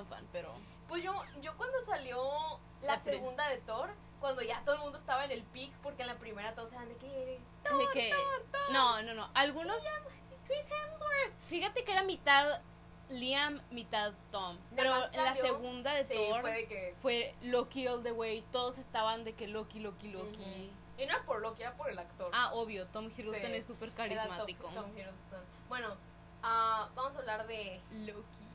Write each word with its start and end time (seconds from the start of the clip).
tan 0.00 0.06
fan, 0.06 0.28
pero. 0.32 0.52
Pues 0.88 1.02
yo, 1.02 1.14
yo 1.40 1.56
cuando 1.56 1.80
salió 1.80 2.58
la, 2.82 2.98
segunda 2.98 3.48
de 3.48 3.58
Thor, 3.58 3.90
cuando 4.20 4.42
ya 4.42 4.62
todo 4.64 4.74
el 4.76 4.80
mundo 4.80 4.98
estaba 4.98 5.24
en 5.24 5.30
el 5.30 5.42
peak, 5.44 5.70
porque 5.82 6.02
en 6.02 6.08
la 6.08 6.18
primera 6.18 6.54
todos 6.54 6.72
eran 6.72 6.88
de 6.88 6.96
que 6.96 7.34
es 7.36 7.78
de 7.78 7.86
que. 7.92 8.12
No, 8.72 9.02
no, 9.02 9.14
no. 9.14 9.30
Algunos. 9.34 9.76
Chris 10.46 10.64
Hemsworth. 10.64 11.32
Fíjate 11.48 11.84
que 11.84 11.92
era 11.92 12.02
mitad 12.02 12.60
Liam, 13.08 13.60
mitad 13.70 14.12
Tom. 14.32 14.58
Pero 14.74 14.92
en 15.12 15.24
la 15.24 15.34
salió- 15.36 15.42
segunda 15.42 15.94
de 15.94 16.04
Sí, 16.04 16.14
Thor 16.14 16.40
fue 16.40 16.52
de 16.52 16.66
que. 16.66 16.94
fue 17.00 17.34
Loki 17.42 17.86
all 17.86 18.02
the 18.02 18.12
way. 18.12 18.42
Todos 18.50 18.78
estaban 18.78 19.24
de 19.24 19.34
que 19.34 19.46
Loki, 19.46 19.78
Loki, 19.78 20.08
Loki. 20.08 20.72
Y 20.98 21.06
no 21.06 21.14
era 21.14 21.22
por 21.22 21.40
Loki, 21.40 21.62
era 21.62 21.76
por 21.76 21.88
el 21.88 21.98
actor. 21.98 22.30
Ah, 22.34 22.52
obvio, 22.52 22.86
Tom 22.88 23.06
Hiddleston 23.06 23.50
Sí, 23.50 23.56
es 23.56 23.66
súper 23.66 23.92
carismático. 23.92 24.64
Tom, 24.64 24.74
Tom 24.74 24.90
Hiddleston. 24.90 25.40
Bueno, 25.68 25.96
ah, 26.42 26.90
vamos 26.94 27.14
a 27.14 27.18
hablar 27.18 27.46
de 27.46 27.80
Loki. 27.90 28.49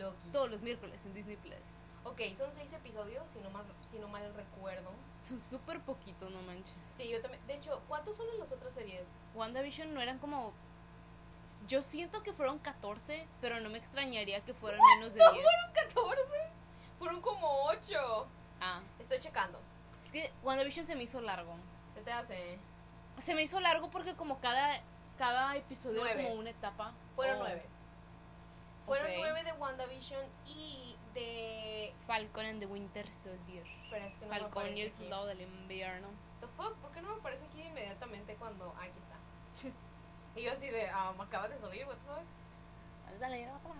Loki. 0.00 0.28
Todos 0.32 0.50
los 0.50 0.62
miércoles 0.62 1.00
en 1.04 1.14
Disney 1.14 1.36
Plus. 1.36 1.54
Ok, 2.04 2.20
son 2.36 2.52
seis 2.52 2.72
episodios, 2.72 3.22
si 3.30 3.38
no 3.40 3.50
mal, 3.50 3.64
si 3.90 3.98
no 3.98 4.08
mal 4.08 4.32
recuerdo. 4.34 4.90
Su 5.20 5.38
súper 5.38 5.80
poquito, 5.82 6.30
no 6.30 6.40
manches. 6.42 6.74
Sí, 6.96 7.08
yo 7.10 7.20
también. 7.20 7.46
De 7.46 7.54
hecho, 7.54 7.82
¿cuántos 7.88 8.16
son 8.16 8.26
en 8.30 8.38
las 8.40 8.50
otras 8.52 8.72
series? 8.74 9.18
WandaVision 9.34 9.92
no 9.94 10.00
eran 10.00 10.18
como. 10.18 10.52
Yo 11.68 11.82
siento 11.82 12.22
que 12.22 12.32
fueron 12.32 12.58
14, 12.58 13.26
pero 13.40 13.60
no 13.60 13.68
me 13.68 13.78
extrañaría 13.78 14.40
que 14.40 14.54
fueran 14.54 14.80
menos 14.96 15.12
de 15.14 15.20
10. 15.20 15.30
¿Fueron 15.30 15.72
14? 15.74 16.32
Fueron 16.98 17.20
como 17.20 17.64
8. 17.66 18.26
Ah, 18.62 18.80
Estoy 18.98 19.20
checando. 19.20 19.58
es 20.04 20.10
que 20.10 20.32
WandaVision 20.42 20.86
se 20.86 20.96
me 20.96 21.02
hizo 21.02 21.20
largo. 21.20 21.54
Se 21.94 22.00
te 22.02 22.12
hace. 22.12 22.58
Se 23.18 23.34
me 23.34 23.42
hizo 23.42 23.60
largo 23.60 23.90
porque 23.90 24.14
como 24.16 24.40
cada, 24.40 24.80
cada 25.18 25.54
episodio 25.56 26.00
era 26.04 26.14
Nueve. 26.14 26.24
Oh. 26.24 26.28
como 26.30 26.40
una 26.40 26.50
etapa. 26.50 26.92
Fueron 27.14 27.36
Oh, 27.36 27.44
9. 27.44 27.62
Fueron. 28.90 29.10
9 29.18 29.44
de 29.44 29.52
WandaVision 29.52 30.24
y 30.46 30.96
de. 31.14 31.94
Falcon 32.06 32.44
and 32.44 32.60
the 32.60 32.66
Winter 32.66 33.06
Soldier. 33.06 33.64
Pero 33.90 34.04
es 34.06 34.14
que 34.14 34.26
no 34.26 34.30
Falcon 34.32 34.76
y 34.76 34.80
el 34.80 34.92
soldado 34.92 35.26
del 35.26 35.42
invierno. 35.42 36.08
The 36.40 36.46
fuck? 36.48 36.74
¿Por 36.76 36.90
qué 36.92 37.02
no 37.02 37.10
me 37.14 37.20
aparece 37.20 37.44
aquí 37.46 37.62
inmediatamente 37.62 38.34
cuando. 38.36 38.74
ah, 38.78 38.82
aquí 38.84 38.98
está. 38.98 39.68
Y 40.36 40.42
yo 40.44 40.52
así 40.52 40.68
de. 40.68 40.88
Ah, 40.90 41.12
me 41.16 41.24
acaba 41.24 41.48
de 41.48 41.58
salir, 41.58 41.86
what 41.86 41.94
the 41.94 42.06
fuck? 42.06 43.20
Dale, 43.20 43.46
no, 43.46 43.52
no. 43.52 43.74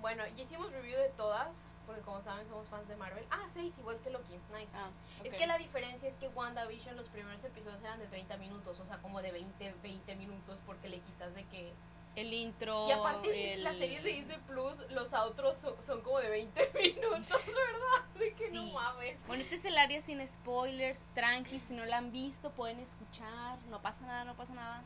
Bueno, 0.00 0.24
ya 0.36 0.42
hicimos 0.42 0.70
review 0.72 0.98
de 0.98 1.08
todas. 1.10 1.64
Porque 1.86 2.02
como 2.02 2.20
saben, 2.20 2.48
somos 2.48 2.66
fans 2.68 2.88
de 2.88 2.96
Marvel. 2.96 3.24
Ah, 3.30 3.46
6, 3.48 3.78
igual 3.78 3.96
que 4.00 4.10
Loki. 4.10 4.34
Nice. 4.52 4.76
Ah, 4.76 4.90
Es 5.22 5.32
que 5.32 5.46
la 5.46 5.56
diferencia 5.56 6.08
es 6.08 6.16
que 6.16 6.26
WandaVision 6.28 6.96
los 6.96 7.08
primeros 7.08 7.42
episodios 7.44 7.80
eran 7.80 8.00
de 8.00 8.06
30 8.08 8.36
minutos, 8.38 8.80
o 8.80 8.84
sea, 8.86 8.98
como 8.98 9.22
de 9.22 9.30
20, 9.30 9.74
20 9.82 10.16
minutos 10.16 10.60
porque 10.66 10.88
le 10.88 10.98
quitas 10.98 11.34
de 11.36 11.44
que... 11.44 11.72
El 12.16 12.32
intro. 12.32 12.88
Y 12.88 12.92
aparte 12.92 13.54
el... 13.54 13.62
las 13.64 13.76
series 13.76 14.02
de 14.02 14.10
Disney 14.12 14.38
Plus, 14.48 14.78
los 14.90 15.12
outros 15.12 15.56
son, 15.58 15.74
son 15.84 16.00
como 16.00 16.18
de 16.18 16.28
20 16.30 16.72
minutos, 16.82 17.46
¿verdad? 17.46 18.08
De 18.18 18.32
que 18.34 18.50
no 18.50 18.62
Sí. 18.62 18.72
mames. 18.72 19.16
Bueno, 19.26 19.42
este 19.42 19.56
es 19.56 19.64
el 19.66 19.76
área 19.78 20.00
sin 20.00 20.26
spoilers, 20.26 21.06
tranqui, 21.14 21.60
si 21.60 21.74
no 21.74 21.84
la 21.84 21.98
han 21.98 22.10
visto 22.12 22.50
pueden 22.50 22.80
escuchar, 22.80 23.58
no 23.70 23.80
pasa 23.82 24.04
nada, 24.06 24.24
no 24.24 24.34
pasa 24.34 24.54
nada. 24.54 24.82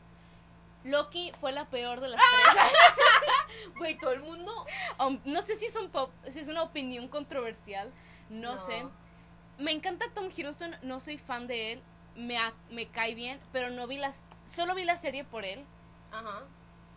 Loki 0.83 1.31
fue 1.39 1.51
la 1.51 1.65
peor 1.69 1.99
de 2.01 2.09
las 2.09 2.19
tres. 2.19 2.71
Güey, 3.77 3.97
todo 3.97 4.11
el 4.11 4.21
mundo... 4.21 4.65
Um, 4.99 5.19
no 5.25 5.41
sé 5.41 5.55
si 5.55 5.65
es, 5.67 5.75
un 5.75 5.89
pop, 5.89 6.11
si 6.29 6.39
es 6.39 6.47
una 6.47 6.63
opinión 6.63 7.07
controversial, 7.07 7.91
no, 8.29 8.55
No. 8.55 8.65
sé. 8.65 8.85
Me 9.57 9.71
encanta 9.71 10.05
Tom 10.13 10.29
Hiddleston, 10.35 10.75
no 10.81 10.99
soy 10.99 11.17
fan 11.19 11.45
de 11.47 11.73
él, 11.73 11.83
me, 12.15 12.37
me 12.71 12.87
cae 12.89 13.13
bien, 13.13 13.39
pero 13.51 13.69
no 13.69 13.85
vi 13.87 13.97
las, 13.97 14.25
solo 14.45 14.73
vi 14.73 14.83
la 14.85 14.95
serie 14.97 15.23
por 15.23 15.45
él. 15.45 15.63
Ajá. 16.11 16.43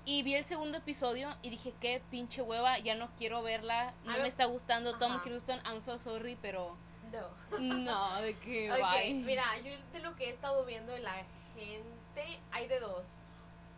Y 0.06 0.22
vi 0.22 0.34
el 0.34 0.44
segundo 0.44 0.78
episodio 0.78 1.34
y 1.40 1.48
dije, 1.50 1.72
qué 1.80 2.02
pinche 2.10 2.42
hueva, 2.42 2.78
ya 2.78 2.94
no 2.94 3.08
quiero 3.16 3.42
verla, 3.42 3.94
no 4.04 4.12
me 4.18 4.28
está 4.28 4.44
gustando 4.44 4.98
Tom 4.98 5.12
Ajá. 5.12 5.22
Hiddleston, 5.24 5.58
I'm 5.64 5.80
so 5.80 5.98
sorry, 5.98 6.36
pero 6.42 6.76
No. 7.10 7.58
no, 7.58 8.20
de 8.20 8.36
que 8.38 8.70
Ok, 8.70 8.78
bye. 8.78 9.14
mira, 9.14 9.44
yo 9.60 9.72
de 9.92 10.00
lo 10.00 10.14
que 10.16 10.26
he 10.26 10.30
estado 10.30 10.64
viendo 10.66 10.92
de 10.92 11.00
la 11.00 11.14
gente, 11.54 12.40
hay 12.52 12.68
de 12.68 12.80
dos. 12.80 13.16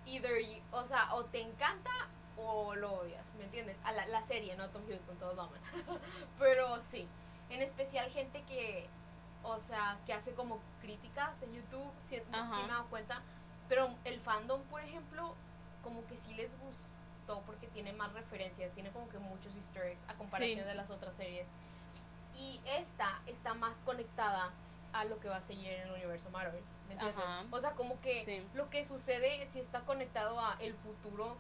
Either, 0.07 0.41
you- 0.41 0.63
o 0.73 0.85
sea, 0.85 1.15
o 1.15 1.25
te 1.27 1.41
encanta 1.41 1.91
o 2.37 2.75
lo 2.75 2.93
odias, 2.95 3.33
¿me 3.37 3.45
entiendes? 3.45 3.77
A 3.85 3.93
la, 3.93 4.07
la 4.07 4.23
serie, 4.27 4.57
no 4.57 4.69
Tom 4.71 4.83
Hiddleston, 4.85 5.17
todos 5.19 5.37
lo 5.37 5.43
aman. 5.43 5.61
Pero 6.41 6.83
sí, 6.83 7.07
en 7.51 7.63
especial 7.63 8.11
gente 8.11 8.43
que, 8.49 8.89
o 9.45 9.61
sea, 9.61 9.99
que 10.07 10.13
hace 10.13 10.33
como 10.35 10.59
críticas 10.81 11.41
en 11.43 11.55
YouTube, 11.55 11.89
sí 12.05 12.21
Ajá. 12.33 12.57
me 12.59 12.65
he 12.65 12.69
dado 12.69 12.87
cuenta. 12.87 13.23
Pero 13.69 13.95
el 14.05 14.21
fandom, 14.21 14.61
por 14.65 14.81
ejemplo, 14.83 15.35
como 15.87 16.05
que 16.07 16.17
sí 16.17 16.35
les 16.35 16.51
gustó 16.59 17.43
porque 17.47 17.69
tiene 17.69 17.93
más 17.93 18.13
referencias, 18.13 18.73
tiene 18.73 18.91
como 18.91 19.09
que 19.09 19.19
muchos 19.19 19.55
easter 19.55 19.85
eggs 19.85 20.03
a 20.09 20.15
comparación 20.15 20.61
Sí. 20.61 20.67
de 20.67 20.75
las 20.75 20.91
otras 20.91 21.15
series. 21.15 21.47
Y 22.35 22.61
esta 22.67 23.21
está 23.27 23.55
más 23.55 23.77
conectada 23.85 24.51
a 24.93 25.05
lo 25.05 25.21
que 25.21 25.29
va 25.29 25.37
a 25.37 25.41
seguir 25.41 25.69
en 25.73 25.83
el 25.89 25.93
universo 25.93 26.29
Marvel. 26.31 26.63
¿Me 26.89 26.95
entiendes? 26.95 27.25
Ajá. 27.25 27.45
O 27.53 27.61
sea, 27.61 27.71
como 27.73 27.97
que 27.99 28.25
Sí. 28.25 28.45
lo 28.55 28.69
que 28.69 28.85
sucede 28.85 29.47
si 29.47 29.61
está 29.61 29.81
conectado 29.83 30.41
a 30.41 30.57
el 30.59 30.75
futuro 30.75 31.37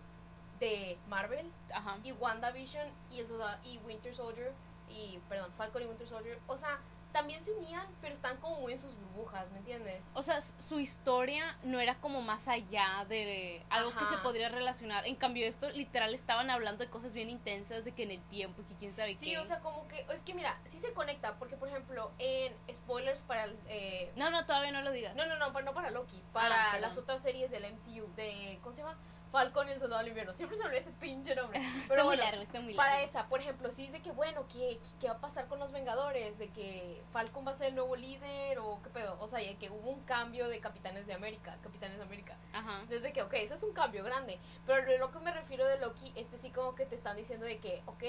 de 0.60 0.96
Marvel 1.08 1.50
Ajá. 1.74 1.98
y 2.04 2.12
WandaVision 2.12 2.86
y, 3.10 3.18
el, 3.20 3.26
y 3.64 3.78
Winter 3.78 4.14
Soldier 4.14 4.52
y, 4.88 5.18
perdón, 5.28 5.52
Falcon 5.58 5.82
y 5.82 5.86
Winter 5.86 6.08
Soldier. 6.08 6.38
O 6.46 6.56
sea, 6.56 6.78
también 7.16 7.42
se 7.42 7.50
unían, 7.52 7.86
pero 8.02 8.12
están 8.12 8.36
como 8.36 8.60
muy 8.60 8.74
en 8.74 8.78
sus 8.78 8.94
burbujas, 8.94 9.50
¿me 9.50 9.58
entiendes? 9.58 10.04
O 10.12 10.22
sea, 10.22 10.38
su 10.42 10.78
historia 10.78 11.56
no 11.62 11.80
era 11.80 11.94
como 11.94 12.20
más 12.20 12.46
allá 12.46 13.06
de 13.08 13.64
algo 13.70 13.90
que 13.96 14.04
se 14.04 14.18
podría 14.18 14.50
relacionar. 14.50 15.06
En 15.06 15.16
cambio, 15.16 15.46
esto 15.46 15.70
literal 15.70 16.12
estaban 16.14 16.50
hablando 16.50 16.84
de 16.84 16.90
cosas 16.90 17.14
bien 17.14 17.30
intensas, 17.30 17.86
de 17.86 17.92
que 17.92 18.02
en 18.02 18.10
el 18.10 18.20
tiempo 18.28 18.60
y 18.60 18.64
que 18.66 18.74
quién 18.74 18.92
sabe 18.92 19.16
Sí, 19.16 19.30
qué. 19.30 19.38
o 19.38 19.46
sea, 19.46 19.60
como 19.60 19.88
que, 19.88 20.04
es 20.12 20.20
que 20.24 20.34
mira, 20.34 20.58
sí 20.66 20.78
se 20.78 20.92
conecta, 20.92 21.38
porque 21.38 21.56
por 21.56 21.68
ejemplo, 21.70 22.12
en 22.18 22.52
spoilers 22.74 23.22
para 23.22 23.44
el, 23.44 23.58
eh, 23.68 24.12
No, 24.16 24.28
no, 24.30 24.44
todavía 24.44 24.72
no 24.72 24.82
lo 24.82 24.92
digas. 24.92 25.14
No, 25.16 25.24
no, 25.24 25.36
no, 25.38 25.50
no 25.62 25.72
para 25.72 25.90
Loki, 25.90 26.22
para 26.34 26.54
Ah, 26.54 26.72
perdón. 26.72 26.82
las 26.90 26.98
otras 26.98 27.22
series 27.22 27.50
del 27.50 27.64
MCU, 27.64 28.14
de, 28.14 28.58
¿cómo 28.62 28.74
se 28.76 28.82
llama? 28.82 28.98
Falcon 29.36 29.68
y 29.68 29.72
el 29.72 29.78
Soldado 29.78 29.98
del 29.98 30.08
Invierno. 30.08 30.32
Siempre 30.32 30.56
se 30.56 30.62
me 30.62 30.68
olvida 30.68 30.80
ese 30.80 30.92
pinche 30.92 31.34
nombre. 31.34 31.58
Está 31.60 31.88
Pero 31.88 32.04
muy 32.04 32.16
bueno, 32.16 32.22
largo, 32.22 32.42
está 32.42 32.58
muy 32.60 32.72
largo. 32.72 32.90
para 32.90 33.02
esa, 33.02 33.28
por 33.28 33.40
ejemplo, 33.40 33.70
si 33.70 33.84
es 33.84 33.92
de 33.92 34.00
que, 34.00 34.10
bueno, 34.10 34.46
¿qué, 34.50 34.80
¿qué 34.98 35.08
va 35.08 35.14
a 35.14 35.20
pasar 35.20 35.46
con 35.46 35.58
los 35.58 35.72
Vengadores? 35.72 36.38
De 36.38 36.48
que 36.48 37.02
Falcon 37.12 37.46
va 37.46 37.50
a 37.50 37.54
ser 37.54 37.68
el 37.68 37.74
nuevo 37.74 37.96
líder 37.96 38.58
o 38.60 38.80
qué 38.82 38.88
pedo. 38.88 39.18
O 39.20 39.28
sea, 39.28 39.42
y 39.42 39.54
que 39.56 39.68
hubo 39.68 39.90
un 39.90 40.00
cambio 40.04 40.48
de 40.48 40.58
Capitanes 40.60 41.06
de 41.06 41.12
América, 41.12 41.58
Capitanes 41.62 41.98
de 41.98 42.04
América. 42.04 42.38
Ajá. 42.54 42.84
Desde 42.88 43.12
que, 43.12 43.22
ok, 43.22 43.34
eso 43.34 43.54
es 43.54 43.62
un 43.62 43.74
cambio 43.74 44.02
grande. 44.04 44.38
Pero 44.64 44.98
lo 44.98 45.10
que 45.10 45.18
me 45.18 45.32
refiero 45.32 45.66
de 45.66 45.78
Loki, 45.80 46.14
este 46.16 46.38
sí 46.38 46.50
como 46.50 46.74
que 46.74 46.86
te 46.86 46.94
están 46.94 47.18
diciendo 47.18 47.44
de 47.44 47.58
que, 47.58 47.82
ok, 47.84 48.04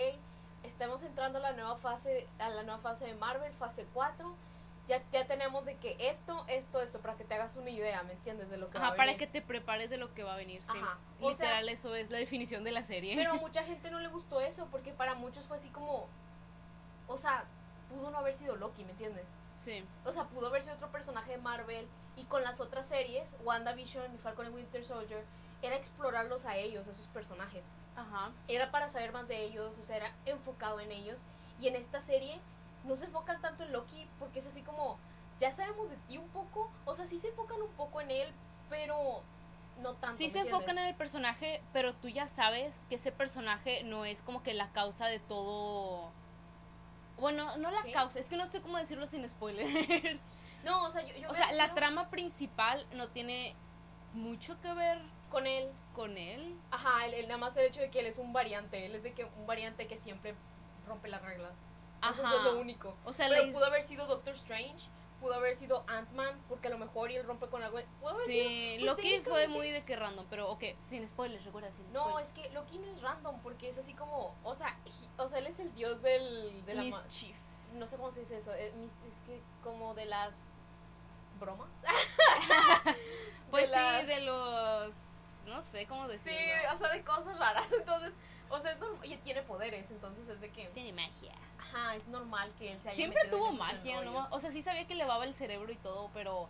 estamos 0.64 1.04
entrando 1.04 1.40
a 1.40 1.42
la 1.42 1.52
nueva 1.52 1.76
fase, 1.76 2.28
a 2.40 2.48
la 2.50 2.64
nueva 2.64 2.80
fase 2.80 3.06
de 3.06 3.16
Marvel, 3.16 3.52
fase 3.54 3.86
4. 3.94 4.34
Ya, 4.88 5.04
ya 5.12 5.28
tenemos 5.28 5.66
de 5.66 5.76
que 5.76 5.98
esto, 6.00 6.46
esto, 6.48 6.82
esto, 6.82 7.00
para 7.02 7.16
que 7.18 7.26
te 7.26 7.34
hagas 7.36 7.56
una 7.58 7.70
idea, 7.70 8.04
¿me 8.04 8.14
entiendes? 8.14 8.50
De 8.50 8.58
lo 8.58 8.70
que 8.70 8.78
va 8.80 8.86
Ajá, 8.86 8.94
a 8.94 8.98
para 8.98 9.12
venir. 9.12 9.20
que 9.20 9.28
te 9.28 9.42
prepares 9.46 9.90
de 9.90 9.98
lo 9.98 10.14
que 10.14 10.24
va 10.24 10.34
a 10.34 10.38
venir, 10.38 10.64
sí. 10.64 10.72
Ajá. 10.78 10.98
Sea- 11.20 11.30
Literal, 11.30 11.70
eso 11.70 11.94
es 11.96 12.10
la 12.10 12.18
definición 12.18 12.64
de 12.64 12.72
la 12.72 12.86
serie. 12.86 13.16
Pero 13.16 13.32
a 13.32 13.34
mucha 13.42 13.64
gente 13.64 13.92
no 13.92 14.00
le 14.00 14.08
gustó 14.08 14.40
eso, 14.40 14.68
porque 14.72 14.94
para 14.94 15.14
muchos 15.16 15.46
fue 15.46 15.58
así 15.58 15.68
como, 15.70 16.08
o 17.08 17.18
sea, 17.18 17.46
pudo 17.90 18.12
no 18.12 18.18
haber 18.18 18.34
sido 18.34 18.56
Loki, 18.56 18.84
¿me 18.86 18.92
entiendes? 18.92 19.34
sí. 19.58 19.84
O 20.06 20.12
sea, 20.14 20.26
pudo 20.26 20.48
haber 20.48 20.62
sido 20.64 20.76
otro 20.76 20.92
personaje 20.92 21.32
de 21.32 21.38
Marvel 21.40 21.88
y 22.16 22.24
con 22.26 22.44
las 22.44 22.60
otras 22.62 22.86
series, 22.86 23.36
WandaVision 23.44 24.14
y 24.16 24.18
Falcon 24.20 24.48
y 24.48 24.50
Winter 24.50 24.86
Soldier, 24.86 25.26
era 25.62 25.76
explorarlos 25.76 26.46
a 26.46 26.56
ellos, 26.56 26.88
a 26.88 26.92
esos 26.92 27.08
personajes. 27.08 27.66
Ajá. 27.96 28.32
Era 28.48 28.70
para 28.72 28.88
saber 28.90 29.12
más 29.12 29.28
de 29.28 29.42
ellos, 29.44 29.76
o 29.80 29.84
sea, 29.84 29.98
era 29.98 30.16
enfocado 30.26 30.80
en 30.80 30.92
ellos. 30.92 31.20
Y 31.60 31.68
en 31.68 31.76
esta 31.76 32.00
serie 32.02 32.40
no 32.88 32.96
se 32.96 33.06
enfocan 33.06 33.42
tanto 33.42 33.64
en 33.64 33.72
Loki 33.74 34.08
porque 34.20 34.40
es 34.40 34.48
así 34.48 34.62
como, 34.62 34.98
ya 35.40 35.52
sabemos 35.56 35.90
de 35.90 35.98
ti 36.08 36.18
un 36.18 36.30
poco, 36.30 36.72
o 36.86 36.96
sea, 36.96 37.06
sí 37.06 37.18
se 37.18 37.30
enfocan 37.30 37.62
un 37.62 37.72
poco 37.72 38.02
en 38.02 38.12
él, 38.12 38.34
pero 38.70 39.22
no 39.82 39.94
tanto. 39.96 40.18
Sí 40.18 40.26
¿me 40.26 40.30
se 40.32 40.40
enfocan 40.42 40.78
en 40.78 40.86
el 40.86 40.96
personaje, 40.96 41.62
pero 41.74 41.94
tú 41.94 42.08
ya 42.08 42.28
sabes 42.28 42.86
que 42.90 42.96
ese 42.96 43.12
personaje 43.12 43.84
no 43.84 44.06
es 44.06 44.22
como 44.22 44.44
que 44.44 44.54
la 44.54 44.72
causa 44.72 45.08
de 45.08 45.20
todo. 45.20 46.12
Bueno, 47.20 47.58
no 47.58 47.72
la 47.72 47.84
causa, 47.92 48.20
es 48.20 48.28
que 48.30 48.38
no 48.38 48.46
sé 48.46 48.62
cómo 48.62 48.78
decirlo 48.78 49.06
sin 49.08 49.28
spoilers. 49.28 50.22
No, 50.64 50.84
o 50.84 50.90
sea, 50.90 51.06
yo, 51.06 51.14
yo 51.16 51.30
o 51.30 51.34
sea, 51.34 51.54
la 51.54 51.76
trama 51.76 52.10
principal 52.10 52.86
no 52.94 53.08
tiene 53.10 53.56
mucho 54.14 54.60
que 54.60 54.74
ver 54.74 55.00
con 55.30 55.48
él. 55.48 55.70
con 55.94 56.18
él. 56.18 56.58
Ajá, 56.72 57.06
el, 57.06 57.14
el 57.14 57.28
nada 57.28 57.38
más 57.38 57.56
el 57.58 57.68
hecho 57.68 57.80
de 57.80 57.90
que 57.90 58.00
él 58.00 58.08
es 58.08 58.18
un 58.18 58.34
variante, 58.34 58.86
él 58.86 58.96
es 58.96 59.04
de 59.04 59.14
que 59.14 59.24
un 59.24 59.46
variante 59.46 59.88
que 59.88 59.98
siempre 59.98 60.36
rompe 60.86 61.08
las 61.08 61.22
reglas. 61.22 61.54
Eso 62.02 62.24
Ajá. 62.24 62.36
es 62.38 62.44
lo 62.44 62.60
único. 62.60 62.96
O 63.06 63.14
sea, 63.14 63.28
Pero 63.30 63.52
pudo 63.52 63.66
haber 63.66 63.82
sido 63.82 64.06
Doctor 64.06 64.34
Strange, 64.36 64.88
pudo 65.20 65.34
haber 65.34 65.56
sido 65.56 65.84
Ant-Man, 65.88 66.44
porque 66.48 66.68
a 66.68 66.72
lo 66.72 66.78
mejor 66.78 67.10
y 67.12 67.16
él 67.16 67.26
rompe 67.26 67.48
con 67.48 67.64
algo. 67.64 67.80
Pudo 68.00 68.10
haber 68.10 68.26
Sí, 68.28 68.34
sido, 68.78 68.96
pues, 68.96 69.06
Loki 69.06 69.20
fue 69.30 69.48
muy 69.48 69.72
de 69.72 69.84
que 69.84 69.96
random, 69.96 70.26
pero 70.30 70.50
ok, 70.52 70.64
sin 70.80 71.08
spoilers, 71.10 71.44
recuerda, 71.44 71.72
sin 71.72 71.92
No, 71.92 72.20
es 72.20 72.32
que 72.34 72.50
Loki 72.52 72.78
no 72.80 72.88
es 72.94 73.02
random, 73.02 73.40
porque 73.42 73.70
es 73.70 73.78
así 73.78 73.94
como. 73.94 74.36
O 74.44 74.54
sea, 74.56 74.78
he- 74.86 75.22
o 75.22 75.28
sea 75.28 75.40
él 75.40 75.48
es 75.48 75.60
el 75.60 75.74
dios 75.74 76.02
del. 76.02 76.64
De 76.66 76.76
la 76.76 76.82
Mischief. 76.84 77.36
no 77.74 77.88
sé 77.88 77.98
cómo 77.98 78.12
se 78.12 78.20
dice 78.22 78.38
eso. 78.38 78.54
eh, 78.54 78.72
Es, 79.08 79.16
que 79.26 79.42
como 79.64 79.94
de 79.96 80.06
las. 80.06 80.36
¿Bromas? 81.40 81.70
Pues 83.52 83.70
las- 83.70 84.02
sí, 84.02 84.08
de 84.08 84.22
los... 84.22 84.94
No 85.46 85.62
sé 85.72 85.88
cómo 85.88 86.06
Sí, 86.08 86.12
decirlo. 86.14 86.74
o 86.74 86.78
sea, 86.78 86.90
de 86.90 87.04
cosas 87.04 87.38
raras. 87.40 87.66
Entonces, 87.80 88.14
o 88.50 88.60
sea, 88.60 88.72
es 88.72 88.80
norm- 88.80 89.00
y 89.04 89.16
tiene 89.18 89.42
poderes, 89.44 89.90
entonces 89.92 90.28
es 90.28 90.42
de 90.42 90.52
que. 90.52 90.66
Tiene 90.74 90.92
magia. 90.94 91.34
Ajá, 91.74 91.96
es 91.96 92.08
normal 92.08 92.52
que 92.58 92.72
él 92.72 92.82
se 92.82 92.90
haya 92.90 92.96
Siempre 92.96 93.22
tuvo 93.30 93.50
en 93.50 93.58
magia, 93.58 94.02
¿no? 94.04 94.26
O 94.32 94.40
sea, 94.40 94.52
sí 94.52 94.62
sabía 94.62 94.86
que 94.88 94.94
elevaba 94.94 95.26
el 95.26 95.36
cerebro 95.36 95.72
y 95.72 95.76
todo, 95.78 96.10
pero 96.14 96.48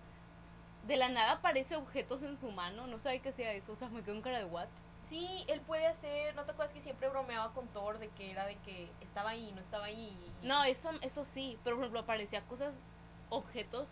de 0.86 0.96
la 0.98 1.10
nada 1.10 1.34
aparece 1.34 1.76
objetos 1.76 2.22
en 2.24 2.38
su 2.38 2.50
mano. 2.52 2.88
No 2.88 3.00
sabía 3.00 3.22
que 3.22 3.30
hacía 3.30 3.52
eso. 3.54 3.74
O 3.74 3.76
sea, 3.76 3.90
me 3.90 4.04
quedó 4.04 4.16
en 4.16 4.22
cara 4.22 4.40
de 4.40 4.46
what. 4.46 4.68
Sí, 5.02 5.46
él 5.48 5.62
puede 5.62 5.86
hacer. 5.88 6.36
¿No 6.36 6.44
te 6.46 6.52
acuerdas 6.52 6.74
que 6.74 6.82
siempre 6.82 7.08
bromeaba 7.10 7.54
con 7.54 7.68
Thor 7.70 8.00
de 8.00 8.10
que 8.10 8.32
era 8.32 8.46
de 8.46 8.56
que 8.58 8.90
estaba 9.02 9.32
ahí, 9.32 9.52
no 9.54 9.62
estaba 9.62 9.86
ahí? 9.86 10.18
y- 10.42 10.48
No, 10.48 10.64
eso, 10.64 10.92
eso 11.02 11.24
sí, 11.24 11.58
pero 11.64 11.76
por 11.76 11.84
ejemplo 11.86 12.00
aparecía 12.02 12.42
cosas, 12.46 12.82
objetos. 13.30 13.90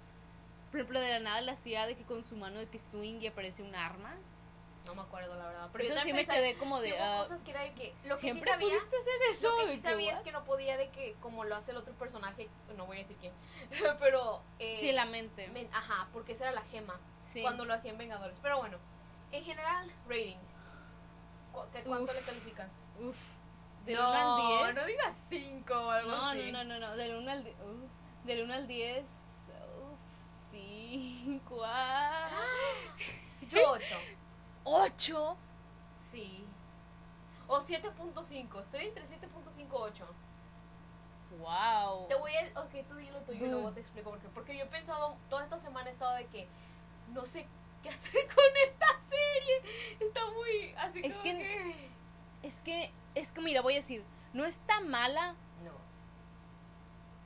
Por 0.71 0.79
ejemplo, 0.79 0.99
de 0.99 1.09
la 1.09 1.19
nada 1.19 1.41
le 1.41 1.51
hacía 1.51 1.85
de 1.85 1.95
que 1.95 2.03
con 2.03 2.23
su 2.23 2.35
mano 2.35 2.59
de 2.59 2.67
que 2.67 2.79
swing 2.79 3.19
y 3.21 3.27
aparecía 3.27 3.63
un 3.65 3.75
arma. 3.75 4.13
No 4.85 4.95
me 4.95 5.01
acuerdo, 5.01 5.35
la 5.35 5.47
verdad. 5.47 5.69
Pero 5.71 5.83
yo 5.83 5.89
eso 5.91 5.99
sí 6.03 6.09
también 6.09 6.27
me 6.27 6.33
quedé 6.35 6.57
como 6.57 6.79
sí 6.79 6.89
de. 6.91 6.99
ah, 6.99 7.19
cosas 7.23 7.41
que 7.41 7.51
era 7.51 7.61
de 7.61 7.73
que. 7.73 7.93
Lo 8.03 8.15
que 8.17 8.33
sí 8.33 8.39
sabía. 8.39 8.67
pudiste 8.67 8.95
hacer 8.97 9.13
eso. 9.31 9.49
Lo 9.49 9.57
que 9.67 9.73
sí 9.73 9.79
sabía 9.79 10.11
what? 10.11 10.17
es 10.19 10.23
que 10.23 10.31
no 10.31 10.43
podía 10.45 10.77
de 10.77 10.89
que, 10.89 11.15
como 11.21 11.43
lo 11.43 11.55
hace 11.55 11.71
el 11.71 11.77
otro 11.77 11.93
personaje, 11.95 12.49
no 12.77 12.85
voy 12.85 12.97
a 12.97 12.99
decir 13.01 13.17
quién, 13.17 13.33
pero... 13.99 14.41
eh, 14.59 14.75
Sí, 14.75 14.91
la 14.91 15.05
mente. 15.05 15.47
men- 15.49 15.69
ajá, 15.73 16.07
porque 16.13 16.33
esa 16.33 16.45
era 16.45 16.53
la 16.53 16.61
gema, 16.63 16.99
Sí. 17.33 17.41
cuando 17.41 17.65
lo 17.65 17.73
hacían 17.73 17.97
Vengadores. 17.97 18.37
Pero 18.41 18.59
bueno, 18.59 18.77
en 19.31 19.43
general, 19.43 19.91
rating. 20.07 20.37
¿Cu- 21.51 21.65
¿Cuánto 21.85 22.11
Uf. 22.11 22.15
le 22.15 22.21
calificas? 22.21 22.71
Uf. 22.99 23.17
Del 23.85 23.95
no, 23.95 24.09
1 24.09 24.63
al 24.63 24.73
10. 24.73 24.75
no 24.75 24.85
digas 24.87 25.15
5 25.29 25.73
o 25.73 25.89
algo 25.91 26.09
No, 26.11 26.25
así. 26.29 26.51
no, 26.51 26.63
no, 26.63 26.79
no, 26.79 26.87
no, 26.87 26.95
del 26.95 27.15
1 27.15 27.31
al 27.31 27.43
10. 27.43 27.55
del 28.25 28.43
1 28.43 28.53
al 28.53 28.67
10. 28.67 29.05
Uf, 29.05 29.99
5. 30.51 31.65
Yo 33.49 33.71
8. 33.71 33.85
8. 34.65 35.37
Sí. 36.11 36.45
O 37.47 37.59
7.5. 37.59 38.61
Estoy 38.61 38.85
entre 38.85 39.05
7.5 39.05 39.59
y 39.59 39.67
8. 39.71 40.05
Wow. 41.39 42.07
Te 42.07 42.15
voy 42.15 42.31
a. 42.35 42.59
Ok, 42.61 42.71
tú 42.87 42.95
dilo 42.95 43.19
tuyo 43.21 43.45
y 43.45 43.49
luego 43.49 43.71
te 43.71 43.79
explico 43.81 44.09
por 44.11 44.19
qué. 44.19 44.27
Porque 44.29 44.57
yo 44.57 44.63
he 44.63 44.67
pensado. 44.67 45.15
Toda 45.29 45.43
esta 45.43 45.59
semana 45.59 45.89
he 45.89 45.93
estado 45.93 46.13
de 46.15 46.25
que. 46.27 46.47
No 47.13 47.25
sé 47.25 47.47
qué 47.83 47.89
hacer 47.95 48.25
con 48.27 48.43
esta 48.67 48.87
serie. 49.09 49.95
Está 49.99 50.21
muy. 50.31 50.73
Así 50.77 51.01
Es 51.03 51.13
como 51.13 51.23
que- 51.23 51.37
que. 51.37 51.89
Es 52.43 52.61
que, 52.61 52.91
es 53.15 53.31
que 53.31 53.41
mira, 53.41 53.61
voy 53.61 53.73
a 53.73 53.77
decir, 53.77 54.03
no 54.33 54.45
está 54.45 54.79
mala, 54.81 55.33
No. 55.63 55.71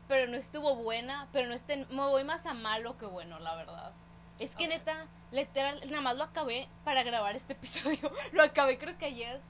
pero 0.07 0.31
no 0.31 0.37
estuvo 0.37 0.75
buena, 0.77 1.27
pero 1.33 1.49
no 1.49 1.53
está, 1.53 1.75
me 1.75 1.85
voy 1.89 2.23
más 2.23 2.45
a 2.45 2.53
malo 2.53 2.97
que 2.97 3.05
bueno, 3.05 3.37
la 3.39 3.53
verdad. 3.55 3.91
Es 4.39 4.55
que 4.55 4.67
neta, 4.67 5.07
literal, 5.31 5.81
nada 5.89 6.01
más 6.01 6.15
lo 6.17 6.23
acabé 6.23 6.67
para 6.83 7.03
grabar 7.03 7.35
este 7.35 7.53
episodio. 7.59 8.11
Lo 8.31 8.41
acabé 8.43 8.77
creo 8.77 8.97
que 8.97 9.05
ayer 9.05 9.41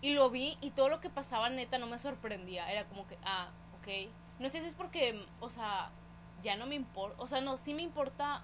y 0.00 0.12
lo 0.14 0.30
vi 0.30 0.56
y 0.60 0.70
todo 0.70 0.88
lo 0.88 1.00
que 1.00 1.10
pasaba 1.10 1.48
neta 1.50 1.78
no 1.78 1.86
me 1.86 1.98
sorprendía. 1.98 2.70
Era 2.72 2.86
como 2.88 3.06
que, 3.06 3.18
ah, 3.24 3.50
ok. 3.80 4.10
No 4.38 4.48
sé 4.48 4.60
si 4.60 4.66
es 4.68 4.74
porque, 4.74 5.24
o 5.40 5.50
sea, 5.50 5.90
ya 6.42 6.56
no 6.56 6.66
me 6.66 6.76
importa, 6.76 7.20
o 7.22 7.26
sea, 7.26 7.40
no, 7.40 7.58
sí 7.58 7.74
me 7.74 7.82
importa 7.82 8.42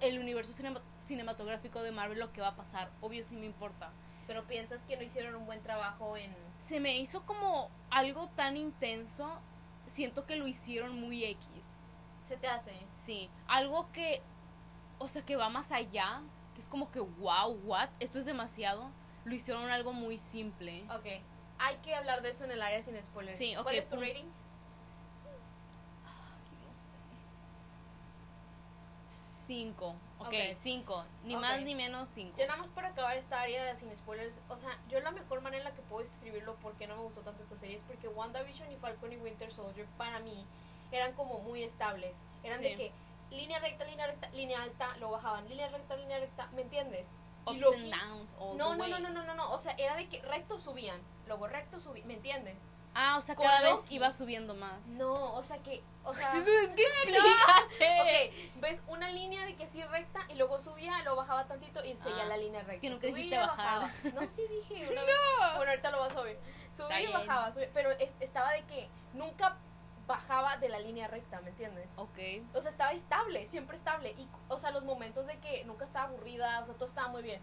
el 0.00 0.18
universo 0.18 0.52
cinema- 0.52 0.82
cinematográfico 1.06 1.82
de 1.82 1.90
Marvel, 1.92 2.18
lo 2.20 2.32
que 2.32 2.40
va 2.40 2.48
a 2.48 2.56
pasar. 2.56 2.90
Obvio 3.00 3.24
sí 3.24 3.36
me 3.36 3.46
importa. 3.46 3.90
Pero 4.26 4.46
piensas 4.46 4.80
que 4.82 4.96
no 4.96 5.02
hicieron 5.02 5.34
un 5.34 5.46
buen 5.46 5.62
trabajo 5.62 6.16
en. 6.16 6.34
se 6.60 6.78
me 6.78 6.96
hizo 6.98 7.26
como 7.26 7.70
algo 7.90 8.28
tan 8.28 8.56
intenso. 8.56 9.40
Siento 9.86 10.26
que 10.26 10.36
lo 10.36 10.46
hicieron 10.46 11.00
muy 11.00 11.24
X. 11.24 11.48
Se 12.22 12.36
te 12.36 12.46
hace. 12.46 12.72
Sí, 12.88 13.28
algo 13.48 13.90
que, 13.92 14.22
o 15.02 15.08
sea, 15.08 15.22
que 15.22 15.36
va 15.36 15.48
más 15.48 15.72
allá, 15.72 16.22
que 16.54 16.60
es 16.60 16.68
como 16.68 16.90
que, 16.92 17.00
wow, 17.00 17.50
what, 17.64 17.88
esto 18.00 18.18
es 18.18 18.24
demasiado. 18.24 18.88
Lo 19.24 19.34
hicieron 19.34 19.68
algo 19.70 19.92
muy 19.92 20.16
simple. 20.18 20.84
Ok. 20.94 21.06
Hay 21.58 21.76
que 21.82 21.94
hablar 21.94 22.22
de 22.22 22.30
eso 22.30 22.44
en 22.44 22.52
el 22.52 22.62
área 22.62 22.82
sin 22.82 22.96
spoilers. 23.02 23.36
Sí, 23.36 23.56
ok, 23.56 23.62
¿Cuál 23.64 23.74
es 23.76 23.88
tu 23.88 23.96
rating? 23.96 24.24
Cinco, 29.46 29.96
ok, 30.18 30.28
Ok. 30.28 30.34
cinco, 30.62 31.04
ni 31.24 31.36
más 31.36 31.60
ni 31.62 31.74
menos 31.74 32.08
cinco. 32.08 32.36
Ya 32.38 32.46
nada 32.46 32.58
más 32.60 32.70
para 32.70 32.88
acabar 32.88 33.16
esta 33.16 33.40
área 33.40 33.64
de 33.64 33.76
sin 33.76 33.94
spoilers, 33.96 34.38
o 34.48 34.56
sea, 34.56 34.70
yo 34.88 35.00
la 35.00 35.10
mejor 35.10 35.40
manera 35.42 35.58
en 35.58 35.64
la 35.70 35.74
que 35.74 35.82
puedo 35.82 36.02
escribirlo 36.02 36.54
porque 36.62 36.86
no 36.86 36.96
me 36.96 37.02
gustó 37.02 37.20
tanto 37.22 37.42
esta 37.42 37.56
serie 37.56 37.76
es 37.76 37.82
porque 37.82 38.06
WandaVision 38.08 38.70
y 38.70 38.76
Falcon 38.76 39.12
y 39.12 39.16
Winter 39.16 39.52
Soldier 39.52 39.86
para 39.98 40.20
mí 40.20 40.46
eran 40.92 41.12
como 41.14 41.40
muy 41.40 41.64
estables. 41.64 42.16
Eran 42.44 42.60
Sí. 42.60 42.64
de 42.68 42.76
que 42.76 42.92
línea 43.32 43.58
recta, 43.58 43.84
línea 43.84 44.06
recta, 44.06 44.28
línea 44.30 44.62
alta, 44.62 44.96
lo 44.98 45.10
bajaban, 45.10 45.48
línea 45.48 45.68
recta, 45.68 45.96
línea 45.96 46.18
recta, 46.18 46.46
¿me 46.52 46.62
entiendes? 46.62 47.08
Y 47.46 47.56
Ups 47.56 47.64
and 47.76 47.92
downs 47.92 48.34
all 48.38 48.56
No, 48.56 48.70
the 48.70 48.76
no, 48.76 48.82
way. 48.84 48.90
no, 48.92 48.98
no, 49.00 49.10
no, 49.10 49.22
no, 49.24 49.34
no, 49.34 49.52
o 49.52 49.58
sea, 49.58 49.72
era 49.78 49.96
de 49.96 50.08
que 50.08 50.22
recto 50.22 50.58
subían, 50.60 51.00
luego 51.26 51.48
recto 51.48 51.80
subían, 51.80 52.06
¿me 52.06 52.14
entiendes? 52.14 52.68
Ah, 52.94 53.16
o 53.16 53.22
sea, 53.22 53.34
cada 53.34 53.62
vez 53.62 53.72
Loki. 53.72 53.94
iba 53.96 54.12
subiendo 54.12 54.54
más. 54.54 54.86
No, 54.88 55.32
o 55.34 55.42
sea 55.42 55.56
que, 55.62 55.82
o 56.04 56.12
sea, 56.14 56.28
es 56.38 56.44
que 56.74 56.82
explícate. 56.86 58.30
Ok, 58.52 58.60
ves 58.60 58.82
una 58.86 59.10
línea 59.10 59.44
de 59.46 59.56
que 59.56 59.64
así 59.64 59.82
recta 59.84 60.20
y 60.28 60.34
luego 60.34 60.60
subía, 60.60 61.00
luego 61.02 61.16
bajaba 61.16 61.46
tantito 61.46 61.82
y 61.84 61.96
seguía 61.96 62.22
Ah, 62.24 62.26
la 62.26 62.36
línea 62.36 62.62
recta. 62.62 62.80
que 62.80 62.90
nunca 62.90 63.00
Subía, 63.08 63.14
dijiste 63.16 63.38
bajar. 63.38 63.80
bajaba. 63.82 63.92
No, 64.14 64.30
sí 64.30 64.42
dije. 64.68 64.92
Una 64.92 65.02
vez. 65.04 65.14
Bueno, 65.56 65.70
ahorita 65.70 65.90
lo 65.90 65.98
vas 66.00 66.14
a 66.16 66.20
oír. 66.20 66.38
Subía 66.76 67.00
y 67.00 67.06
bajaba, 67.12 67.50
subía, 67.52 67.70
pero 67.72 67.90
es- 67.92 68.14
estaba 68.20 68.52
de 68.52 68.62
que 68.66 68.88
nunca 69.14 69.56
bajaba 70.12 70.56
de 70.58 70.68
la 70.68 70.78
línea 70.78 71.08
recta, 71.08 71.40
¿me 71.40 71.50
entiendes? 71.50 71.90
Ok. 71.96 72.18
O 72.54 72.60
sea, 72.60 72.70
estaba 72.70 72.92
estable, 72.92 73.46
siempre 73.46 73.76
estable. 73.76 74.10
Y, 74.18 74.28
o 74.48 74.58
sea, 74.58 74.70
los 74.70 74.84
momentos 74.84 75.26
de 75.26 75.38
que 75.38 75.64
nunca 75.64 75.84
estaba 75.86 76.08
aburrida, 76.08 76.60
o 76.60 76.64
sea, 76.64 76.74
todo 76.74 76.86
estaba 76.86 77.08
muy 77.08 77.22
bien. 77.22 77.40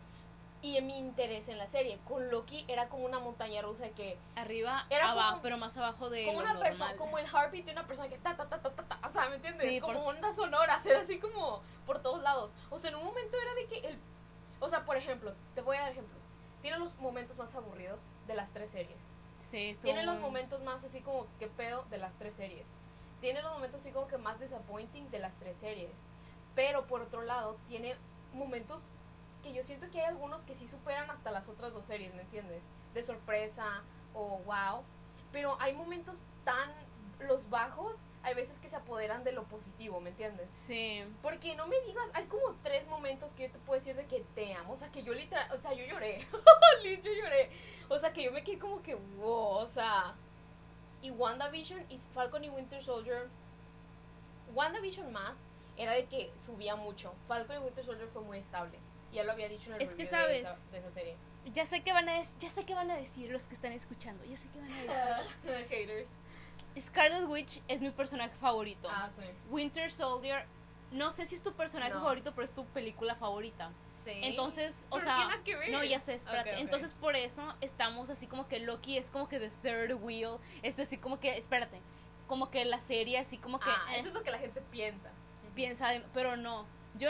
Y 0.62 0.78
en 0.78 0.88
mi 0.88 0.98
interés 1.00 1.48
en 1.50 1.58
la 1.58 1.68
serie 1.68 2.00
con 2.08 2.30
Loki 2.30 2.66
era 2.68 2.90
como 2.90 3.06
una 3.06 3.18
montaña 3.20 3.62
rusa 3.62 3.84
de 3.84 3.92
que 3.92 4.18
Arriba, 4.36 4.86
Era 4.90 5.12
abajo, 5.12 5.30
como- 5.32 5.42
pero 5.42 5.58
más 5.58 5.76
abajo 5.78 6.10
de 6.10 6.26
como 6.26 6.42
lo 6.42 6.50
una 6.52 6.60
persona, 6.60 6.98
como 6.98 7.18
el 7.18 7.26
heartbeat 7.26 7.66
de 7.66 7.72
una 7.72 7.88
persona 7.88 8.10
que 8.10 8.18
ta 8.18 8.36
ta 8.36 8.48
ta 8.50 8.62
ta 8.62 8.70
ta, 8.76 8.84
ta, 8.84 9.08
o 9.08 9.10
sea, 9.10 9.30
¿me 9.30 9.36
entiendes? 9.38 9.68
Sí, 9.70 9.80
como 9.80 10.04
por- 10.04 10.16
ondas 10.16 10.36
sonoras, 10.36 10.86
era 10.86 11.00
así 11.02 11.18
como 11.18 11.62
por 11.86 12.00
todos 12.02 12.22
lados. 12.24 12.54
O 12.70 12.78
sea, 12.78 12.90
en 12.92 12.98
un 12.98 13.06
momento 13.06 13.38
era 13.42 13.54
de 13.56 13.66
que 13.68 13.88
el 13.88 14.00
o 14.60 14.68
sea, 14.68 14.84
por 14.84 14.98
ejemplo, 14.98 15.34
te 15.56 15.62
voy 15.62 15.78
a 15.78 15.82
dar 15.82 15.92
ejemplos. 15.94 16.20
Tiene 16.62 16.78
los 16.78 16.94
momentos 16.98 17.38
más 17.38 17.56
aburridos 17.56 18.02
de 18.28 18.36
las 18.36 18.52
tres 18.52 18.70
series. 18.72 19.10
Sí, 19.40 19.70
estuvo 19.70 19.92
Tiene 19.92 20.06
los 20.06 20.20
momentos 20.20 20.62
más 20.64 20.84
así 20.84 21.02
como 21.02 21.26
que 21.40 21.48
pedo 21.48 21.86
de 21.90 21.98
las 21.98 22.18
tres 22.18 22.36
series. 22.36 22.68
Tiene 23.22 23.42
los 23.42 23.52
momentos 23.54 23.82
así 23.82 23.92
como 23.92 24.08
que 24.08 24.18
más 24.18 24.40
disappointing 24.40 25.10
de 25.10 25.20
las 25.20 25.36
tres 25.38 25.58
series. 25.58 25.92
Pero 26.56 26.86
por 26.88 27.02
otro 27.02 27.22
lado, 27.22 27.58
tiene 27.68 27.96
momentos 28.34 28.84
que 29.42 29.54
yo 29.54 29.64
siento 29.64 29.90
que 29.90 30.02
hay 30.02 30.08
algunos 30.08 30.42
que 30.42 30.56
sí 30.56 30.68
superan 30.68 31.10
hasta 31.10 31.32
las 31.32 31.48
otras 31.48 31.74
dos 31.74 31.86
series, 31.86 32.14
¿me 32.14 32.22
entiendes? 32.22 32.64
De 32.94 33.02
sorpresa 33.02 33.84
o 34.14 34.40
wow. 34.40 34.84
Pero 35.32 35.58
hay 35.60 35.74
momentos 35.74 36.22
tan 36.44 36.70
los 37.20 37.50
bajos, 37.50 38.02
hay 38.24 38.34
veces 38.34 38.60
que 38.60 38.70
se 38.70 38.76
apoderan 38.76 39.24
de 39.24 39.32
lo 39.32 39.44
positivo, 39.44 40.00
¿me 40.00 40.10
entiendes? 40.10 40.50
Sí. 40.52 41.04
Porque 41.22 41.56
no 41.56 41.68
me 41.68 41.80
digas, 41.82 42.06
hay 42.14 42.26
como 42.26 42.56
tres 42.64 42.88
momentos 42.88 43.34
que 43.34 43.48
yo 43.48 43.52
te 43.52 43.60
puedo 43.60 43.80
decir 43.80 43.96
de 43.96 44.06
que 44.06 44.24
te 44.36 44.54
amo. 44.54 44.74
O 44.74 44.78
sea, 44.78 44.90
que 44.90 45.04
yo 45.04 45.14
literal, 45.14 45.52
o 45.52 45.62
sea, 45.62 45.74
yo 45.74 45.86
lloré. 45.86 46.26
Yo 47.04 47.12
lloré. 47.12 47.50
O 47.90 48.00
sea, 48.00 48.14
que 48.14 48.24
yo 48.24 48.32
me 48.32 48.44
quedé 48.44 48.58
como 48.58 48.82
que, 48.82 48.96
wow, 48.96 49.58
o 49.58 49.68
sea. 49.68 50.16
Y 51.02 51.12
WandaVision 51.12 51.86
y 51.90 51.98
Falcon 51.98 52.44
y 52.44 52.50
Winter 52.50 52.82
Soldier. 52.82 53.28
WandaVision 54.54 55.12
más 55.12 55.46
era 55.78 55.94
de 55.94 56.06
que 56.06 56.32
subía 56.38 56.76
mucho. 56.76 57.14
Falcon 57.28 57.58
y 57.58 57.60
Winter 57.60 57.84
Soldier 57.84 58.08
fue 58.10 58.22
muy 58.22 58.38
estable. 58.38 58.80
Ya 59.12 59.24
lo 59.24 59.32
había 59.32 59.50
dicho 59.50 59.70
en 59.70 59.76
el 59.76 59.82
Es 59.82 59.96
que 59.96 60.06
sabes. 60.06 60.44
de, 60.44 60.50
esa, 60.50 60.62
de 60.72 60.78
esa 60.78 60.90
serie. 60.90 61.16
Ya 61.54 61.66
sé 61.66 61.82
qué 61.82 61.92
van 61.94 62.08
a 62.08 62.22
ya 62.40 62.50
sé 62.50 62.66
qué 62.66 62.76
van 62.76 62.92
a 62.92 62.96
decir 62.96 63.32
los 63.32 63.48
que 63.48 63.56
están 63.56 63.72
escuchando. 63.72 64.24
Ya 64.26 64.38
sé 64.38 64.48
qué 64.54 64.60
van 64.60 64.72
a 64.72 64.78
decir. 64.78 65.68
Haters. 65.70 66.12
Scarlet 66.80 67.28
Witch 67.28 67.62
es 67.68 67.82
mi 67.82 67.92
personaje 67.92 68.36
favorito. 68.36 68.88
Ah, 68.92 69.10
sí. 69.16 69.24
Winter 69.50 69.92
Soldier, 69.92 70.46
no 70.92 71.12
sé 71.12 71.26
si 71.26 71.36
es 71.36 71.44
tu 71.44 71.54
personaje 71.54 71.94
No. 71.94 72.00
favorito, 72.02 72.32
pero 72.34 72.46
es 72.46 72.54
tu 72.54 72.66
película 72.66 73.16
favorita. 73.16 73.72
Sí. 74.06 74.12
Entonces, 74.24 74.86
o 74.90 75.00
sea, 75.00 75.30
no, 75.72 75.84
ya 75.84 76.00
sé, 76.00 76.14
espérate. 76.16 76.60
Entonces, 76.62 76.94
por 76.94 77.16
eso 77.16 77.44
estamos 77.62 78.10
así 78.10 78.28
como 78.28 78.48
que 78.48 78.60
Loki 78.60 78.98
es 78.98 79.12
como 79.12 79.28
que 79.28 79.40
the 79.40 79.50
third 79.62 79.94
wheel. 80.02 80.38
Es 80.64 80.80
así 80.80 80.98
como 80.98 81.20
que, 81.20 81.38
espérate, 81.38 81.80
como 82.28 82.50
que 82.50 82.64
la 82.66 82.80
serie 82.80 83.18
así 83.18 83.38
como 83.38 83.60
que 83.60 83.70
Ah, 83.70 83.86
eh, 83.96 84.00
eso 84.00 84.08
es 84.08 84.14
lo 84.14 84.24
que 84.24 84.32
la 84.32 84.40
gente 84.40 84.62
piensa. 84.72 85.10
piensa, 85.54 85.94
en- 85.94 86.06
pero 86.14 86.38
no. 86.38 86.66
Yo 86.98 87.10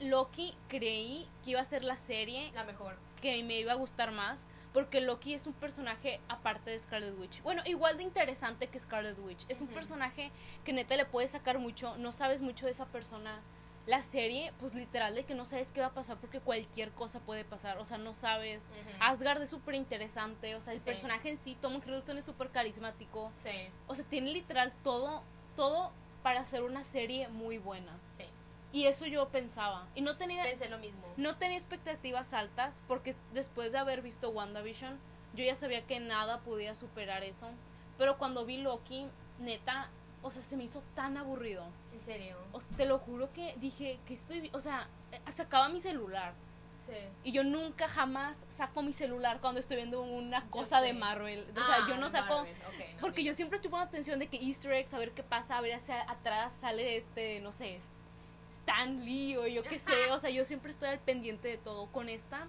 Loki 0.00 0.54
creí 0.68 1.28
que 1.44 1.50
iba 1.52 1.60
a 1.60 1.64
ser 1.64 1.84
la 1.84 1.96
serie 1.96 2.50
La 2.52 2.64
mejor. 2.64 2.96
que 3.20 3.42
me 3.44 3.58
iba 3.60 3.72
a 3.72 3.76
gustar 3.76 4.10
más, 4.10 4.46
porque 4.76 5.00
Loki 5.00 5.32
es 5.32 5.46
un 5.46 5.54
personaje 5.54 6.20
aparte 6.28 6.70
de 6.70 6.78
Scarlet 6.78 7.18
Witch. 7.18 7.40
Bueno, 7.42 7.62
igual 7.64 7.96
de 7.96 8.02
interesante 8.02 8.66
que 8.66 8.78
Scarlet 8.78 9.18
Witch. 9.20 9.46
Es 9.48 9.62
un 9.62 9.68
personaje 9.68 10.30
que 10.64 10.74
neta 10.74 10.94
le 10.98 11.06
puede 11.06 11.26
sacar 11.28 11.58
mucho, 11.58 11.96
no 11.96 12.12
sabes 12.12 12.42
mucho 12.42 12.66
de 12.66 12.72
esa 12.72 12.84
persona. 12.84 13.40
La 13.86 14.02
serie, 14.02 14.52
pues 14.58 14.74
literal 14.74 15.14
de 15.14 15.24
que 15.24 15.34
no 15.34 15.46
sabes 15.46 15.72
qué 15.72 15.80
va 15.80 15.86
a 15.86 15.94
pasar 15.94 16.18
porque 16.18 16.40
cualquier 16.40 16.90
cosa 16.90 17.20
puede 17.20 17.42
pasar, 17.42 17.78
o 17.78 17.86
sea, 17.86 17.96
no 17.96 18.12
sabes. 18.12 18.68
Asgard 19.00 19.40
es 19.40 19.48
súper 19.48 19.76
interesante, 19.76 20.54
o 20.56 20.60
sea, 20.60 20.74
el 20.74 20.80
Sí. 20.80 20.84
personaje 20.84 21.30
en 21.30 21.38
sí, 21.38 21.56
Tom 21.58 21.76
Hiddleston 21.76 22.18
es 22.18 22.24
súper 22.26 22.50
carismático. 22.50 23.30
Sí, 23.32 23.48
O 23.86 23.94
sea, 23.94 24.04
tiene 24.04 24.30
literal 24.30 24.74
todo, 24.84 25.22
todo 25.56 25.90
para 26.22 26.40
hacer 26.40 26.62
una 26.62 26.84
serie 26.84 27.28
muy 27.28 27.56
buena. 27.56 27.98
Y 28.76 28.86
eso 28.86 29.06
yo 29.06 29.28
pensaba. 29.30 29.86
Y 29.94 30.02
no 30.02 30.16
tenía, 30.18 30.42
Pensé 30.44 30.68
lo 30.68 30.76
mismo. 30.78 31.00
no 31.16 31.36
tenía 31.36 31.56
expectativas 31.56 32.34
altas 32.34 32.82
porque 32.86 33.14
después 33.32 33.72
de 33.72 33.78
haber 33.78 34.02
visto 34.02 34.28
WandaVision, 34.30 34.98
yo 35.34 35.44
ya 35.44 35.54
sabía 35.54 35.86
que 35.86 35.98
nada 35.98 36.40
podía 36.40 36.74
superar 36.74 37.24
eso. 37.24 37.48
Pero 37.96 38.18
cuando 38.18 38.44
vi 38.44 38.58
Loki, 38.58 39.06
neta, 39.38 39.88
o 40.22 40.30
sea, 40.30 40.42
se 40.42 40.56
me 40.58 40.64
hizo 40.64 40.82
tan 40.94 41.16
aburrido. 41.16 41.66
En 41.94 42.00
serio. 42.02 42.36
O 42.52 42.60
sea, 42.60 42.76
te 42.76 42.84
lo 42.84 42.98
juro 42.98 43.32
que 43.32 43.54
dije 43.58 43.98
que 44.06 44.12
estoy, 44.12 44.50
o 44.52 44.60
sea, 44.60 44.88
eh, 45.12 45.20
sacaba 45.32 45.70
mi 45.70 45.80
celular. 45.80 46.34
Sí. 46.84 46.92
Y 47.24 47.32
yo 47.32 47.42
nunca 47.42 47.88
jamás 47.88 48.36
saco 48.56 48.82
mi 48.82 48.92
celular 48.92 49.40
cuando 49.40 49.58
estoy 49.58 49.76
viendo 49.78 50.02
una 50.02 50.46
cosa 50.50 50.82
de. 50.82 50.92
Marvel. 50.92 51.46
O 51.50 51.64
sea, 51.64 51.76
Ah, 51.82 51.86
yo 51.88 51.96
no 51.96 52.10
saco... 52.10 52.36
Marvel, 52.40 52.54
ok, 52.68 52.94
no, 52.96 53.00
Porque 53.00 53.22
ok. 53.22 53.26
yo 53.28 53.34
siempre 53.34 53.56
estoy 53.56 53.70
poniendo 53.70 53.88
atención 53.88 54.18
de 54.18 54.28
que 54.28 54.36
Easter 54.36 54.72
eggs, 54.72 54.92
a 54.94 54.98
ver 54.98 55.12
qué 55.12 55.22
pasa, 55.22 55.56
a 55.56 55.60
ver 55.62 55.72
hacia 55.72 56.02
atrás 56.10 56.52
sale 56.60 56.96
este, 56.98 57.40
no 57.40 57.50
sé, 57.50 57.74
Stan 58.66 59.04
Lee 59.04 59.36
o 59.36 59.46
yo 59.46 59.62
qué 59.62 59.78
sé. 59.78 60.10
O 60.10 60.18
sea, 60.18 60.30
yo 60.30 60.44
siempre 60.44 60.70
estoy 60.70 60.88
al 60.88 60.98
pendiente 60.98 61.46
de 61.48 61.56
todo. 61.58 61.86
Con 61.92 62.08
esta, 62.08 62.48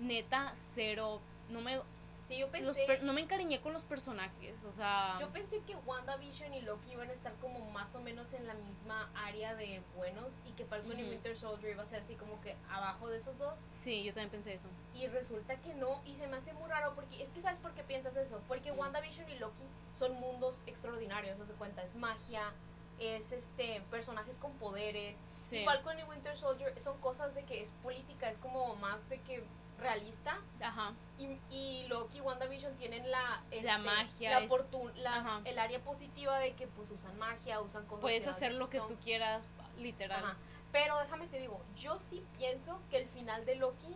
neta, 0.00 0.52
cero. 0.54 1.20
No 1.50 1.60
me, 1.60 1.80
Sí, 2.28 2.36
yo 2.38 2.50
pensé. 2.50 2.84
los 2.88 3.02
no 3.04 3.12
me 3.12 3.20
encariñé 3.20 3.60
con 3.60 3.72
los 3.72 3.84
personajes. 3.84 4.64
O 4.64 4.72
sea, 4.72 5.14
Yo 5.20 5.28
pensé 5.28 5.60
que 5.60 5.76
WandaVision 5.76 6.52
y 6.54 6.62
Loki 6.62 6.90
iban 6.90 7.08
a 7.08 7.12
estar 7.12 7.32
como 7.34 7.60
más 7.70 7.94
o 7.94 8.00
menos 8.00 8.32
en 8.32 8.48
la 8.48 8.54
misma 8.54 9.08
área 9.14 9.54
de 9.54 9.80
buenos 9.96 10.34
y 10.44 10.50
que 10.54 10.64
Falcon 10.64 10.98
y. 10.98 11.04
Winter 11.08 11.36
Soldier 11.36 11.74
iba 11.74 11.84
a 11.84 11.86
ser 11.86 12.02
así 12.02 12.16
como 12.16 12.40
que 12.40 12.56
abajo 12.68 13.08
de 13.08 13.18
esos 13.18 13.38
dos 13.38 13.60
sí, 13.70 14.02
yo 14.02 14.12
también 14.12 14.30
pensé 14.30 14.54
eso. 14.54 14.66
y 14.92 15.06
resulta 15.06 15.54
que 15.60 15.72
no 15.74 16.00
y 16.04 16.16
se 16.16 16.26
me 16.26 16.38
hace 16.38 16.52
muy 16.54 16.68
raro 16.68 16.96
porque 16.96 17.22
es 17.22 17.28
que 17.28 17.40
sabes 17.40 17.60
por 17.60 17.70
qué 17.74 17.84
piensas 17.84 18.16
eso 18.16 18.42
porque 18.48 18.72
Mm. 18.72 18.78
WandaVision 18.80 19.28
y 19.30 19.38
Loki 19.38 19.62
son 19.96 20.14
mundos 20.18 20.64
extraordinarios, 20.66 21.38
no 21.38 21.46
se 21.46 21.52
cuenta, 21.54 21.84
es 21.84 21.94
magia, 21.94 22.52
es 22.98 23.32
este 23.32 23.82
personajes 23.90 24.38
con 24.38 24.52
poderes 24.54 25.20
Sí. 25.40 25.64
Falcon 25.64 25.98
y 26.00 26.02
Winter 26.04 26.36
Soldier 26.36 26.78
son 26.80 26.98
cosas 27.00 27.34
de 27.34 27.44
que 27.44 27.62
es 27.62 27.70
política, 27.82 28.28
es 28.30 28.38
como 28.38 28.74
más 28.76 29.08
de 29.08 29.20
que 29.20 29.44
realista 29.78 30.40
Ajá. 30.60 30.92
y, 31.18 31.38
y 31.54 31.86
Loki 31.88 32.18
y 32.18 32.20
WandaVision 32.22 32.74
tienen 32.76 33.08
la 33.10 33.42
La 33.50 33.56
este, 33.74 33.78
magia, 33.78 34.30
la 34.30 34.40
es- 34.40 34.50
la- 34.96 35.40
el 35.44 35.58
área 35.58 35.78
positiva 35.84 36.38
de 36.38 36.54
que 36.54 36.66
pues 36.66 36.90
usan 36.90 37.16
magia, 37.18 37.60
usan 37.60 37.84
cosas 37.86 38.00
Puedes 38.00 38.26
hacer 38.26 38.54
lo 38.54 38.68
que 38.70 38.80
tú 38.80 38.96
quieras, 39.04 39.46
literal. 39.78 40.24
Ajá. 40.24 40.36
Pero 40.72 40.98
déjame 40.98 41.26
te 41.28 41.38
digo, 41.38 41.60
yo 41.76 41.98
sí 42.00 42.24
pienso 42.38 42.80
que 42.90 42.96
el 42.98 43.08
final 43.08 43.44
de 43.46 43.54
Loki 43.56 43.94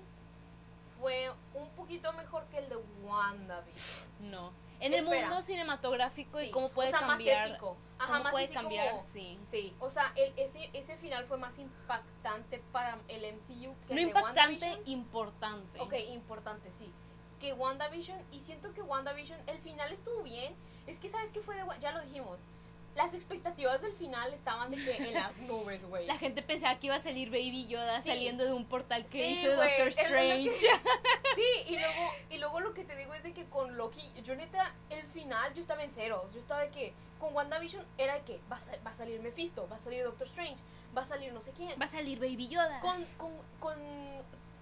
fue 0.99 1.33
un 1.55 1.69
poquito 1.71 2.13
mejor 2.13 2.45
que 2.47 2.59
el 2.59 2.69
de 2.69 2.77
WandaVision. 3.03 4.09
No. 4.31 4.53
En 4.81 4.95
el 4.95 5.05
mundo 5.05 5.41
cinematográfico 5.43 6.41
y 6.41 6.51
cómo 6.51 6.71
puede 6.71 6.89
o 6.89 6.91
sea, 6.91 7.01
cambiar. 7.07 7.49
más 7.49 7.51
épico. 7.51 7.77
Ajá, 8.05 8.23
más 8.23 8.33
puede 8.33 8.49
cambiar, 8.49 8.91
como- 8.97 9.07
sí. 9.13 9.39
Sí, 9.43 9.75
o 9.79 9.91
sea, 9.91 10.13
el, 10.17 10.33
ese, 10.37 10.71
ese 10.73 10.97
final 10.97 11.25
fue 11.27 11.37
más 11.39 11.59
impactante 11.59 12.59
para 12.73 12.99
el 13.09 13.25
MCU 13.25 13.75
que 13.87 13.95
No 13.95 14.01
impactante, 14.01 14.81
importante. 14.87 15.81
Ok, 15.81 15.95
importante, 16.09 16.73
sí. 16.73 16.93
Que 17.39 17.53
WandaVision, 17.53 18.19
y 18.33 18.41
siento 18.41 18.73
que 18.75 18.83
WandaVision, 18.83 19.39
el 19.47 19.59
final 19.61 19.93
estuvo 19.93 20.23
bien. 20.23 20.55
Es 20.87 20.99
que, 20.99 21.09
¿sabes 21.09 21.31
qué 21.33 21.41
fue 21.41 21.55
de 21.57 21.65
Ya 21.81 21.93
lo 21.93 22.01
dijimos. 22.03 22.39
Las 22.97 23.15
expectativas 23.15 23.81
del 23.81 23.93
final 23.95 24.33
estaban 24.35 24.71
de 24.71 24.77
que 24.77 24.97
en 24.97 25.15
las 25.15 25.41
nubes, 25.43 25.85
güey. 25.85 26.07
La 26.07 26.19
gente 26.19 26.43
pensaba 26.43 26.79
que 26.79 26.89
iba 26.89 26.97
a 26.97 27.01
salir 27.01 27.31
Baby 27.31 27.67
Yoda 27.69 28.01
Sí. 28.03 28.09
saliendo 28.11 28.45
de 28.45 28.53
un 28.53 28.65
portal 28.67 29.03
que 29.05 29.09
Sí, 29.11 29.23
hizo 29.23 29.49
Doctor 29.49 29.71
que- 29.77 29.89
Strange. 29.89 30.51
Sí, 31.35 31.43
y 31.69 31.79
luego, 31.79 32.13
y 32.31 32.39
luego 32.39 32.61
lo 32.61 32.75
que 32.75 32.85
te 32.85 32.97
digo 32.97 33.15
es 33.15 33.23
de 33.23 33.33
que 33.33 33.45
con 33.47 33.77
Loki, 33.77 34.03
yo 34.25 34.35
neta, 34.35 34.75
el 34.91 35.07
final 35.07 35.55
yo 35.55 35.61
estaba 35.61 35.85
en 35.85 35.91
ceros. 35.91 36.33
Yo 36.33 36.39
estaba 36.41 36.63
de 36.63 36.71
que 36.71 36.93
con 37.21 37.35
WandaVision 37.35 37.85
era 37.99 38.15
de 38.15 38.23
que 38.23 38.41
va 38.51 38.57
a, 38.57 38.83
va 38.85 38.91
a 38.91 38.95
salir 38.95 39.21
Mephisto, 39.21 39.69
va 39.69 39.77
a 39.77 39.79
salir 39.79 40.03
Doctor 40.03 40.27
Strange, 40.27 40.57
va 40.97 41.03
a 41.03 41.05
salir 41.05 41.33
no 41.33 41.41
sé 41.41 41.53
quién. 41.53 41.71
Va 41.81 41.85
a 41.85 41.89
salir 41.89 42.19
Baby 42.19 42.49
Yoda. 42.49 42.81
Con, 42.81 43.05
con, 43.17 43.31
con 43.61 43.79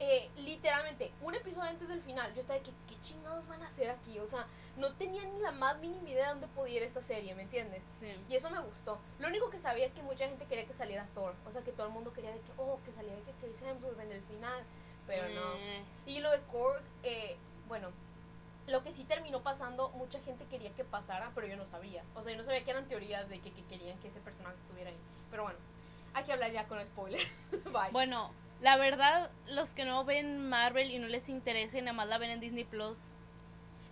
eh, 0.00 0.30
literalmente 0.36 1.12
un 1.22 1.34
episodio 1.34 1.68
antes 1.68 1.88
del 1.88 2.00
final, 2.02 2.32
yo 2.34 2.40
estaba 2.40 2.58
de 2.58 2.64
que, 2.64 2.72
¿qué 2.88 3.00
chingados 3.00 3.46
van 3.48 3.62
a 3.62 3.66
hacer 3.66 3.90
aquí? 3.90 4.18
O 4.20 4.26
sea, 4.26 4.46
no 4.76 4.92
tenía 4.94 5.24
ni 5.24 5.40
la 5.40 5.50
más 5.50 5.78
mínima 5.78 6.08
idea 6.08 6.26
de 6.26 6.30
dónde 6.30 6.46
podía 6.48 6.76
ir 6.76 6.82
esa 6.84 7.02
serie, 7.02 7.34
¿me 7.34 7.42
entiendes? 7.42 7.84
Sí. 7.98 8.14
Y 8.28 8.36
eso 8.36 8.48
me 8.50 8.60
gustó. 8.60 8.98
Lo 9.18 9.28
único 9.28 9.50
que 9.50 9.58
sabía 9.58 9.86
es 9.86 9.92
que 9.92 10.02
mucha 10.02 10.28
gente 10.28 10.44
quería 10.46 10.66
que 10.66 10.72
saliera 10.72 11.06
Thor. 11.14 11.34
O 11.46 11.52
sea, 11.52 11.62
que 11.62 11.72
todo 11.72 11.88
el 11.88 11.92
mundo 11.92 12.12
quería 12.12 12.30
de 12.30 12.38
que, 12.40 12.52
oh, 12.58 12.78
que 12.84 12.92
saliera 12.92 13.16
que 13.22 13.32
Chris 13.44 13.60
Hemsworth 13.62 13.98
en 13.98 14.12
el 14.12 14.22
final. 14.22 14.62
Pero 15.06 15.28
no. 15.28 15.54
Eh, 15.56 15.82
Y 16.06 16.20
lo 16.20 16.30
de 16.30 16.40
Korg, 16.42 16.82
eh, 17.02 17.36
bueno, 17.66 17.90
lo 18.68 18.82
que 18.82 18.92
sí 18.92 19.04
terminó 19.04 19.42
pasando, 19.42 19.88
mucha 19.90 20.20
gente 20.20 20.44
quería 20.44 20.70
que 20.74 20.84
pasara, 20.84 21.32
pero 21.34 21.46
yo 21.46 21.56
no 21.56 21.66
sabía. 21.66 22.04
O 22.14 22.22
sea, 22.22 22.32
yo 22.32 22.38
no 22.38 22.44
sabía 22.44 22.62
que 22.62 22.70
eran 22.70 22.86
teorías 22.86 23.28
de 23.28 23.40
que, 23.40 23.50
que 23.50 23.64
querían 23.64 23.98
que 23.98 24.08
ese 24.08 24.20
personaje 24.20 24.56
estuviera 24.56 24.90
ahí. 24.90 24.96
Pero 25.30 25.44
bueno, 25.44 25.58
hay 26.14 26.24
que 26.24 26.32
hablar 26.32 26.52
ya 26.52 26.68
con 26.68 26.84
spoilers. 26.86 27.26
Bye. 27.64 27.90
Bueno, 27.90 28.30
la 28.60 28.76
verdad, 28.76 29.30
los 29.48 29.74
que 29.74 29.84
no 29.84 30.04
ven 30.04 30.48
Marvel 30.48 30.90
y 30.90 30.98
no 30.98 31.06
les 31.06 31.28
interesa 31.28 31.78
y 31.78 31.82
nada 31.82 31.92
más 31.92 32.08
la 32.08 32.18
ven 32.18 32.30
en 32.30 32.40
Disney 32.40 32.64
Plus, 32.64 33.14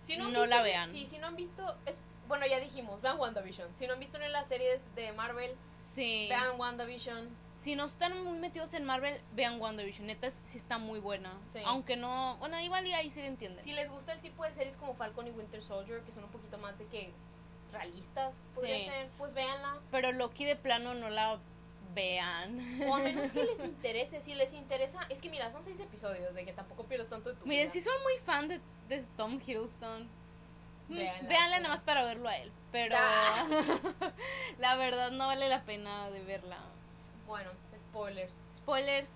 si 0.01 0.17
no 0.17 0.29
la 0.29 0.41
visto- 0.57 0.63
vean. 0.63 0.89
Sí, 0.91 1.05
si 1.05 1.17
no 1.17 1.27
han 1.27 1.35
visto, 1.35 1.77
es, 1.85 2.03
bueno, 2.27 2.45
ya 2.45 2.59
dijimos, 2.59 3.01
vean 3.01 3.17
WandaVision. 3.19 3.69
Si 3.75 3.87
no 3.87 3.93
han 3.93 3.99
visto 3.99 4.17
ni 4.19 4.27
las 4.29 4.47
series 4.47 4.81
de 4.95 5.11
Marvel, 5.13 5.55
sí. 5.77 6.27
vean 6.29 6.59
WandaVision. 6.59 7.29
Si 7.55 7.75
no 7.75 7.85
están 7.85 8.23
muy 8.23 8.37
metidos 8.37 8.73
en 8.75 8.83
Marvel, 8.85 9.19
vean 9.33 9.59
WandaVision. 9.59 10.05
Neta, 10.05 10.29
sí 10.29 10.57
está 10.57 10.77
muy 10.77 10.99
buena. 10.99 11.33
Sí. 11.47 11.59
Aunque 11.65 11.95
no, 11.97 12.37
bueno, 12.37 12.59
igual 12.59 12.85
y 12.85 12.93
ahí 12.93 13.09
se 13.09 13.25
entiende. 13.25 13.63
Si 13.63 13.71
les 13.73 13.89
gusta 13.89 14.13
el 14.13 14.19
tipo 14.21 14.43
de 14.43 14.53
series 14.53 14.77
como 14.77 14.93
Falcon 14.93 15.25
y 15.27 15.31
Winter 15.31 15.63
Soldier, 15.63 16.01
que 16.03 16.11
son 16.11 16.23
un 16.25 16.29
poquito 16.29 16.57
más 16.59 16.77
de 16.77 16.85
que 16.85 17.11
realistas, 17.71 18.43
Sí. 18.49 18.61
ser, 18.85 19.09
pues 19.17 19.33
véanla. 19.33 19.79
Pero 19.91 20.11
Loki 20.11 20.45
de 20.45 20.55
plano 20.55 20.93
no 20.93 21.09
la 21.09 21.39
vean. 21.97 22.59
O 22.87 22.95
a 22.95 22.99
menos 22.99 23.31
que 23.31 23.43
les 23.43 23.59
interese, 23.63 24.21
si 24.21 24.35
les 24.35 24.53
interesa, 24.53 24.99
es 25.09 25.19
que 25.19 25.29
mira, 25.29 25.51
son 25.51 25.63
seis 25.63 25.79
episodios, 25.79 26.33
de 26.35 26.45
que 26.45 26.53
tampoco 26.53 26.83
pierdas 26.85 27.09
tanto 27.09 27.29
de 27.29 27.35
tu 27.35 27.45
Miren, 27.47 27.63
vida. 27.65 27.73
si 27.73 27.81
son 27.81 27.93
muy 28.03 28.13
fan 28.25 28.47
de, 28.47 28.61
de 28.87 29.01
Tom 29.17 29.39
Hiddleston, 29.45 30.03
mm, 30.89 30.93
Véanla, 30.95 31.29
véanla 31.29 31.57
nada 31.59 31.69
más 31.69 31.81
para 31.81 32.05
verlo 32.05 32.29
a 32.29 32.37
él. 32.37 32.51
Pero 32.71 32.95
Ah. 32.99 33.45
la 34.59 34.75
verdad 34.75 35.11
no 35.11 35.27
vale 35.27 35.49
la 35.49 35.63
pena 35.63 36.09
de 36.11 36.21
verla. 36.23 36.59
Bueno, 37.25 37.49
spoilers. 37.79 38.35
Spoilers, 38.55 39.11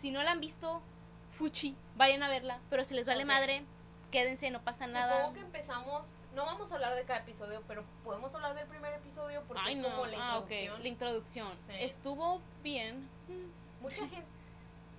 si 0.00 0.10
no 0.10 0.22
la 0.22 0.32
han 0.32 0.40
visto, 0.40 0.82
fuchi, 1.30 1.74
vayan 1.96 2.22
a 2.22 2.28
verla. 2.28 2.60
Pero 2.70 2.84
si 2.84 2.94
les 2.94 3.06
vale 3.06 3.24
madre, 3.24 3.64
quédense, 4.10 4.50
no 4.50 4.60
pasa 4.62 4.84
Supongo 4.86 4.98
nada. 5.06 5.32
que 5.32 5.40
empezamos, 5.40 6.06
no 6.36 6.44
vamos 6.44 6.70
a 6.70 6.74
hablar 6.76 6.94
de 6.94 7.02
cada 7.04 7.20
episodio, 7.20 7.62
pero 7.66 7.82
podemos 8.04 8.32
hablar 8.34 8.54
del 8.54 8.68
primer 8.68 8.94
episodio 8.94 9.42
porque 9.48 9.62
Ay, 9.66 9.74
es 9.74 9.80
no. 9.80 9.88
como 9.90 10.06
la 10.06 10.16
ah, 10.18 10.36
introducción. 10.38 10.82
la 10.82 10.88
introducción. 10.88 11.52
Sí. 11.66 11.72
Estuvo 11.80 12.40
bien. 12.62 13.08
Mm, 13.26 13.82
Mucha 13.82 14.06
gente 14.08 14.24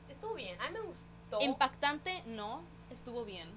estuvo 0.10 0.34
bien, 0.34 0.60
a 0.62 0.67
mí 0.67 0.74
me 0.74 0.82
gustó. 0.82 1.39
Impactante, 1.41 2.24
no. 2.25 2.62
Estuvo 2.89 3.24
bien. 3.24 3.48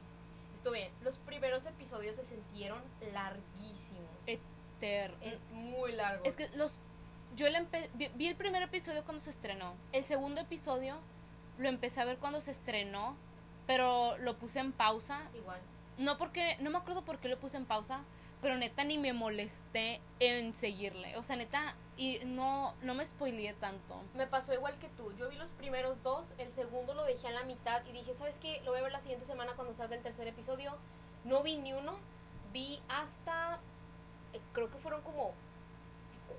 estuvo 0.55 0.73
bien. 0.75 0.93
Los 1.03 1.17
primeros 1.19 1.65
episodios 1.67 2.17
se 2.17 2.25
sintieron 2.25 2.81
larguísimos. 3.13 4.05
Eter- 4.27 5.15
Eh, 5.21 5.39
muy 5.53 5.93
largos. 5.93 6.27
Es 6.29 6.37
que 6.37 6.49
los. 6.57 6.79
Yo 7.37 7.49
le 7.49 7.59
empe- 7.61 7.89
vi, 7.95 8.09
vi 8.15 8.27
el 8.29 8.37
primer 8.37 8.63
episodio 8.63 9.05
cuando 9.05 9.21
se 9.21 9.31
estrenó. 9.31 9.75
El 9.93 10.05
segundo 10.05 10.41
episodio 10.41 10.97
lo 11.59 11.69
empecé 11.69 12.01
a 12.01 12.05
ver 12.05 12.19
cuando 12.19 12.41
se 12.41 12.51
estrenó. 12.51 13.17
Pero 13.67 14.19
lo 14.19 14.37
puse 14.37 14.59
en 14.59 14.73
pausa. 14.73 15.23
igual. 15.35 15.61
No 16.00 16.16
porque. 16.16 16.57
No 16.61 16.71
me 16.71 16.78
acuerdo 16.78 17.04
por 17.04 17.19
qué 17.19 17.28
lo 17.28 17.38
puse 17.38 17.59
en 17.59 17.66
pausa. 17.66 18.00
Pero 18.40 18.57
neta 18.57 18.85
ni 18.85 18.97
me 18.97 19.12
molesté 19.12 20.00
en 20.19 20.54
seguirle. 20.54 21.16
O 21.19 21.23
sea, 21.23 21.37
neta. 21.37 21.75
Y 21.99 22.21
no, 22.25 22.75
no 22.80 22.95
me 22.95 23.04
spoileé 23.04 23.52
tanto. 23.52 24.02
Me 24.14 24.26
pasó 24.26 24.54
igual 24.54 24.78
que 24.78 24.88
tú. 24.88 25.12
Yo 25.19 25.28
vi 25.28 25.37
los 25.37 25.50
primeros 25.50 26.02
dos, 26.02 26.33
el 26.38 26.50
segundo 26.50 26.95
lo 26.95 27.04
dejé 27.04 27.28
a 27.28 27.33
la 27.33 27.45
mitad 27.45 27.85
y 27.85 27.92
dije, 27.92 28.14
¿sabes 28.14 28.38
qué? 28.38 28.62
Lo 28.64 28.71
voy 28.71 28.80
a 28.80 28.85
ver 28.85 28.92
la 28.92 29.00
siguiente 29.00 29.26
semana 29.26 29.52
cuando 29.54 29.75
salga 29.75 29.95
el 29.95 30.02
tercer 30.02 30.26
episodio. 30.26 30.75
No 31.25 31.42
vi 31.42 31.59
ni 31.59 31.75
uno. 31.75 31.99
Vi 32.54 32.80
hasta, 32.88 33.61
eh, 34.33 34.40
creo 34.54 34.71
que 34.71 34.78
fueron 34.78 35.02
como 35.02 35.35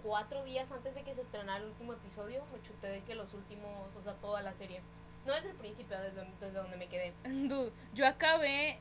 cuatro 0.02 0.44
días 0.44 0.72
antes 0.72 0.96
de 0.96 1.04
que 1.04 1.14
se 1.14 1.22
estrenara 1.22 1.60
el 1.60 1.66
último 1.66 1.94
episodio. 1.94 2.44
Me 2.52 2.64
chuté 2.64 2.88
de 2.88 3.04
que 3.04 3.14
los 3.14 3.36
últimos, 3.36 3.96
o 3.96 4.02
sea, 4.02 4.14
toda 4.14 4.42
la 4.42 4.54
serie. 4.54 4.82
No 5.28 5.34
desde 5.34 5.52
el 5.52 5.56
principio, 5.56 6.00
desde, 6.00 6.26
desde 6.40 6.58
donde 6.58 6.78
me 6.78 6.88
quedé. 6.88 7.14
Dude, 7.24 7.72
yo 7.94 8.08
acabé 8.08 8.80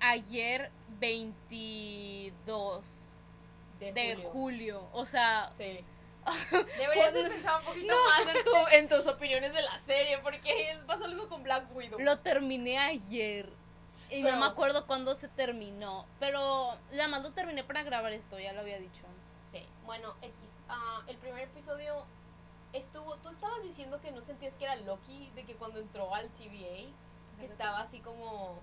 ayer 0.00 0.70
22 0.98 3.18
De, 3.78 3.92
de 3.92 4.14
julio. 4.16 4.30
julio. 4.32 4.88
O 4.92 5.06
sea, 5.06 5.50
Sí. 5.56 5.84
Deberías 6.78 7.14
de 7.14 7.22
pensar 7.30 7.60
un 7.60 7.64
poquito 7.64 7.94
más 7.94 8.34
en, 8.36 8.44
tu, 8.44 8.50
en 8.72 8.88
tus 8.88 9.06
opiniones 9.06 9.54
de 9.54 9.62
la 9.62 9.78
serie, 9.80 10.18
porque 10.18 10.78
pasó 10.86 11.06
algo 11.06 11.28
con 11.30 11.42
Black 11.42 11.74
Widow. 11.74 11.98
lo 11.98 12.18
terminé 12.18 12.78
ayer. 12.78 13.48
Y 14.10 14.22
Pero- 14.22 14.34
no 14.34 14.40
me 14.40 14.46
acuerdo 14.46 14.86
cuándo 14.86 15.14
se 15.14 15.28
terminó. 15.28 16.04
Pero 16.18 16.76
la 16.90 17.08
más 17.08 17.22
lo 17.22 17.30
terminé 17.32 17.64
para 17.64 17.82
grabar 17.84 18.12
esto, 18.12 18.38
ya 18.38 18.52
lo 18.52 18.60
había 18.60 18.78
dicho. 18.78 19.00
Sí, 19.50 19.64
bueno, 19.86 20.14
X. 20.20 20.34
ah, 20.68 21.02
el 21.06 21.16
primer 21.16 21.44
episodio 21.44 22.04
estuvo. 22.74 23.16
Tú 23.16 23.30
estabas 23.30 23.62
diciendo 23.62 23.98
que 24.02 24.10
no 24.12 24.20
sentías 24.20 24.54
que 24.56 24.64
era 24.64 24.76
Loki, 24.76 25.30
de 25.34 25.44
que 25.44 25.54
cuando 25.54 25.80
entró 25.80 26.14
al 26.14 26.28
TVA, 26.30 26.90
que 27.38 27.46
estaba 27.46 27.80
así 27.80 28.00
como. 28.00 28.58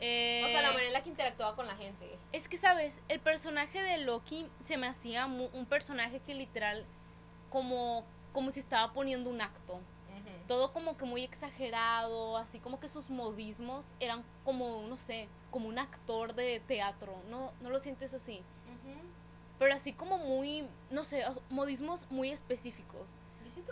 Eh, 0.00 0.42
O 0.46 0.48
sea, 0.48 0.62
la 0.62 0.68
manera 0.68 0.86
en 0.86 0.92
la 0.92 1.02
que 1.02 1.08
interactuaba 1.10 1.56
con 1.56 1.66
la 1.66 1.74
gente. 1.76 2.18
Es 2.32 2.48
que, 2.48 2.56
¿sabes? 2.56 3.00
El 3.08 3.20
personaje 3.20 3.82
de 3.82 3.98
Loki 3.98 4.46
se 4.60 4.76
me 4.76 4.86
hacía 4.86 5.26
un 5.26 5.66
personaje 5.66 6.20
que 6.20 6.34
literal, 6.34 6.84
como, 7.50 8.04
como 8.32 8.50
si 8.50 8.60
estaba 8.60 8.92
poniendo 8.92 9.30
un 9.30 9.40
acto. 9.40 9.80
Todo 10.46 10.72
como 10.72 10.96
que 10.96 11.04
muy 11.04 11.24
exagerado, 11.24 12.38
así 12.38 12.58
como 12.58 12.80
que 12.80 12.88
sus 12.88 13.10
modismos 13.10 13.94
eran 14.00 14.24
como, 14.44 14.82
no 14.88 14.96
sé, 14.96 15.28
como 15.50 15.68
un 15.68 15.78
actor 15.78 16.34
de 16.34 16.60
teatro. 16.60 17.22
¿No, 17.28 17.52
no 17.60 17.68
lo 17.68 17.78
sientes 17.78 18.14
así? 18.14 18.42
Pero 19.58 19.74
así 19.74 19.92
como 19.92 20.16
muy, 20.18 20.64
no 20.90 21.04
sé, 21.04 21.22
modismos 21.50 22.06
muy 22.10 22.30
específicos. 22.30 23.18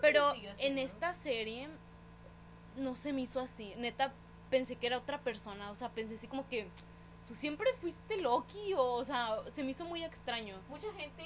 Pero 0.03 0.35
en 0.59 0.79
esta 0.79 1.13
serie 1.15 1.69
no 2.77 2.95
se 2.97 3.13
me 3.15 3.23
hizo 3.23 3.41
así. 3.41 3.73
Neta, 3.77 4.13
pensé 4.51 4.77
que 4.77 4.87
era 4.87 4.99
otra 4.99 5.21
persona. 5.21 5.71
O 5.71 5.75
sea, 5.75 5.89
pensé 5.91 6.15
así 6.15 6.29
como 6.29 6.49
que 6.49 6.69
tú 7.27 7.35
siempre 7.35 7.73
fuiste 7.81 8.17
Loki. 8.19 8.75
O, 8.75 8.95
o 8.95 9.05
sea, 9.05 9.39
se 9.53 9.63
me 9.65 9.71
hizo 9.71 9.85
muy 9.85 10.05
extraño. 10.05 10.57
Mucha 10.69 10.93
gente 10.95 11.25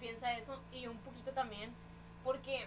piensa 0.00 0.32
eso 0.36 0.60
y 0.72 0.86
un 0.86 0.98
poquito 0.98 1.32
también. 1.32 1.72
Porque. 2.24 2.66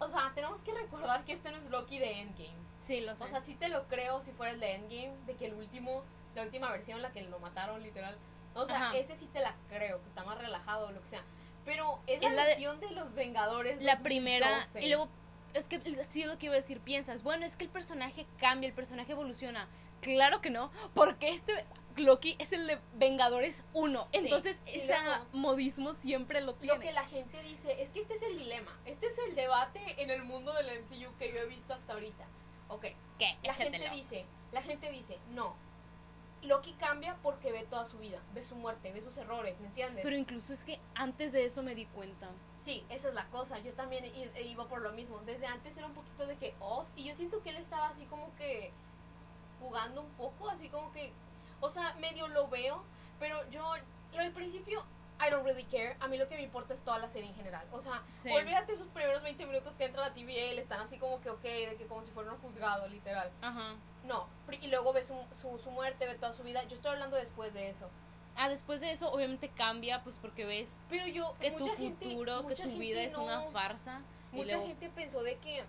O 0.00 0.08
sea, 0.08 0.32
tenemos 0.34 0.60
que 0.62 0.74
recordar 0.74 1.24
que 1.24 1.32
este 1.32 1.50
no 1.50 1.56
es 1.56 1.70
Loki 1.70 1.98
de 1.98 2.20
Endgame. 2.20 2.54
Sí, 2.80 3.00
lo 3.00 3.14
sé. 3.16 3.24
O 3.24 3.28
sea, 3.28 3.42
sí 3.44 3.54
te 3.54 3.68
lo 3.68 3.84
creo 3.88 4.20
si 4.20 4.32
fuera 4.32 4.52
el 4.52 4.60
de 4.60 4.74
Endgame, 4.74 5.12
de 5.26 5.34
que 5.34 5.46
el 5.46 5.54
último, 5.54 6.02
la 6.34 6.42
última 6.42 6.70
versión, 6.70 7.00
la 7.00 7.12
que 7.12 7.22
lo 7.22 7.38
mataron 7.38 7.82
literal. 7.82 8.16
O 8.54 8.66
sea, 8.66 8.88
Ajá. 8.88 8.96
ese 8.96 9.16
sí 9.16 9.26
te 9.32 9.40
la 9.40 9.54
creo, 9.68 10.00
que 10.02 10.08
está 10.08 10.24
más 10.24 10.36
relajado 10.38 10.88
o 10.88 10.92
lo 10.92 11.00
que 11.00 11.08
sea. 11.08 11.22
Pero 11.64 11.98
es 12.06 12.20
la, 12.20 12.28
Es 12.28 12.34
la 12.36 12.42
de- 12.42 12.48
versión 12.48 12.80
de, 12.80 12.90
los 12.90 13.14
Vengadores. 13.14 13.82
la 13.82 13.96
primera. 14.02 14.48
2012. 14.50 14.82
Y 14.84 14.88
luego, 14.88 15.08
es 15.54 15.66
que 15.68 15.80
sí 16.04 16.22
es 16.22 16.28
lo 16.28 16.38
que 16.38 16.46
iba 16.46 16.54
a 16.54 16.56
decir. 16.58 16.80
Piensas, 16.80 17.22
bueno, 17.22 17.46
es 17.46 17.56
que 17.56 17.64
el 17.64 17.70
personaje 17.70 18.26
cambia, 18.38 18.68
el 18.68 18.74
personaje 18.74 19.12
evoluciona. 19.12 19.68
Claro 20.00 20.40
que 20.40 20.50
no, 20.50 20.70
porque 20.94 21.28
este 21.30 21.64
Loki 21.96 22.36
es 22.38 22.52
el 22.52 22.66
de 22.66 22.78
Vengadores 22.94 23.64
1. 23.72 24.08
Entonces, 24.12 24.58
ese 24.66 24.94
modismo 25.32 25.92
siempre 25.94 26.40
lo 26.40 26.48
Lo 26.48 26.54
tiene. 26.54 26.80
que 26.80 26.92
la 26.92 27.04
gente 27.04 27.40
dice 27.42 27.82
es 27.82 27.90
que 27.90 28.00
este 28.00 28.14
es 28.14 28.22
el 28.22 28.36
dilema. 28.36 28.70
Este 28.84 29.06
es 29.06 29.14
el 29.28 29.34
debate 29.34 29.80
en 30.02 30.10
el 30.10 30.24
mundo 30.24 30.52
del 30.52 30.66
MCU 30.80 31.16
que 31.18 31.32
yo 31.32 31.38
he 31.38 31.46
visto 31.46 31.72
hasta 31.72 31.92
ahorita. 31.94 32.26
Ok, 32.68 32.86
¿Qué? 33.18 33.36
la 33.42 33.54
gente 33.54 33.88
dice, 33.90 34.26
la 34.52 34.62
gente 34.62 34.90
dice, 34.90 35.18
no. 35.30 35.54
Loki 36.42 36.72
cambia 36.74 37.16
porque 37.22 37.52
ve 37.52 37.64
toda 37.64 37.84
su 37.86 37.98
vida, 37.98 38.20
ve 38.34 38.44
su 38.44 38.56
muerte, 38.56 38.92
ve 38.92 39.00
sus 39.00 39.16
errores, 39.16 39.60
¿me 39.60 39.68
entiendes? 39.68 40.04
Pero 40.04 40.16
incluso 40.16 40.52
es 40.52 40.62
que 40.64 40.78
antes 40.94 41.32
de 41.32 41.46
eso 41.46 41.62
me 41.62 41.74
di 41.74 41.86
cuenta. 41.86 42.28
Sí, 42.64 42.82
esa 42.88 43.08
es 43.08 43.14
la 43.14 43.26
cosa. 43.26 43.58
Yo 43.58 43.74
también 43.74 44.04
e 44.06 44.42
iba 44.42 44.66
por 44.66 44.80
lo 44.80 44.90
mismo. 44.92 45.18
Desde 45.26 45.46
antes 45.46 45.76
era 45.76 45.86
un 45.86 45.92
poquito 45.92 46.26
de 46.26 46.36
que 46.36 46.54
off. 46.60 46.86
Y 46.96 47.04
yo 47.04 47.14
siento 47.14 47.42
que 47.42 47.50
él 47.50 47.56
estaba 47.56 47.88
así 47.88 48.06
como 48.06 48.34
que 48.36 48.72
jugando 49.60 50.00
un 50.00 50.10
poco, 50.12 50.48
así 50.48 50.68
como 50.70 50.90
que. 50.92 51.12
O 51.60 51.68
sea, 51.68 51.94
medio 52.00 52.26
lo 52.28 52.48
veo. 52.48 52.82
Pero 53.20 53.48
yo, 53.50 53.70
del 54.12 54.32
principio, 54.32 54.82
I 55.20 55.30
don't 55.30 55.44
really 55.44 55.64
care. 55.64 55.96
A 56.00 56.08
mí 56.08 56.16
lo 56.16 56.26
que 56.26 56.36
me 56.36 56.42
importa 56.42 56.72
es 56.72 56.80
toda 56.80 56.98
la 56.98 57.08
serie 57.10 57.28
en 57.28 57.34
general. 57.36 57.66
O 57.70 57.80
sea, 57.82 58.02
Sí. 58.14 58.30
olvídate 58.32 58.72
esos 58.72 58.88
primeros 58.88 59.22
20 59.22 59.44
minutos 59.46 59.74
que 59.76 59.84
entra 59.84 60.08
la 60.08 60.14
le 60.14 60.60
están 60.60 60.80
así 60.80 60.96
como 60.98 61.20
que, 61.20 61.28
ok, 61.30 61.42
de 61.42 61.76
que 61.78 61.86
como 61.86 62.02
si 62.02 62.10
fuera 62.12 62.32
un 62.32 62.38
juzgado, 62.40 62.88
literal. 62.88 63.30
Ajá. 63.42 63.74
No. 64.04 64.26
Y 64.60 64.68
luego 64.68 64.92
ve 64.94 65.04
su, 65.04 65.14
su, 65.38 65.58
su 65.58 65.70
muerte, 65.70 66.06
ve 66.06 66.14
toda 66.14 66.32
su 66.32 66.42
vida. 66.42 66.62
Yo 66.64 66.76
estoy 66.76 66.92
hablando 66.92 67.16
después 67.16 67.52
de 67.52 67.68
eso. 67.68 67.90
Ah, 68.36 68.48
después 68.48 68.80
de 68.80 68.90
eso, 68.90 69.12
obviamente 69.12 69.48
cambia, 69.48 70.02
pues 70.02 70.16
porque 70.16 70.44
ves 70.44 70.76
Pero 70.88 71.06
yo. 71.06 71.34
que 71.40 71.50
tu 71.52 71.64
gente- 71.76 72.04
futuro, 72.06 72.46
que 72.46 72.54
tu 72.56 72.62
vida 72.70 73.00
gente 73.00 73.04
es 73.04 73.16
una 73.16 73.44
no- 73.44 73.50
farsa. 73.52 74.00
Mucha 74.32 74.56
luego- 74.56 74.66
gente 74.66 74.90
pensó 74.90 75.22
de 75.22 75.36
que 75.38 75.64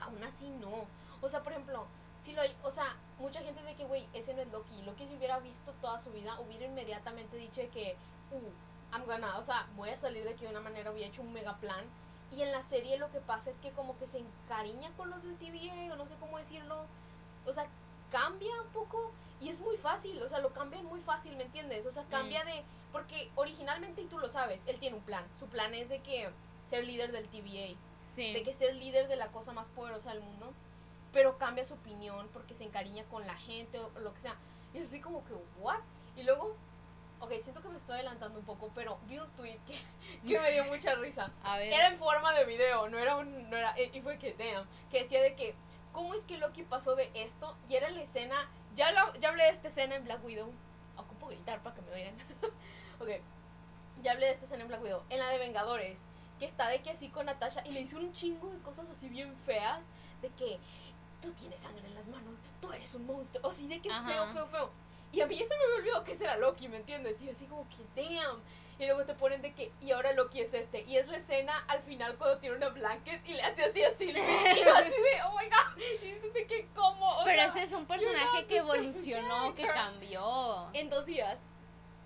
aún 0.00 0.22
así 0.24 0.48
no. 0.48 0.84
O 1.22 1.28
sea, 1.28 1.42
por 1.42 1.52
ejemplo, 1.52 1.86
si 2.20 2.32
lo 2.34 2.42
hay, 2.42 2.54
o 2.62 2.70
sea, 2.70 2.94
mucha 3.18 3.40
gente 3.40 3.60
es 3.60 3.66
de 3.66 3.74
que, 3.74 3.84
güey, 3.84 4.06
ese 4.12 4.34
no 4.34 4.42
es 4.42 4.48
Loki. 4.52 4.82
Loki 4.82 5.06
si 5.06 5.14
hubiera 5.14 5.38
visto 5.38 5.72
toda 5.80 5.98
su 5.98 6.10
vida, 6.12 6.38
hubiera 6.40 6.66
inmediatamente 6.66 7.36
dicho 7.36 7.62
de 7.62 7.68
que, 7.68 7.96
uh, 8.32 8.94
I'm 8.94 9.04
gonna, 9.06 9.38
o 9.38 9.42
sea, 9.42 9.66
voy 9.76 9.88
a 9.90 9.96
salir 9.96 10.24
de 10.24 10.30
aquí 10.30 10.44
de 10.44 10.50
una 10.50 10.60
manera, 10.60 10.90
hubiera 10.90 11.08
hecho 11.08 11.22
un 11.22 11.32
mega 11.32 11.56
plan. 11.56 11.84
Y 12.32 12.42
en 12.42 12.52
la 12.52 12.62
serie 12.62 12.98
lo 12.98 13.10
que 13.10 13.20
pasa 13.20 13.50
es 13.50 13.56
que 13.56 13.70
como 13.70 13.96
que 13.98 14.06
se 14.06 14.18
encariña 14.18 14.90
con 14.96 15.10
los 15.10 15.22
del 15.22 15.36
TVA, 15.36 15.92
o 15.92 15.96
no 15.96 16.06
sé 16.06 16.14
cómo 16.20 16.38
decirlo. 16.38 16.84
O 17.46 17.52
sea, 17.52 17.66
cambia 18.10 18.60
un 18.60 18.68
poco 18.68 19.12
y 19.40 19.48
es 19.50 19.60
muy 19.60 19.76
fácil, 19.76 20.20
o 20.22 20.28
sea, 20.28 20.38
lo 20.40 20.52
cambian 20.52 20.84
muy 20.86 21.00
fácil, 21.00 21.36
¿me 21.36 21.44
entiendes? 21.44 21.84
O 21.86 21.90
sea, 21.90 22.04
cambia 22.04 22.44
de... 22.44 22.62
Porque 22.92 23.30
originalmente, 23.34 24.00
y 24.00 24.06
tú 24.06 24.18
lo 24.18 24.28
sabes, 24.28 24.62
él 24.66 24.78
tiene 24.78 24.96
un 24.96 25.02
plan. 25.02 25.24
Su 25.38 25.46
plan 25.46 25.74
es 25.74 25.88
de 25.90 26.00
que 26.00 26.30
ser 26.68 26.84
líder 26.84 27.12
del 27.12 27.28
TVA 27.28 27.76
Sí. 28.14 28.32
de 28.32 28.42
que 28.42 28.54
ser 28.54 28.74
líder 28.76 29.08
de 29.08 29.16
la 29.16 29.28
cosa 29.30 29.52
más 29.52 29.68
poderosa 29.68 30.10
del 30.10 30.22
mundo, 30.22 30.50
pero 31.12 31.36
cambia 31.36 31.66
su 31.66 31.74
opinión 31.74 32.28
porque 32.32 32.54
se 32.54 32.64
encariña 32.64 33.04
con 33.04 33.26
la 33.26 33.36
gente 33.36 33.78
o 33.78 33.90
lo 34.00 34.14
que 34.14 34.20
sea. 34.22 34.36
Y 34.72 34.78
así 34.78 35.00
como 35.00 35.22
que, 35.26 35.34
¿what? 35.58 35.80
Y 36.16 36.22
luego, 36.22 36.56
ok, 37.20 37.32
siento 37.42 37.60
que 37.60 37.68
me 37.68 37.76
estoy 37.76 37.96
adelantando 37.96 38.38
un 38.38 38.46
poco, 38.46 38.70
pero 38.74 38.98
vi 39.06 39.18
un 39.18 39.28
tweet 39.32 39.58
que, 39.66 39.74
que 40.26 40.40
me 40.40 40.50
dio 40.52 40.64
mucha 40.72 40.94
risa. 40.94 41.30
A 41.44 41.58
ver. 41.58 41.70
Era 41.74 41.88
en 41.88 41.98
forma 41.98 42.32
de 42.32 42.44
video, 42.46 42.88
no 42.88 42.98
era 42.98 43.16
un, 43.16 43.50
no 43.50 43.56
era, 43.58 43.78
y 43.78 44.00
fue 44.00 44.18
que, 44.18 44.32
damn, 44.32 44.66
que 44.90 45.02
decía 45.02 45.20
de 45.20 45.34
que, 45.34 45.54
¿cómo 45.92 46.14
es 46.14 46.22
que 46.24 46.38
Loki 46.38 46.62
pasó 46.62 46.96
de 46.96 47.10
esto? 47.14 47.54
Y 47.68 47.76
era 47.76 47.90
la 47.90 48.00
escena, 48.00 48.48
ya, 48.76 48.92
la- 48.92 49.12
ya 49.20 49.30
hablé 49.30 49.44
de 49.44 49.50
esta 49.50 49.68
escena 49.68 49.96
en 49.96 50.04
Black 50.04 50.24
Widow, 50.24 50.52
ocupo 50.96 51.26
gritar 51.28 51.60
para 51.62 51.74
que 51.74 51.82
me 51.82 51.92
oigan. 51.92 52.14
ok, 53.00 53.08
ya 54.02 54.12
hablé 54.12 54.26
de 54.26 54.32
esta 54.32 54.44
escena 54.44 54.62
en 54.62 54.68
Black 54.68 54.82
Widow, 54.82 55.02
en 55.10 55.18
la 55.18 55.28
de 55.30 55.38
Vengadores, 55.38 56.00
que 56.38 56.44
está 56.44 56.68
de 56.68 56.82
que 56.82 56.90
así 56.90 57.08
con 57.08 57.26
Natasha 57.26 57.62
y 57.66 57.70
le 57.72 57.80
hizo 57.80 57.98
un 57.98 58.12
chingo 58.12 58.50
de 58.50 58.58
cosas 58.60 58.88
así 58.90 59.08
bien 59.08 59.34
feas, 59.46 59.84
de 60.22 60.28
que 60.30 60.58
tú 61.22 61.32
tienes 61.32 61.60
sangre 61.60 61.86
en 61.86 61.94
las 61.94 62.06
manos, 62.06 62.38
tú 62.60 62.70
eres 62.72 62.94
un 62.94 63.06
monstruo, 63.06 63.46
o 63.46 63.50
así 63.50 63.66
de 63.66 63.80
que 63.80 63.90
Ajá. 63.90 64.08
feo, 64.08 64.26
feo, 64.32 64.46
feo. 64.48 64.70
Y 65.12 65.20
a 65.22 65.26
mí 65.26 65.40
eso 65.40 65.54
me 65.56 65.76
olvidado 65.80 66.04
que 66.04 66.12
ese 66.12 66.24
era 66.24 66.36
Loki, 66.36 66.68
¿me 66.68 66.76
entiendes? 66.76 67.22
Y 67.22 67.26
yo 67.26 67.32
así 67.32 67.46
como 67.46 67.66
que, 67.70 67.76
damn. 68.02 68.40
Y 68.78 68.84
luego 68.84 69.04
te 69.04 69.14
ponen 69.14 69.40
de 69.40 69.54
que, 69.54 69.72
y 69.80 69.92
ahora 69.92 70.12
Loki 70.12 70.40
es 70.40 70.52
este. 70.52 70.82
Y 70.82 70.96
es 70.98 71.08
la 71.08 71.16
escena 71.16 71.64
al 71.68 71.82
final 71.82 72.16
cuando 72.18 72.38
tiene 72.38 72.56
una 72.56 72.68
blanket 72.68 73.26
y 73.26 73.32
le 73.34 73.42
hace 73.42 73.64
así 73.64 73.82
así. 73.82 74.04
Y 74.04 74.14
yo 74.14 74.74
así 74.74 74.90
de, 74.90 75.22
oh 75.26 75.36
my 75.38 75.46
god. 75.46 75.78
Y 75.78 76.06
dices 76.06 76.32
de 76.34 76.46
que, 76.46 76.68
¿cómo? 76.74 77.08
O 77.20 77.24
Pero 77.24 77.42
sea, 77.42 77.46
ese 77.48 77.62
es 77.62 77.72
un 77.72 77.86
personaje 77.86 78.46
que 78.46 78.58
evolucionó, 78.58 79.54
que 79.54 79.66
cambió. 79.66 80.68
En 80.74 80.90
dos 80.90 81.06
días. 81.06 81.40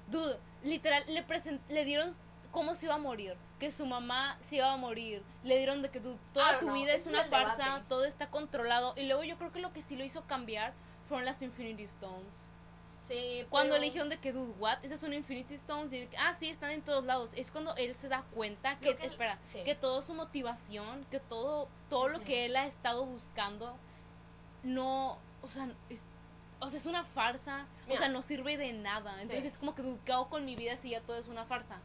Dude, 0.08 0.38
literal, 0.62 1.02
le, 1.08 1.22
present 1.22 1.60
le 1.68 1.84
dieron 1.84 2.16
cómo 2.50 2.74
se 2.74 2.86
iba 2.86 2.96
a 2.96 2.98
morir, 2.98 3.36
que 3.58 3.70
su 3.70 3.86
mamá 3.86 4.38
se 4.40 4.56
iba 4.56 4.72
a 4.72 4.76
morir, 4.76 5.22
le 5.44 5.56
dieron 5.56 5.82
de 5.82 5.90
que 5.90 6.00
tú, 6.00 6.18
toda 6.32 6.46
don't 6.52 6.60
tu 6.60 6.66
know, 6.66 6.74
vida 6.74 6.94
es 6.94 7.06
una 7.06 7.24
farsa, 7.24 7.64
debate. 7.64 7.84
todo 7.88 8.04
está 8.04 8.28
controlado. 8.28 8.94
Y 8.96 9.04
luego 9.04 9.22
yo 9.24 9.38
creo 9.38 9.52
que 9.52 9.60
lo 9.60 9.72
que 9.72 9.82
sí 9.82 9.96
lo 9.96 10.04
hizo 10.04 10.26
cambiar 10.26 10.72
fueron 11.08 11.24
las 11.24 11.42
Infinity 11.42 11.84
Stones. 11.84 12.48
Cuando 13.50 13.70
pero- 13.74 13.80
le 13.80 13.86
dijeron 13.86 14.08
de 14.08 14.18
que, 14.18 14.32
dude, 14.32 14.52
what? 14.58 14.78
Esas 14.84 15.00
son 15.00 15.12
Infinity 15.12 15.54
Stones. 15.54 15.92
Y 15.92 16.08
ah, 16.18 16.34
sí, 16.38 16.48
están 16.48 16.70
en 16.70 16.82
todos 16.82 17.04
lados. 17.04 17.30
Es 17.34 17.50
cuando 17.50 17.74
él 17.76 17.94
se 17.94 18.08
da 18.08 18.22
cuenta 18.34 18.78
que, 18.78 18.96
espera, 19.02 19.38
sí. 19.52 19.62
que 19.64 19.74
toda 19.74 20.02
su 20.02 20.14
motivación, 20.14 21.04
que 21.10 21.20
todo, 21.20 21.68
todo 21.88 22.08
lo 22.08 22.20
que 22.20 22.46
él 22.46 22.56
ha 22.56 22.66
estado 22.66 23.04
buscando, 23.04 23.76
no, 24.62 25.18
o 25.42 25.48
sea, 25.48 25.68
es, 25.88 26.04
o 26.60 26.68
sea, 26.68 26.78
es 26.78 26.86
una 26.86 27.04
farsa. 27.04 27.66
o 27.88 27.96
sea, 27.96 28.08
no 28.08 28.22
sirve 28.22 28.56
de 28.56 28.72
nada. 28.72 29.12
Entonces 29.20 29.42
Sí. 29.42 29.48
es 29.48 29.58
como 29.58 29.74
que, 29.74 29.82
dude, 29.82 29.98
¿qué 30.04 30.12
hago 30.12 30.28
con 30.28 30.44
mi 30.46 30.54
vida 30.54 30.76
si 30.76 30.90
ya 30.90 31.00
todo 31.00 31.16
es 31.16 31.26
una 31.28 31.44
farsa? 31.44 31.78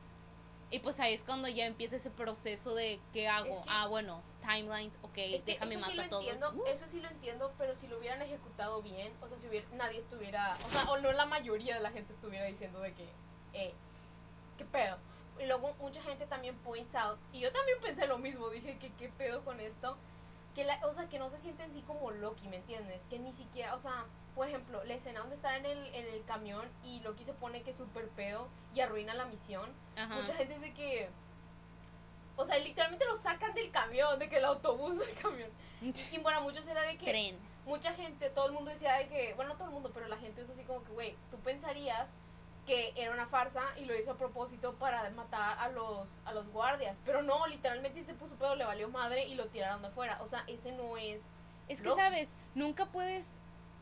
Y 0.72 0.80
pues 0.80 1.00
ahí 1.00 1.14
es 1.14 1.24
cuando 1.24 1.48
ya 1.48 1.66
empieza 1.68 1.96
ese 1.96 2.10
proceso 2.10 2.74
de 2.74 3.00
¿qué 3.14 3.28
hago? 3.28 3.46
Es 3.52 3.58
que- 3.60 3.70
ah, 3.70 3.88
bueno, 3.88 4.22
timelines, 4.42 4.98
ok, 5.04 5.14
Es 5.18 5.46
déjame 5.46 5.76
eso 5.76 5.86
sí 5.86 5.92
matar 5.92 5.96
lo 5.96 6.02
a 6.04 6.10
todos. 6.10 6.24
entiendo, 6.26 6.52
Uh, 6.56 6.66
eso 6.68 6.86
sí 6.88 7.02
lo 7.02 7.08
entiendo, 7.10 7.54
pero 7.58 7.76
si 7.76 7.88
lo 7.88 7.98
hubieran 8.00 8.22
ejecutado 8.22 8.82
bien, 8.82 9.14
o 9.22 9.28
sea, 9.28 9.38
si 9.38 9.48
hubiera, 9.48 9.68
nadie 9.74 10.00
estuviera, 10.00 10.58
o 10.66 10.70
sea, 10.70 10.84
o 10.92 10.98
no 10.98 11.12
la 11.12 11.26
mayoría 11.26 11.76
de 11.76 11.82
la 11.82 11.92
gente 11.92 12.14
estuviera 12.14 12.46
diciendo 12.46 12.80
de 12.82 12.94
que, 12.94 13.08
eh, 13.54 13.74
qué 14.58 14.66
pedo. 14.66 14.98
Y 15.40 15.46
luego 15.46 15.74
mucha 15.80 16.02
gente 16.02 16.26
también 16.26 16.56
points 16.60 16.96
out, 16.96 17.20
y 17.32 17.42
yo 17.42 17.52
también 17.54 17.78
pensé 17.82 18.08
lo 18.08 18.18
mismo, 18.18 18.50
dije 18.50 18.78
que 18.80 18.92
qué 18.94 19.10
pedo 19.10 19.44
con 19.46 19.60
esto, 19.60 19.98
que 20.56 20.64
la, 20.64 20.80
o 20.88 20.92
sea, 20.94 21.08
que 21.10 21.20
no 21.20 21.30
se 21.30 21.38
sienten 21.38 21.70
así 21.70 21.82
como 21.82 22.10
Loki, 22.12 22.48
¿me 22.48 22.56
entiendes? 22.58 23.06
Que 23.10 23.20
ni 23.20 23.34
siquiera, 23.34 23.76
o 23.76 23.80
sea, 23.80 24.06
por 24.34 24.48
ejemplo, 24.48 24.84
la 24.86 24.94
escena 24.96 25.20
donde 25.20 25.36
están 25.36 25.56
en 25.56 25.66
el, 25.66 25.94
en 25.94 26.08
el 26.08 26.24
camión 26.24 26.68
y 26.84 27.02
Loki 27.02 27.24
se 27.24 27.34
pone 27.34 27.62
que 27.62 27.72
es 27.72 27.76
súper 27.76 28.08
pedo 28.10 28.48
y 28.74 28.80
arruina 28.80 29.14
la 29.14 29.26
misión, 29.26 29.70
Ajá. 29.98 30.16
mucha 30.16 30.34
gente 30.34 30.54
dice 30.56 30.74
que, 30.74 31.10
o 32.38 32.46
sea, 32.46 32.58
literalmente 32.58 33.06
lo 33.06 33.16
sacan 33.16 33.54
del 33.54 33.70
camión, 33.72 34.18
de 34.18 34.30
que 34.30 34.38
el 34.38 34.46
autobús 34.46 34.98
del 35.06 35.14
camión. 35.16 35.50
Y 35.82 36.20
para 36.20 36.40
muchos 36.40 36.66
era 36.68 36.82
de 36.82 36.98
que 36.98 37.06
Tren. 37.06 37.38
mucha 37.66 37.94
gente, 37.94 38.30
todo 38.30 38.48
el 38.48 38.54
mundo 38.54 38.72
decía 38.72 38.94
de 38.94 39.08
que, 39.08 39.34
bueno, 39.36 39.52
no 39.52 39.58
todo 39.58 39.68
el 39.68 39.74
mundo, 39.74 39.92
pero 39.94 40.08
la 40.08 40.18
gente 40.18 40.42
es 40.42 40.50
así 40.50 40.64
como 40.64 40.84
que, 40.84 40.92
güey, 40.94 41.16
tú 41.30 41.38
pensarías 41.40 42.14
que 42.66 42.94
era 42.96 43.12
una 43.14 43.28
farsa 43.28 43.62
y 43.78 43.86
lo 43.86 43.96
hizo 43.96 44.12
a 44.12 44.18
propósito 44.18 44.74
para 44.76 45.08
matar 45.12 45.58
a 45.60 45.70
los 45.70 46.18
a 46.26 46.34
los 46.34 46.48
guardias, 46.50 47.00
pero 47.06 47.22
no, 47.22 47.46
literalmente 47.48 48.02
se 48.02 48.14
puso 48.14 48.36
pedo, 48.36 48.56
le 48.56 48.66
valió 48.66 48.90
madre 48.90 49.26
y 49.28 49.36
lo 49.36 49.48
tiraron 49.48 49.82
de 49.82 49.90
afuera. 49.90 50.20
O 50.22 50.28
sea, 50.28 50.44
ese 50.48 50.72
no 50.72 50.98
es 50.98 51.24
Es 51.68 51.82
que. 51.82 51.92
¿sabes? 51.92 52.34
Nunca 52.56 52.88
puedes 52.88 53.28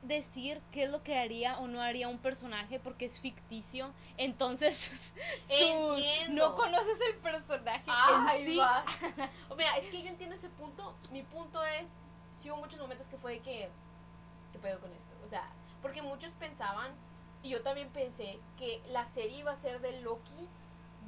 decir 0.02 0.62
qué 0.72 0.84
es 0.84 0.90
lo 0.90 1.02
que 1.02 1.18
haría 1.18 1.58
o 1.60 1.68
no 1.68 1.82
haría 1.82 2.10
un 2.10 2.18
personaje 2.20 2.78
porque 2.80 3.06
es 3.06 3.20
ficticio. 3.20 3.94
Entonces, 4.18 4.78
sus- 5.48 6.30
no 6.30 6.56
conoces 6.56 6.98
el 7.10 7.18
personaje. 7.20 7.84
Ay, 7.88 8.42
en 8.42 8.48
sí. 8.48 8.60
Mira, 9.58 9.78
es 9.78 9.86
que 9.86 10.02
yo 10.02 10.10
entiendo 10.10 10.36
ese 10.36 10.50
punto. 10.50 10.94
Mi 11.12 11.24
punto 11.24 11.64
es, 11.64 12.00
sí 12.34 12.52
hubo 12.52 12.58
muchos 12.58 12.80
momentos 12.82 13.08
que 13.08 13.18
fue 13.18 13.34
de 13.34 13.40
que, 13.40 13.70
¿qué 14.52 14.60
pedo 14.60 14.80
con 14.82 14.92
esto? 14.92 15.14
O 15.24 15.28
sea, 15.30 15.50
porque 15.82 16.02
muchos 16.02 16.32
pensaban, 16.34 16.92
y 17.44 17.50
yo 17.50 17.62
también 17.62 17.90
pensé, 17.90 18.40
que 18.58 18.82
la 18.90 19.06
serie 19.06 19.38
iba 19.40 19.52
a 19.52 19.56
ser 19.56 19.80
de 19.82 20.02
Loki 20.02 20.48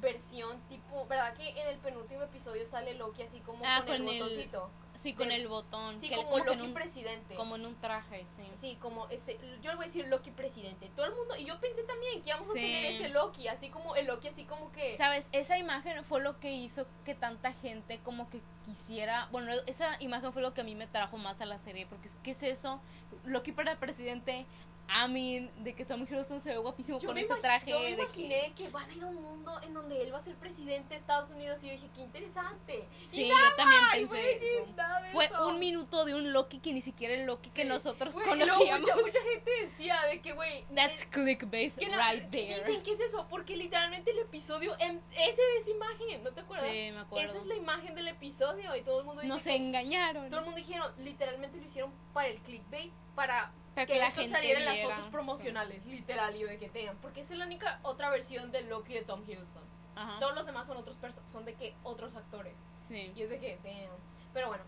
versión 0.00 0.60
tipo, 0.68 1.06
¿verdad 1.06 1.32
que 1.34 1.48
en 1.58 1.68
el 1.68 1.78
penúltimo 1.78 2.22
episodio 2.22 2.66
sale 2.66 2.94
Loki 2.94 3.22
así 3.22 3.40
como 3.40 3.60
Ah, 3.64 3.82
con, 3.86 3.94
el 3.94 4.04
con 4.04 4.08
el- 4.14 4.20
botoncito? 4.22 4.70
Sí, 4.94 5.12
con 5.14 5.28
de- 5.28 5.36
el 5.36 5.48
botón. 5.48 5.98
Sí, 5.98 6.08
que- 6.08 6.16
como, 6.16 6.38
Loki 6.38 6.52
en 6.52 6.60
un, 6.62 6.74
presidente. 6.74 7.34
como 7.34 7.56
en 7.56 7.66
un 7.66 7.74
traje, 7.76 8.24
sí. 8.34 8.42
Sí, 8.54 8.76
como 8.80 9.06
ese, 9.08 9.36
yo 9.62 9.70
le 9.70 9.76
voy 9.76 9.84
a 9.84 9.86
decir 9.88 10.06
Loki 10.08 10.30
presidente. 10.30 10.90
Todo 10.96 11.04
el 11.06 11.14
mundo, 11.14 11.34
y 11.36 11.44
yo 11.44 11.58
pensé 11.60 11.82
también 11.84 12.22
que 12.22 12.30
íbamos 12.30 12.48
a 12.50 12.52
tener 12.54 12.84
ese 12.94 13.08
Loki, 13.10 13.46
así 13.48 13.68
como 13.70 13.94
el 13.96 14.06
Loki, 14.06 14.28
así 14.28 14.44
como 14.44 14.72
que... 14.72 14.96
Sabes, 14.96 15.28
esa 15.32 15.58
imagen 15.58 16.02
fue 16.04 16.22
lo 16.22 16.38
que 16.40 16.50
hizo 16.50 16.86
que 17.04 17.14
tanta 17.14 17.52
gente 17.52 17.98
como 18.04 18.28
que 18.30 18.40
quisiera, 18.64 19.28
bueno, 19.32 19.52
esa 19.66 19.96
imagen 20.02 20.32
fue 20.32 20.40
lo 20.42 20.54
que 20.54 20.62
a 20.62 20.64
mí 20.64 20.74
me 20.74 20.86
trajo 20.86 21.18
más 21.18 21.40
a 21.42 21.46
la 21.46 21.58
serie, 21.58 21.86
porque 21.86 22.08
es- 22.08 22.16
¿qué 22.22 22.30
es 22.30 22.42
eso? 22.42 22.80
Loki 23.24 23.52
para 23.52 23.78
presidente, 23.78 24.46
I 24.88 25.08
mean, 25.10 25.50
de 25.64 25.74
que 25.74 25.84
Tom 25.84 26.02
Hiddleston 26.02 26.40
se 26.40 26.50
ve 26.50 26.58
guapísimo 26.58 26.98
Yo 27.00 27.08
con 27.08 27.18
ese 27.18 27.34
traje. 27.36 27.70
yo 27.70 27.78
me 27.80 27.86
de 27.90 27.96
que- 27.96 28.02
imaginé 28.02 28.52
que... 28.56 28.68
van 28.70 28.88
a 28.88 28.94
ir 28.94 29.02
a 29.02 29.06
un 29.06 29.16
mundo 29.20 29.60
en 29.62 29.74
donde 29.74 30.00
él 30.00 30.12
va 30.12 30.18
a 30.18 30.20
ser 30.20 30.36
presidente 30.36 30.90
de 30.90 30.96
Estados 30.96 31.30
Unidos 31.30 31.62
y 31.64 31.66
yo 31.66 31.72
dije, 31.72 31.88
qué 31.94 32.02
interesante. 32.02 32.88
Sí, 33.10 33.22
y 33.24 33.28
yo 33.28 33.34
también 33.56 34.08
pensé 34.08 34.46
eso. 34.46 34.72
nada 34.76 35.02
Fue 35.12 35.24
eso. 35.24 35.48
un 35.48 35.58
minuto 35.58 36.04
de 36.04 36.14
un 36.14 36.32
Loki 36.32 36.60
que 36.60 36.72
ni 36.72 36.80
siquiera 36.80 37.14
el 37.14 37.26
Loki 37.26 37.50
que 37.50 37.62
Sí. 37.62 37.68
nosotros 37.68 38.14
Güey, 38.14 38.26
y 38.26 38.36
luego 38.36 38.52
conocíamos. 38.52 38.80
Mucha, 38.88 38.96
mucha 38.96 39.20
gente 39.32 39.50
decía 39.62 40.00
de 40.10 40.20
que, 40.20 40.32
güey... 40.32 40.64
That's 40.74 41.02
eh, 41.02 41.08
clickbait 41.10 41.74
que 41.76 41.88
no- 41.88 41.96
right 41.98 42.30
there. 42.30 42.54
Dicen 42.54 42.82
que 42.82 42.92
es 42.92 43.00
eso, 43.00 43.26
porque 43.28 43.56
literalmente 43.56 44.12
el 44.12 44.20
episodio, 44.20 44.76
em- 44.78 45.00
ese 45.12 45.42
es 45.58 45.68
imagen, 45.68 46.22
¿no 46.22 46.32
te 46.32 46.40
acuerdas? 46.42 46.68
Sí, 46.70 46.90
me 46.92 47.00
acuerdo. 47.00 47.28
Esa 47.28 47.38
es 47.38 47.46
la 47.46 47.54
imagen 47.56 47.94
del 47.94 48.08
episodio 48.08 48.74
y 48.76 48.82
todo 48.82 49.00
el 49.00 49.06
mundo 49.06 49.22
dice 49.22 49.34
Nos 49.34 49.42
que- 49.44 49.56
engañaron. 49.56 50.28
Todo 50.28 50.40
el 50.40 50.44
mundo 50.46 50.58
dijeron, 50.58 50.90
literalmente 50.98 51.56
lo 51.58 51.64
hicieron 51.64 51.92
para 52.12 52.28
el 52.28 52.38
clickbait, 52.40 52.92
para 53.14 53.52
Para 53.76 53.86
que, 53.86 53.92
que 53.92 53.98
la 54.00 54.06
esto 54.08 54.20
gente 54.22 54.36
saliera 54.36 54.58
en 54.58 54.64
las 54.66 54.80
fotos 54.80 55.06
promocionales, 55.12 55.86
literal, 55.86 56.34
y 56.34 56.42
de 56.42 56.58
que 56.58 56.68
tengan. 56.68 56.96
Porque 56.96 57.20
es 57.20 57.30
la 57.30 57.44
única 57.44 57.78
otra 57.84 58.10
versión 58.10 58.50
de 58.50 58.62
Loki 58.62 58.94
de 58.94 59.02
Tom 59.02 59.22
Hiddleston. 59.28 59.62
Ajá. 59.94 60.18
Todos 60.18 60.34
los 60.34 60.46
demás 60.46 60.66
son 60.66 60.76
otros 60.78 60.96
son 61.26 61.44
de 61.44 61.54
que 61.54 61.76
otros 61.84 62.16
actores. 62.16 62.64
Sí. 62.80 63.12
Y 63.14 63.22
es 63.22 63.30
de 63.30 63.38
que, 63.38 63.58
damn. 63.62 63.96
Pero 64.34 64.48
bueno, 64.48 64.64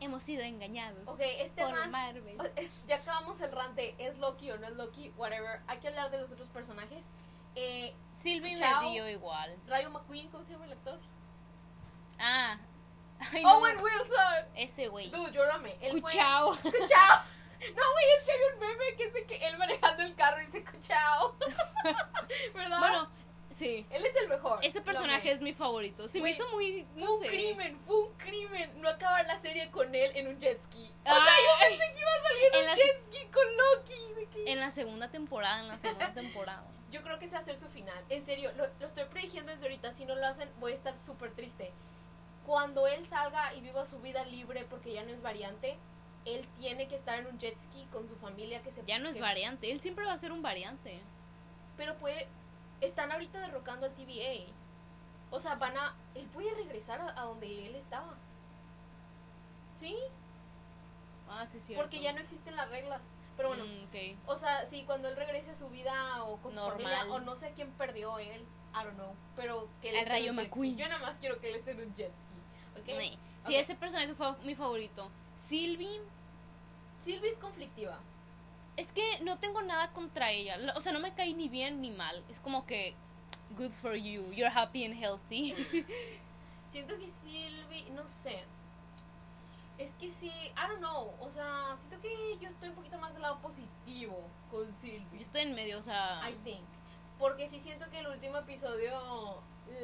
Hemos 0.00 0.22
sido 0.24 0.42
engañados. 0.42 1.02
ok, 1.06 1.20
este 1.38 1.62
por 1.64 1.72
rant, 1.72 1.90
Marvel. 1.92 2.36
es- 2.56 2.84
ya 2.86 2.96
acabamos 2.96 3.40
el 3.40 3.52
rant 3.52 3.74
de 3.76 3.94
es 3.98 4.18
Loki 4.18 4.50
o 4.50 4.58
no 4.58 4.66
es 4.66 4.74
Loki, 4.74 5.10
whatever. 5.16 5.60
Hay 5.66 5.78
que 5.78 5.88
hablar 5.88 6.10
de 6.10 6.18
los 6.18 6.30
otros 6.32 6.48
personajes. 6.48 7.06
Eh, 7.56 7.94
Sylvie 8.12 8.54
Chao. 8.56 8.82
me 8.82 8.90
dio 8.90 9.08
igual. 9.08 9.56
Rayo 9.66 9.90
McQueen, 9.90 10.28
¿cómo 10.30 10.44
se 10.44 10.52
llama 10.52 10.64
el 10.66 10.72
actor? 10.72 10.98
Ah. 12.18 12.58
Ay, 13.32 13.42
no. 13.42 13.58
Owen 13.58 13.76
Wilson. 13.80 14.44
Ese 14.54 14.88
güey. 14.88 15.10
Dude, 15.10 15.32
yo 15.32 15.44
lo 15.44 15.52
amé. 15.52 15.76
Él 15.80 15.92
fue- 15.92 16.02
Cuchao. 16.02 16.54
No, 17.76 17.82
güey, 17.92 18.04
es 18.18 18.24
que 18.24 18.32
hay 18.32 18.38
un 18.52 18.60
meme 18.60 18.96
que 18.96 19.10
de 19.10 19.24
que 19.26 19.46
él 19.46 19.56
manejando 19.58 20.02
el 20.02 20.14
carro 20.14 20.40
y 20.42 20.46
dice 20.46 20.64
cuchao. 20.64 21.36
¿Verdad? 22.54 22.78
Bueno, 22.78 23.10
sí. 23.50 23.86
él 23.90 24.04
es 24.04 24.16
el 24.16 24.28
mejor. 24.28 24.58
Ese 24.62 24.80
personaje 24.80 25.30
es 25.30 25.40
mi 25.40 25.52
favorito. 25.54 26.08
Se 26.08 26.20
me 26.20 26.30
hizo 26.30 26.46
muy. 26.50 26.86
Fue 26.98 27.08
un 27.08 27.22
sé. 27.22 27.28
crimen, 27.28 27.78
fue 27.86 27.96
un 28.02 28.12
crimen 28.16 28.80
no 28.80 28.88
acabar 28.88 29.26
la 29.26 29.38
serie 29.38 29.70
con 29.70 29.94
él 29.94 30.10
en 30.14 30.28
un 30.28 30.38
jet 30.38 30.60
ski. 30.64 30.90
O 31.04 31.08
sea, 31.08 31.14
yo 31.24 31.68
pensé 31.68 31.92
que 31.92 32.00
iba 32.00 32.10
a 32.10 32.22
salir 32.22 32.44
en 32.52 32.60
un 32.60 32.66
la- 32.66 32.74
jet 32.76 33.04
ski 33.06 33.26
con 33.26 33.56
Loki. 33.56 34.00
En 34.46 34.60
la 34.60 34.70
segunda 34.70 35.10
temporada, 35.10 35.60
en 35.60 35.68
la 35.68 35.78
segunda 35.78 36.12
temporada. 36.14 36.66
Yo 36.90 37.02
creo 37.02 37.18
que 37.18 37.24
ese 37.26 37.34
va 37.34 37.40
a 37.40 37.44
ser 37.44 37.56
su 37.56 37.68
final. 37.68 38.04
En 38.08 38.24
serio, 38.24 38.52
lo, 38.56 38.66
lo 38.78 38.86
estoy 38.86 39.04
prediciendo 39.04 39.50
desde 39.52 39.64
ahorita. 39.66 39.92
Si 39.92 40.04
no 40.06 40.14
lo 40.14 40.26
hacen, 40.26 40.48
voy 40.60 40.72
a 40.72 40.74
estar 40.74 40.96
súper 40.96 41.32
triste. 41.32 41.72
Cuando 42.46 42.86
él 42.86 43.06
salga 43.06 43.54
y 43.54 43.60
viva 43.62 43.84
su 43.86 44.00
vida 44.00 44.24
libre 44.26 44.64
porque 44.68 44.92
ya 44.92 45.02
no 45.02 45.10
es 45.12 45.22
variante, 45.22 45.76
él 46.24 46.46
tiene 46.56 46.88
que 46.88 46.94
estar 46.96 47.18
en 47.18 47.26
un 47.26 47.38
jet 47.38 47.58
ski 47.58 47.86
con 47.92 48.06
su 48.08 48.16
familia 48.16 48.62
que 48.62 48.72
se 48.72 48.82
Ya 48.86 48.98
no 48.98 49.08
es 49.08 49.16
que- 49.16 49.22
variante. 49.22 49.70
Él 49.70 49.80
siempre 49.80 50.04
va 50.06 50.12
a 50.12 50.18
ser 50.18 50.32
un 50.32 50.42
variante. 50.42 51.00
Pero 51.76 51.96
puede. 51.98 52.26
Están 52.80 53.10
ahorita 53.12 53.40
derrocando 53.40 53.86
al 53.86 53.92
TVA. 53.94 54.44
O 55.30 55.38
sea, 55.40 55.56
van 55.56 55.76
a. 55.76 55.94
Él 56.14 56.26
puede 56.32 56.54
regresar 56.54 57.00
a, 57.00 57.08
a 57.20 57.24
donde 57.24 57.66
él 57.66 57.74
estaba. 57.74 58.14
¿Sí? 59.74 59.96
Ah, 61.28 61.46
sí, 61.50 61.58
cierto. 61.60 61.82
Porque 61.82 62.00
ya 62.00 62.12
no 62.12 62.20
existen 62.20 62.54
las 62.56 62.68
reglas. 62.70 63.08
Pero 63.36 63.48
bueno, 63.48 63.64
Mm, 63.64 64.28
o 64.28 64.36
sea, 64.36 64.64
sí, 64.64 64.84
cuando 64.86 65.08
él 65.08 65.16
regrese 65.16 65.50
a 65.50 65.54
su 65.56 65.68
vida 65.68 66.22
o 66.24 66.36
con 66.36 66.52
su 66.52 66.60
Normal. 66.60 66.82
familia, 66.84 67.12
o 67.12 67.18
no 67.18 67.34
sé 67.34 67.52
quién 67.56 67.68
perdió 67.72 68.18
él, 68.20 68.42
I 68.72 68.84
don't 68.84 68.94
know. 68.94 69.12
Pero 69.34 69.68
que 69.82 69.88
él 69.90 69.96
Al 69.96 70.02
esté 70.02 70.10
en 70.10 70.20
Rayo 70.20 70.30
un 70.30 70.36
jet 70.36 70.44
ski. 70.44 70.48
McQueen. 70.50 70.76
Yo 70.76 70.88
nada 70.88 71.00
más 71.00 71.18
quiero 71.18 71.40
que 71.40 71.48
él 71.48 71.56
esté 71.56 71.72
en 71.72 71.80
un 71.80 71.94
jet 71.96 72.12
ski. 72.16 72.80
¿Ok? 72.80 73.18
Sí, 73.46 73.56
ese 73.56 73.74
personaje 73.74 74.14
fue 74.14 74.32
mi 74.44 74.54
favorito. 74.54 75.10
Sylvie, 75.48 76.00
Sylvie 76.96 77.28
es 77.30 77.36
conflictiva. 77.36 77.98
es 78.76 78.92
que 78.92 79.20
no 79.20 79.38
tengo 79.38 79.62
nada 79.62 79.92
contra 79.92 80.30
ella. 80.30 80.58
O 80.76 80.80
sea, 80.80 80.92
no 80.92 81.00
me 81.00 81.14
cae 81.14 81.32
ni 81.34 81.48
bien 81.48 81.80
ni 81.80 81.90
mal. 81.90 82.24
Es 82.28 82.40
como 82.40 82.66
que, 82.66 82.94
good 83.56 83.72
for 83.72 83.94
you. 83.94 84.32
You're 84.32 84.48
happy 84.52 84.84
and 84.84 84.94
healthy. 84.94 85.54
Siento 86.66 86.98
que 86.98 87.08
Sylvie, 87.08 87.90
no 87.92 88.08
sé. 88.08 88.42
Es 89.78 89.94
que 89.94 90.08
sí, 90.08 90.28
I 90.28 90.68
don't 90.68 90.78
know. 90.78 91.12
O 91.20 91.30
sea, 91.30 91.76
siento 91.76 92.00
que 92.00 92.38
yo 92.40 92.48
estoy 92.48 92.68
un 92.70 92.74
poquito 92.74 92.98
más 92.98 93.12
del 93.12 93.22
lado 93.22 93.38
positivo 93.40 94.16
con 94.50 94.66
Yo 94.66 94.72
Sylvie. 94.72 95.20
estoy 95.20 95.42
en 95.42 95.54
medio, 95.54 95.78
o 95.78 95.82
sea. 95.82 96.20
I 96.28 96.34
think. 96.44 96.64
Porque 97.18 97.48
sí 97.48 97.60
siento 97.60 97.88
que 97.90 97.98
el 98.00 98.06
último 98.08 98.38
episodio 98.38 99.42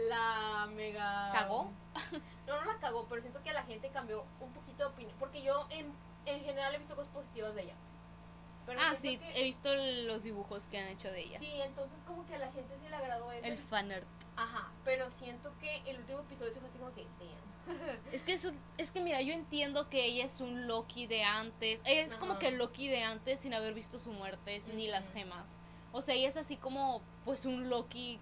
la 0.08 0.68
mega. 0.74 1.30
¿Cagó? 1.32 1.70
No, 2.46 2.60
no 2.64 2.72
la 2.72 2.80
cagó, 2.80 3.06
pero 3.08 3.20
siento 3.20 3.40
que 3.44 3.52
la 3.52 3.62
gente 3.62 3.90
cambió 3.90 4.24
un 4.40 4.52
poquito 4.52 4.78
de 4.78 4.84
opinión. 4.86 5.16
Porque 5.20 5.40
yo 5.40 5.68
en, 5.70 5.92
en 6.26 6.40
general 6.44 6.74
he 6.74 6.78
visto 6.78 6.96
cosas 6.96 7.12
positivas 7.12 7.54
de 7.54 7.62
ella. 7.62 7.74
Pero 8.66 8.80
ah, 8.82 8.94
sí, 8.94 9.18
que- 9.18 9.40
he 9.40 9.44
visto 9.44 9.74
los 10.06 10.22
dibujos 10.22 10.66
que 10.66 10.78
han 10.78 10.88
hecho 10.88 11.10
de 11.10 11.22
ella. 11.22 11.38
Sí, 11.38 11.50
entonces 11.62 11.98
como 12.06 12.24
que 12.26 12.34
a 12.34 12.38
la 12.38 12.52
gente 12.52 12.76
sí 12.80 12.88
le 12.88 12.96
agradó 12.96 13.32
eso. 13.32 13.44
El 13.44 13.58
fanart. 13.58 14.06
Ajá, 14.36 14.70
pero 14.84 15.10
siento 15.10 15.52
que 15.58 15.82
el 15.90 15.98
último 15.98 16.20
episodio 16.20 16.52
se 16.52 16.60
fue 16.60 16.68
así 16.68 16.78
como 16.78 16.94
que. 16.94 17.06
Es 18.12 18.22
que 18.22 18.32
eso, 18.32 18.52
es 18.78 18.90
que 18.90 19.00
mira, 19.00 19.20
yo 19.22 19.32
entiendo 19.32 19.88
que 19.88 20.04
ella 20.04 20.24
es 20.24 20.40
un 20.40 20.66
Loki 20.66 21.06
de 21.06 21.22
antes. 21.24 21.82
Ella 21.84 22.02
es 22.02 22.16
como 22.16 22.38
que 22.38 22.48
el 22.48 22.58
Loki 22.58 22.88
de 22.88 23.02
antes 23.02 23.40
sin 23.40 23.54
haber 23.54 23.74
visto 23.74 23.98
su 23.98 24.12
muerte 24.12 24.60
ni 24.74 24.88
las 24.88 25.10
gemas. 25.10 25.56
O 25.92 26.02
sea, 26.02 26.14
ella 26.14 26.28
es 26.28 26.36
así 26.36 26.56
como 26.56 27.02
pues 27.24 27.46
un 27.46 27.68
Loki 27.68 28.18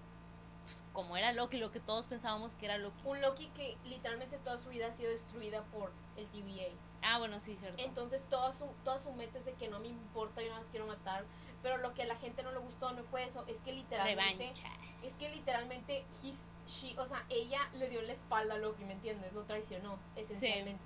pues, 0.69 0.85
como 0.93 1.17
era 1.17 1.33
Loki, 1.33 1.57
lo 1.57 1.73
que 1.73 1.81
todos 1.81 2.07
pensábamos 2.07 2.55
que 2.55 2.67
era 2.67 2.77
Loki. 2.77 3.01
Un 3.07 3.23
Loki 3.23 3.47
que 3.55 3.79
literalmente 3.87 4.37
toda 4.37 4.59
su 4.59 4.69
vida 4.69 4.89
ha 4.89 4.93
sido 4.93 5.11
destruida 5.11 5.63
por 5.65 5.91
el 6.19 6.27
TVA. 6.27 6.69
Ah, 7.01 7.19
bueno, 7.19 7.41
sí, 7.41 7.57
cierto. 7.57 7.83
Entonces 7.83 8.23
toda 8.29 8.53
su, 8.53 8.67
toda 8.85 8.99
su 8.99 9.11
meta 9.13 9.39
es 9.39 9.47
de 9.47 9.55
que 9.55 9.69
no 9.69 9.79
me 9.81 9.89
importa, 9.89 10.43
yo 10.43 10.49
nada 10.49 10.61
más 10.61 10.69
quiero 10.69 10.87
matar. 10.87 11.25
Pero 11.63 11.79
lo 11.79 11.95
que 11.95 12.03
a 12.03 12.07
la 12.07 12.17
gente 12.17 12.43
no 12.43 12.53
le 12.53 12.59
gustó 12.59 12.93
no 12.93 13.03
fue 13.03 13.25
eso, 13.25 13.45
es 13.47 13.63
que 13.63 13.73
literalmente... 13.73 14.39
Revancha. 14.45 14.69
Es 15.03 15.15
que 15.15 15.31
literalmente, 15.31 16.05
he's- 16.23 16.49
she, 16.67 16.99
o 16.99 17.07
sea, 17.07 17.25
ella 17.31 17.61
le 17.73 17.89
dio 17.89 18.03
la 18.03 18.13
espalda 18.13 18.55
a 18.55 18.59
Loki, 18.59 18.85
¿me 18.85 18.93
entiendes? 18.93 19.33
Lo 19.33 19.45
traicionó, 19.45 19.99
esencialmente. 20.17 20.85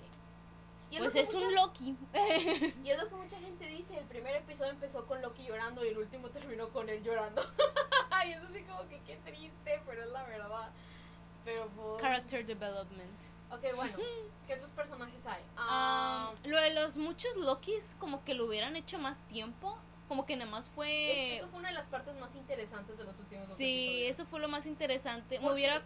Y 0.90 0.98
Pues 0.98 1.14
es 1.16 1.32
mucha- 1.34 1.46
un 1.46 1.54
Loki. 1.54 1.96
Y 2.84 2.90
es 2.90 3.02
lo 3.02 3.08
que 3.08 3.14
mucha 3.16 3.38
gente 3.40 3.66
dice, 3.66 3.98
el 3.98 4.04
primer 4.06 4.36
episodio 4.36 4.70
empezó 4.70 5.06
con 5.06 5.20
Loki 5.22 5.42
llorando 5.44 5.84
y 5.84 5.88
el 5.88 5.98
último 5.98 6.28
terminó 6.30 6.68
con 6.68 6.88
él 6.88 7.02
llorando. 7.02 7.42
y 8.26 8.32
es 8.32 8.40
así 8.42 8.62
como 8.62 8.88
que 8.88 9.00
qué 9.06 9.16
triste, 9.24 9.82
pero 9.86 10.02
es 10.02 10.10
la 10.10 10.22
verdad. 10.24 10.70
Pero 11.44 11.68
pues... 11.68 12.00
Character 12.02 12.46
development. 12.46 13.20
Ok, 13.50 13.64
bueno, 13.76 13.98
¿qué 14.46 14.54
otros 14.54 14.70
personajes 14.70 15.26
hay? 15.26 15.42
Ah, 15.56 16.32
Ah, 16.32 16.34
lo 16.44 16.58
de 16.60 16.72
los 16.74 16.96
muchos 16.96 17.36
Lokis, 17.36 17.96
como 17.98 18.24
que 18.24 18.34
lo 18.34 18.46
hubieran 18.46 18.76
hecho 18.76 18.98
más 18.98 19.18
tiempo. 19.28 19.76
Como 20.08 20.26
que 20.26 20.36
nada 20.36 20.50
más 20.50 20.68
fue. 20.68 21.32
es- 21.34 21.38
eso 21.40 21.48
fue 21.48 21.58
una 21.60 21.68
de 21.68 21.74
las 21.74 21.88
partes 21.88 22.14
más 22.20 22.34
interesantes 22.34 22.98
de 22.98 23.04
los 23.04 23.18
últimos 23.18 23.48
dos 23.48 23.56
Sí, 23.56 23.84
episodios. 23.86 24.10
eso 24.10 24.26
fue 24.26 24.40
lo 24.40 24.48
más 24.48 24.66
interesante. 24.66 25.38
Me 25.40 25.52
hubiera, 25.52 25.82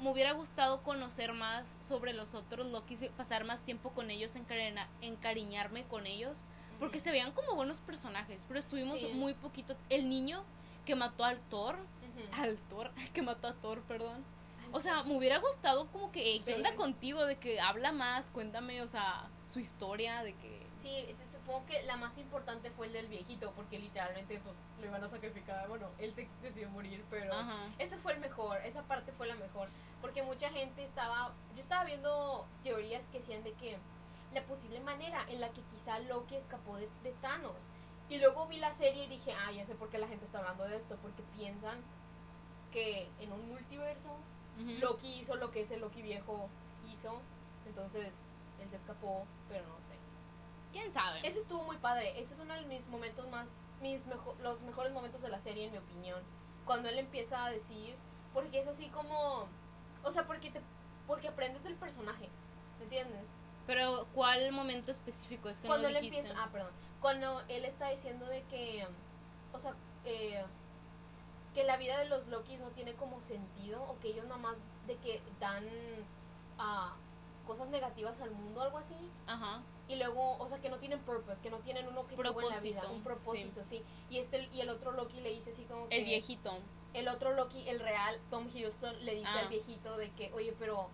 me 0.00 0.10
hubiera 0.10 0.32
gustado 0.32 0.82
conocer 0.82 1.32
más 1.32 1.76
sobre 1.80 2.12
los 2.12 2.34
otros 2.34 2.66
Lokis, 2.66 3.04
pasar 3.16 3.44
más 3.44 3.60
tiempo 3.60 3.90
con 3.90 4.10
ellos, 4.10 4.34
encarena- 4.36 4.88
encariñarme 5.00 5.84
con 5.84 6.06
ellos, 6.06 6.38
porque 6.80 6.98
se 6.98 7.10
veían 7.12 7.32
como 7.32 7.54
buenos 7.54 7.78
personajes, 7.80 8.44
pero 8.48 8.58
estuvimos 8.60 8.98
Sí. 9.00 9.08
muy 9.14 9.34
poquito. 9.34 9.76
El 9.90 10.08
niño 10.08 10.44
que 10.86 10.94
mató 10.96 11.24
al 11.24 11.38
Thor, 11.50 11.74
Ujú. 11.76 12.42
al 12.42 12.56
Thor, 12.70 12.90
que 13.12 13.20
mató 13.20 13.48
a 13.48 13.52
Thor, 13.54 13.82
perdón. 13.82 14.24
O 14.72 14.80
sea, 14.80 15.02
me 15.04 15.16
hubiera 15.16 15.38
gustado 15.38 15.86
como 15.88 16.10
que, 16.10 16.22
"Ey, 16.22 16.40
¿qué 16.40 16.54
onda 16.54 16.74
contigo? 16.74 17.24
De 17.24 17.36
que 17.36 17.60
habla 17.60 17.92
más, 17.92 18.30
cuéntame, 18.30 18.82
o 18.82 18.88
sea, 18.88 19.28
su 19.46 19.60
historia, 19.60 20.22
de 20.22 20.34
que... 20.34 20.66
Sí, 20.76 21.06
sí, 21.14 21.22
supongo 21.30 21.64
que 21.66 21.82
la 21.84 21.96
más 21.96 22.18
importante 22.18 22.70
fue 22.70 22.88
el 22.88 22.92
del 22.92 23.06
viejito, 23.06 23.52
porque 23.52 23.78
literalmente 23.78 24.38
pues 24.40 24.56
lo 24.80 24.86
iban 24.86 25.02
a 25.02 25.08
sacrificar. 25.08 25.68
Bueno, 25.68 25.88
él 25.98 26.12
se 26.12 26.28
decidió 26.42 26.68
morir, 26.70 27.02
pero 27.10 27.32
Ajá. 27.32 27.56
ese 27.78 27.96
fue 27.96 28.12
el 28.12 28.18
mejor, 28.20 28.58
esa 28.64 28.82
parte 28.82 29.12
fue 29.12 29.26
la 29.28 29.36
mejor. 29.36 29.68
Porque 30.00 30.22
mucha 30.22 30.50
gente 30.50 30.82
estaba, 30.84 31.32
yo 31.54 31.60
estaba 31.60 31.84
viendo 31.84 32.44
teorías 32.62 33.06
que 33.06 33.18
decían 33.18 33.42
de 33.44 33.52
que 33.54 33.78
la 34.34 34.42
posible 34.44 34.80
manera 34.80 35.24
en 35.28 35.40
la 35.40 35.48
que 35.50 35.62
quizá 35.62 35.98
Loki 36.00 36.34
escapó 36.36 36.76
de, 36.76 36.88
de 37.04 37.12
Thanos 37.22 37.70
Y 38.08 38.18
luego 38.18 38.46
vi 38.46 38.58
la 38.58 38.72
serie 38.72 39.04
y 39.04 39.08
dije, 39.08 39.32
ah, 39.32 39.50
ya 39.52 39.66
sé 39.66 39.74
por 39.74 39.88
qué 39.88 39.98
la 39.98 40.06
gente 40.06 40.24
está 40.24 40.38
hablando 40.38 40.64
de 40.64 40.76
esto, 40.76 40.96
porque 41.02 41.22
piensan 41.36 41.78
que 42.72 43.08
en 43.20 43.32
un 43.32 43.48
multiverso 43.48 44.10
Ujú. 44.58 44.70
Loki 44.80 45.20
hizo 45.20 45.36
lo 45.36 45.50
que 45.50 45.62
ese 45.62 45.76
Loki 45.76 46.02
viejo 46.02 46.48
hizo, 46.90 47.20
entonces 47.66 48.22
él 48.62 48.70
se 48.70 48.76
escapó, 48.76 49.24
pero 49.48 49.66
no 49.66 49.80
sé. 49.82 49.94
¿Quién 50.72 50.92
sabe? 50.92 51.20
Ese 51.26 51.40
estuvo 51.40 51.62
muy 51.64 51.76
padre, 51.78 52.18
ese 52.20 52.34
es 52.34 52.40
uno 52.40 52.54
de 52.54 52.62
mis 52.66 52.86
momentos 52.88 53.28
más, 53.28 53.70
mis 53.80 54.06
mejo- 54.06 54.36
los 54.42 54.62
mejores 54.62 54.92
momentos 54.92 55.20
de 55.22 55.28
la 55.28 55.40
serie 55.40 55.64
en 55.66 55.72
mi 55.72 55.78
opinión, 55.78 56.22
cuando 56.64 56.88
él 56.88 56.98
empieza 56.98 57.44
a 57.44 57.50
decir, 57.50 57.96
porque 58.32 58.60
es 58.60 58.66
así 58.68 58.88
como, 58.88 59.46
o 60.04 60.10
sea, 60.10 60.26
porque 60.26 60.50
te, 60.50 60.60
porque 61.06 61.28
aprendes 61.28 61.62
del 61.64 61.74
personaje, 61.76 62.28
¿me 62.78 62.84
entiendes? 62.84 63.30
Pero 63.66 64.06
¿cuál 64.14 64.52
momento 64.52 64.90
específico? 64.90 65.48
Es 65.48 65.60
que 65.60 65.66
cuando 65.66 65.88
no 65.88 65.96
él 65.96 66.00
dijiste. 66.02 66.20
empieza, 66.28 66.42
ah, 66.44 66.48
perdón, 66.52 66.70
cuando 67.06 67.40
él 67.46 67.64
está 67.64 67.88
diciendo 67.90 68.26
de 68.26 68.42
que, 68.50 68.84
o 69.52 69.60
sea, 69.60 69.76
eh, 70.04 70.42
que 71.54 71.62
la 71.62 71.76
vida 71.76 71.96
de 72.00 72.06
los 72.06 72.26
Lokis 72.26 72.60
no 72.60 72.70
tiene 72.70 72.94
como 72.94 73.20
sentido, 73.20 73.80
o 73.84 73.96
que 74.00 74.08
ellos 74.08 74.24
nada 74.24 74.38
más 74.38 74.58
de 74.88 74.96
que 74.96 75.22
dan 75.38 75.64
ah, 76.58 76.96
cosas 77.46 77.68
negativas 77.68 78.20
al 78.22 78.32
mundo, 78.32 78.60
algo 78.60 78.78
así, 78.78 78.96
Ajá. 79.28 79.62
y 79.86 79.94
luego, 79.94 80.36
o 80.38 80.48
sea, 80.48 80.58
que 80.58 80.68
no 80.68 80.78
tienen 80.78 80.98
purpose, 80.98 81.40
que 81.40 81.48
no 81.48 81.58
tienen 81.58 81.86
un 81.86 81.96
objetivo 81.96 82.40
en 82.40 82.48
la 82.48 82.60
vida, 82.60 82.90
un 82.90 83.04
propósito, 83.04 83.62
sí. 83.62 83.84
Y 84.10 84.18
este 84.18 84.48
y 84.52 84.60
el 84.62 84.68
otro 84.68 84.90
Loki 84.90 85.20
le 85.20 85.30
dice 85.30 85.50
así 85.50 85.62
como 85.62 85.88
que 85.88 85.98
El 85.98 86.06
viejito. 86.06 86.58
el 86.92 87.06
otro 87.06 87.34
Loki, 87.34 87.68
el 87.68 87.78
real 87.78 88.18
Tom 88.30 88.48
Hiddleston 88.52 89.04
le 89.04 89.14
dice 89.14 89.30
Ah. 89.32 89.42
al 89.42 89.48
viejito 89.48 89.96
de 89.96 90.10
que, 90.10 90.32
"Oye, 90.32 90.52
pero 90.58 90.88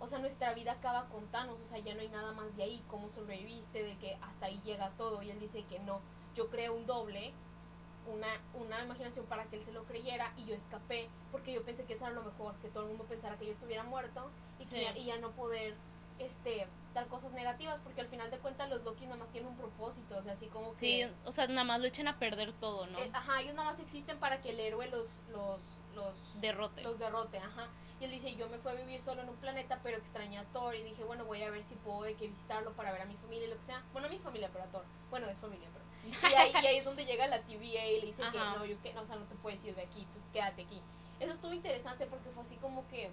o 0.00 0.06
sea, 0.06 0.18
nuestra 0.18 0.52
vida 0.54 0.72
acaba 0.72 1.08
con 1.08 1.26
Thanos, 1.28 1.60
o 1.60 1.64
sea, 1.64 1.78
ya 1.78 1.94
no 1.94 2.00
hay 2.00 2.08
nada 2.08 2.32
más 2.32 2.56
de 2.56 2.64
ahí, 2.64 2.82
¿cómo 2.88 3.10
sobreviviste? 3.10 3.82
De 3.82 3.96
que 3.98 4.18
hasta 4.22 4.46
ahí 4.46 4.60
llega 4.64 4.90
todo." 4.98 5.22
Y 5.22 5.30
él 5.30 5.40
dice 5.40 5.64
que 5.64 5.78
no, 5.80 6.00
yo 6.34 6.50
creé 6.50 6.70
un 6.70 6.86
doble 6.86 7.32
una, 8.12 8.28
una 8.54 8.84
imaginación 8.84 9.26
para 9.26 9.44
que 9.46 9.56
él 9.56 9.64
se 9.64 9.72
lo 9.72 9.84
creyera 9.84 10.32
y 10.36 10.44
yo 10.44 10.54
escapé 10.54 11.08
porque 11.32 11.52
yo 11.52 11.64
pensé 11.64 11.84
que 11.84 11.94
eso 11.94 12.06
era 12.06 12.14
lo 12.14 12.22
mejor, 12.22 12.54
que 12.56 12.68
todo 12.68 12.84
el 12.84 12.90
mundo 12.90 13.04
pensara 13.04 13.36
que 13.36 13.46
yo 13.46 13.52
estuviera 13.52 13.82
muerto 13.82 14.30
y, 14.58 14.64
que 14.64 14.82
ya, 14.82 14.96
y 14.96 15.06
ya 15.06 15.18
no 15.18 15.32
poder 15.32 15.74
este 16.18 16.66
dar 16.94 17.08
cosas 17.08 17.32
negativas 17.32 17.78
porque 17.80 18.00
al 18.00 18.08
final 18.08 18.30
de 18.30 18.38
cuentas 18.38 18.70
los 18.70 18.82
Loki 18.82 19.04
nada 19.04 19.18
más 19.18 19.30
tienen 19.30 19.50
un 19.50 19.56
propósito, 19.56 20.16
o 20.16 20.22
sea, 20.22 20.32
así 20.32 20.46
como 20.46 20.70
que 20.70 20.76
Sí, 20.76 21.02
o 21.24 21.32
sea, 21.32 21.46
nada 21.48 21.64
más 21.64 21.80
lo 21.80 21.86
echan 21.86 22.08
a 22.08 22.18
perder 22.18 22.52
todo, 22.54 22.86
¿no? 22.86 22.98
eh, 22.98 23.10
ajá, 23.12 23.42
ellos 23.42 23.54
nada 23.54 23.70
más 23.70 23.80
existen 23.80 24.18
para 24.18 24.40
que 24.40 24.50
el 24.50 24.60
héroe 24.60 24.88
los 24.88 25.22
los 25.30 25.78
los 25.94 26.40
Derrote. 26.40 26.82
los 26.82 26.98
derrote, 26.98 27.38
ajá. 27.38 27.68
Y 28.00 28.04
él 28.04 28.10
dice, 28.10 28.34
yo 28.36 28.48
me 28.48 28.58
fui 28.58 28.72
a 28.72 28.74
vivir 28.74 29.00
solo 29.00 29.22
en 29.22 29.28
un 29.28 29.36
planeta, 29.36 29.80
pero 29.82 29.96
extrañé 29.96 30.38
a 30.38 30.44
Thor 30.44 30.74
y 30.74 30.82
dije, 30.82 31.04
bueno, 31.04 31.24
voy 31.24 31.42
a 31.42 31.50
ver 31.50 31.62
si 31.62 31.74
puedo 31.76 32.02
de 32.02 32.14
que 32.14 32.26
visitarlo 32.26 32.72
para 32.74 32.92
ver 32.92 33.02
a 33.02 33.06
mi 33.06 33.16
familia 33.16 33.46
y 33.46 33.50
lo 33.50 33.56
que 33.56 33.62
sea. 33.62 33.82
Bueno, 33.92 34.08
a 34.08 34.10
mi 34.10 34.18
familia, 34.18 34.50
pero 34.52 34.64
a 34.64 34.66
Thor. 34.68 34.84
Bueno, 35.10 35.28
es 35.28 35.38
familia, 35.38 35.68
pero... 35.72 35.84
Y 36.30 36.34
ahí, 36.34 36.52
y 36.62 36.66
ahí 36.66 36.76
es 36.76 36.84
donde 36.84 37.04
llega 37.04 37.26
la 37.26 37.40
TVA 37.40 37.86
y 37.86 38.00
le 38.00 38.06
dice 38.06 38.22
que 38.30 38.38
no, 38.38 38.64
yo 38.64 38.80
que, 38.82 38.92
no, 38.92 39.00
o 39.00 39.06
sea, 39.06 39.16
no 39.16 39.24
te 39.24 39.34
puedes 39.36 39.64
ir 39.64 39.74
de 39.74 39.82
aquí, 39.82 40.06
tú 40.12 40.20
quédate 40.32 40.62
aquí. 40.62 40.80
Eso 41.18 41.32
estuvo 41.32 41.52
interesante 41.52 42.06
porque 42.06 42.30
fue 42.30 42.42
así 42.42 42.56
como 42.56 42.86
que, 42.88 43.10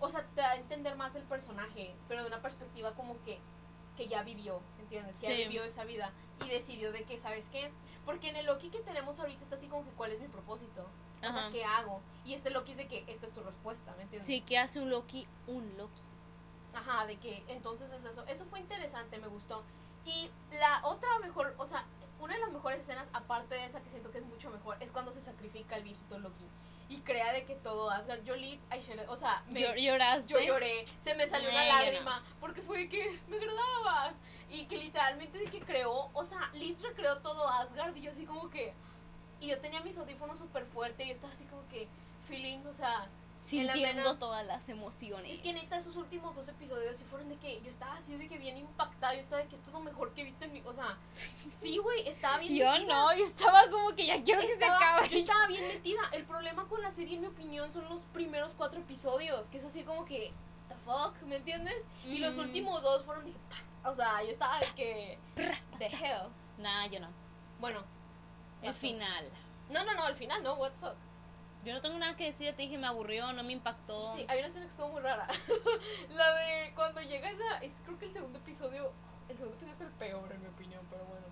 o 0.00 0.08
sea, 0.08 0.24
te 0.34 0.40
da 0.40 0.52
a 0.52 0.56
entender 0.56 0.96
más 0.96 1.14
del 1.14 1.24
personaje, 1.24 1.94
pero 2.08 2.22
de 2.22 2.28
una 2.28 2.40
perspectiva 2.42 2.94
como 2.94 3.22
que 3.22 3.38
que 3.96 4.08
ya 4.08 4.22
vivió, 4.22 4.60
¿entiendes? 4.98 5.20
Que 5.20 5.48
Sí. 5.48 5.58
esa 5.58 5.84
vida 5.84 6.12
y 6.44 6.48
decidió 6.48 6.92
de 6.92 7.04
que, 7.04 7.18
¿sabes 7.18 7.48
qué? 7.50 7.70
Porque 8.04 8.28
en 8.28 8.36
el 8.36 8.46
Loki 8.46 8.68
que 8.68 8.80
tenemos 8.80 9.18
ahorita 9.18 9.42
está 9.42 9.54
así 9.54 9.68
como 9.68 9.84
que, 9.84 9.90
¿cuál 9.92 10.12
es 10.12 10.20
mi 10.20 10.28
propósito? 10.28 10.86
O 11.18 11.20
sea, 11.20 11.30
Ajá. 11.30 11.50
¿qué 11.50 11.64
hago? 11.64 12.00
Y 12.24 12.34
este 12.34 12.50
Loki 12.50 12.72
es 12.72 12.78
de 12.78 12.88
que 12.88 13.04
esta 13.06 13.26
es 13.26 13.32
tu 13.32 13.42
respuesta, 13.42 13.94
¿me 13.96 14.02
entiendes? 14.02 14.26
Sí, 14.26 14.42
¿qué 14.42 14.58
hace 14.58 14.80
un 14.80 14.90
Loki? 14.90 15.26
Un 15.46 15.76
Loki. 15.76 16.02
Ajá, 16.74 17.06
de 17.06 17.16
que 17.16 17.44
entonces 17.48 17.92
es 17.92 18.04
eso. 18.04 18.24
Eso 18.26 18.44
fue 18.46 18.58
interesante, 18.58 19.18
me 19.18 19.28
gustó. 19.28 19.62
Y 20.04 20.30
la 20.52 20.80
otra 20.84 21.18
mejor, 21.20 21.54
o 21.58 21.66
sea, 21.66 21.84
una 22.18 22.34
de 22.34 22.40
las 22.40 22.50
mejores 22.50 22.80
escenas, 22.80 23.06
aparte 23.12 23.54
de 23.54 23.64
esa 23.64 23.80
que 23.82 23.90
siento 23.90 24.10
que 24.10 24.18
es 24.18 24.24
mucho 24.24 24.50
mejor, 24.50 24.76
es 24.80 24.90
cuando 24.90 25.12
se 25.12 25.20
sacrifica 25.20 25.76
el 25.76 25.84
viejito 25.84 26.18
Loki. 26.18 26.44
Y 26.92 27.00
crea 27.00 27.32
de 27.32 27.44
que 27.44 27.54
todo 27.54 27.90
Asgard, 27.90 28.22
yo 28.22 28.36
lit, 28.36 28.60
o 29.08 29.16
sea, 29.16 29.42
me, 29.48 29.60
Llor- 29.62 29.80
¿Lloraste? 29.80 30.32
yo 30.34 30.40
lloré, 30.40 30.84
se 31.00 31.14
me 31.14 31.26
salió 31.26 31.48
una 31.48 31.64
lágrima, 31.66 32.22
porque 32.38 32.60
fue 32.60 32.80
de 32.80 32.88
que 32.88 33.18
me 33.28 33.36
agradabas. 33.36 34.14
Y 34.50 34.66
que 34.66 34.76
literalmente 34.76 35.38
de 35.38 35.46
que 35.46 35.60
creó, 35.60 36.10
o 36.12 36.24
sea, 36.24 36.50
Lit 36.52 36.78
recreó 36.82 37.16
todo 37.18 37.48
Asgard 37.48 37.96
y 37.96 38.02
yo 38.02 38.10
así 38.12 38.26
como 38.26 38.50
que... 38.50 38.74
Y 39.40 39.46
yo 39.48 39.58
tenía 39.58 39.80
mis 39.80 39.96
audífonos 39.96 40.38
súper 40.38 40.66
fuerte 40.66 41.04
y 41.04 41.06
yo 41.06 41.12
estaba 41.14 41.32
así 41.32 41.44
como 41.44 41.66
que 41.68 41.88
feeling, 42.28 42.58
o 42.66 42.74
sea... 42.74 43.08
Sintiendo 43.42 44.16
todas 44.18 44.46
las 44.46 44.68
emociones. 44.68 45.30
Es 45.32 45.38
que 45.40 45.52
neta, 45.52 45.76
esos 45.76 45.96
últimos 45.96 46.36
dos 46.36 46.48
episodios 46.48 46.96
sí 46.96 47.04
fueron 47.04 47.28
de 47.28 47.36
que 47.36 47.60
yo 47.62 47.68
estaba 47.70 47.94
así 47.96 48.14
de 48.16 48.28
que 48.28 48.38
bien 48.38 48.56
impactada. 48.56 49.14
Yo 49.14 49.20
estaba 49.20 49.42
de 49.42 49.48
que 49.48 49.56
esto 49.56 49.66
es 49.68 49.72
lo 49.74 49.80
mejor 49.80 50.14
que 50.14 50.20
he 50.20 50.24
visto 50.24 50.44
en 50.44 50.52
mi. 50.52 50.62
O 50.64 50.72
sea, 50.72 50.96
sí, 51.60 51.76
güey, 51.78 52.06
estaba 52.08 52.38
bien 52.38 52.54
Yo 52.54 52.70
metida. 52.70 52.94
no, 52.94 53.16
yo 53.16 53.24
estaba 53.24 53.68
como 53.68 53.94
que 53.96 54.06
ya 54.06 54.22
quiero 54.22 54.40
que 54.40 54.46
se 54.46 54.52
Estaba- 54.54 54.76
acabe. 54.76 55.08
Yo 55.08 55.18
estaba 55.18 55.46
bien 55.48 55.66
metida. 55.66 56.00
El 56.12 56.24
problema 56.24 56.68
con 56.68 56.80
la 56.82 56.90
serie, 56.92 57.16
en 57.16 57.22
mi 57.22 57.26
opinión, 57.26 57.72
son 57.72 57.84
los 57.88 58.02
primeros 58.04 58.54
cuatro 58.54 58.78
episodios. 58.80 59.48
Que 59.48 59.58
es 59.58 59.64
así 59.64 59.82
como 59.82 60.04
que. 60.04 60.32
¿The 60.68 60.76
fuck? 60.76 61.20
¿Me 61.22 61.36
entiendes? 61.36 61.82
Y 62.04 62.18
los 62.18 62.36
Ujú. 62.36 62.46
últimos 62.46 62.82
dos 62.82 63.02
fueron 63.04 63.24
de 63.24 63.32
que. 63.32 63.38
pa. 63.38 63.90
O 63.90 63.94
sea, 63.94 64.22
yo 64.22 64.30
estaba 64.30 64.60
de 64.60 64.66
que. 64.76 65.18
The 65.78 65.86
hell. 65.86 66.28
Nah, 66.58 66.86
yo 66.86 67.00
no. 67.00 67.08
Bueno, 67.58 67.82
El 68.62 68.72
final. 68.74 69.30
No, 69.68 69.82
no, 69.84 69.94
no, 69.94 70.04
al 70.04 70.14
final 70.14 70.42
no, 70.44 70.54
what 70.54 70.70
the 70.70 70.78
fuck. 70.78 70.96
Yo 71.64 71.72
no 71.72 71.80
tengo 71.80 71.96
nada 71.98 72.16
que 72.16 72.24
decir, 72.24 72.52
te 72.54 72.62
dije, 72.62 72.76
me 72.76 72.86
aburrió, 72.88 73.32
no 73.32 73.44
me 73.44 73.52
impactó. 73.52 74.02
Sí, 74.14 74.24
hay 74.28 74.38
una 74.38 74.48
escena 74.48 74.64
que 74.64 74.70
estuvo 74.70 74.88
muy 74.88 75.00
rara. 75.00 75.26
la 76.10 76.34
de 76.34 76.72
cuando 76.74 77.00
llegan 77.00 77.36
a. 77.52 77.58
Es, 77.58 77.78
creo 77.84 77.98
que 77.98 78.06
el 78.06 78.12
segundo 78.12 78.38
episodio. 78.38 78.92
El 79.28 79.36
segundo 79.36 79.56
episodio 79.56 79.72
es 79.76 79.80
el 79.82 79.96
peor, 79.98 80.32
en 80.32 80.42
mi 80.42 80.48
opinión, 80.48 80.84
pero 80.90 81.04
bueno. 81.04 81.26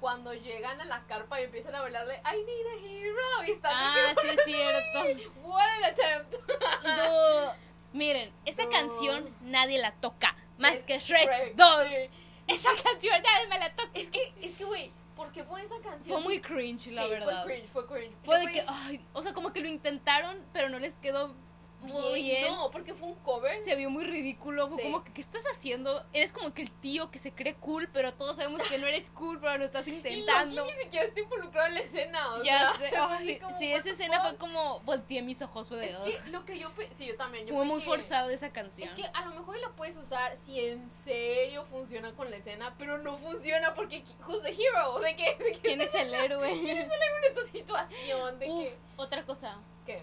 Cuando 0.00 0.32
llegan 0.34 0.80
a 0.80 0.84
la 0.86 1.02
carpa 1.06 1.40
y 1.40 1.44
empiezan 1.44 1.74
a 1.74 1.80
hablar 1.80 2.06
de 2.06 2.14
I 2.16 2.44
need 2.44 2.66
a 2.66 2.86
hero. 2.86 3.44
Y 3.46 3.50
están 3.52 3.72
Ah, 3.74 4.14
sí 4.20 4.28
es 4.28 4.44
cierto. 4.44 5.30
What 5.42 5.68
an 5.68 5.84
attempt. 5.84 6.34
No. 6.82 7.52
Miren, 7.92 8.32
esa 8.46 8.64
No. 8.64 8.70
canción 8.70 9.36
nadie 9.42 9.78
la 9.78 9.92
toca. 9.92 10.34
Más 10.58 10.72
Es 10.74 10.84
que 10.84 10.98
Shrek, 10.98 11.26
Shrek, 11.28 11.54
2. 11.54 11.86
sí. 11.88 12.10
Esa 12.46 12.70
canción 12.82 13.22
nadie 13.22 13.46
me 13.48 13.58
la 13.58 13.74
toca. 13.74 13.90
Es 13.94 14.10
que, 14.10 14.32
es 14.40 14.56
que, 14.56 14.64
güey, 14.64 14.92
¿por 15.16 15.30
qué 15.32 15.44
ponen 15.44 15.66
esa 15.66 15.80
canción? 15.82 16.16
Fue 16.16 16.20
muy 16.22 16.40
cringe, 16.40 16.86
la 16.88 17.04
Sí, 17.04 17.10
verdad. 17.10 17.42
Fue 17.44 17.52
cringe, 17.52 17.68
fue 17.68 17.86
cringe. 17.86 18.16
Fue 18.24 18.38
de 18.40 18.52
que, 18.52 18.60
ay, 18.66 18.79
o 19.12 19.22
sea, 19.22 19.32
como 19.32 19.52
que 19.52 19.60
lo 19.60 19.68
intentaron, 19.68 20.36
pero 20.52 20.68
no 20.68 20.78
les 20.78 20.94
quedó 20.94 21.34
muy 21.80 22.22
bien. 22.22 22.52
No, 22.52 22.70
porque 22.70 22.94
fue 22.94 23.08
un 23.08 23.14
cover. 23.16 23.58
Se 23.64 23.74
vio 23.74 23.90
muy 23.90 24.04
ridículo. 24.04 24.68
Fue 24.68 24.78
Sí. 24.78 24.82
como 24.84 25.02
que, 25.04 25.12
¿qué 25.12 25.20
estás 25.20 25.42
haciendo? 25.54 26.04
Eres 26.12 26.32
como 26.32 26.52
que 26.54 26.62
el 26.62 26.70
tío 26.70 27.10
que 27.10 27.18
se 27.18 27.32
cree 27.32 27.54
cool, 27.54 27.88
pero 27.92 28.12
todos 28.14 28.36
sabemos 28.36 28.62
que 28.62 28.78
no 28.78 28.86
eres 28.86 29.10
cool, 29.10 29.40
pero 29.40 29.58
lo 29.58 29.64
estás 29.64 29.86
Y 29.88 29.90
intentando. 29.92 30.54
Loki 30.62 30.72
ni 30.76 30.82
siquiera 30.84 31.06
está 31.06 31.20
involucrado 31.20 31.68
en 31.68 31.74
la 31.74 31.80
escena. 31.80 32.34
O 32.34 32.42
Ya 32.42 32.72
sea, 32.74 32.90
sé. 32.90 32.96
ay, 32.98 33.38
como, 33.38 33.58
sí, 33.58 33.72
esa 33.72 33.90
escena 33.90 34.20
fue 34.20 34.36
como 34.36 34.80
volteé 34.80 35.22
mis 35.22 35.40
ojos. 35.42 35.68
De, 35.70 35.86
Es 35.86 35.94
que 35.96 36.30
lo 36.30 36.44
que 36.44 36.58
yo. 36.58 36.70
Sí, 36.96 37.06
yo 37.06 37.16
también. 37.16 37.46
Yo 37.46 37.54
Fue 37.54 37.64
fue 37.64 37.74
muy 37.74 37.80
que- 37.80 37.86
forzado 37.86 38.30
esa 38.30 38.50
canción. 38.52 38.88
Es 38.88 38.94
que 38.94 39.04
a 39.12 39.24
lo 39.26 39.32
mejor 39.34 39.58
la 39.58 39.70
puedes 39.70 39.96
usar 39.96 40.36
si 40.36 40.60
en 40.64 40.88
serio 41.04 41.64
funciona 41.64 42.12
con 42.12 42.30
la 42.30 42.36
escena, 42.36 42.74
pero 42.78 42.98
no 42.98 43.16
funciona 43.18 43.74
porque 43.74 44.04
who's 44.26 44.42
the 44.42 44.50
hero? 44.50 44.98
¿De 45.00 45.16
qué? 45.16 45.34
¿De 45.36 45.52
qué 45.52 45.58
¿Quién 45.60 45.80
es 45.80 45.94
el 45.94 46.12
héroe? 46.14 46.50
¿Quién 46.52 46.76
es 46.78 46.84
el 46.86 46.92
héroe 47.02 47.18
en 47.18 47.24
esta 47.36 47.46
situación? 47.50 48.38
¿De 48.38 48.48
Uf, 48.48 48.62
qué? 48.64 48.78
otra 48.96 49.24
cosa. 49.24 49.56
¿Qué? 49.86 50.02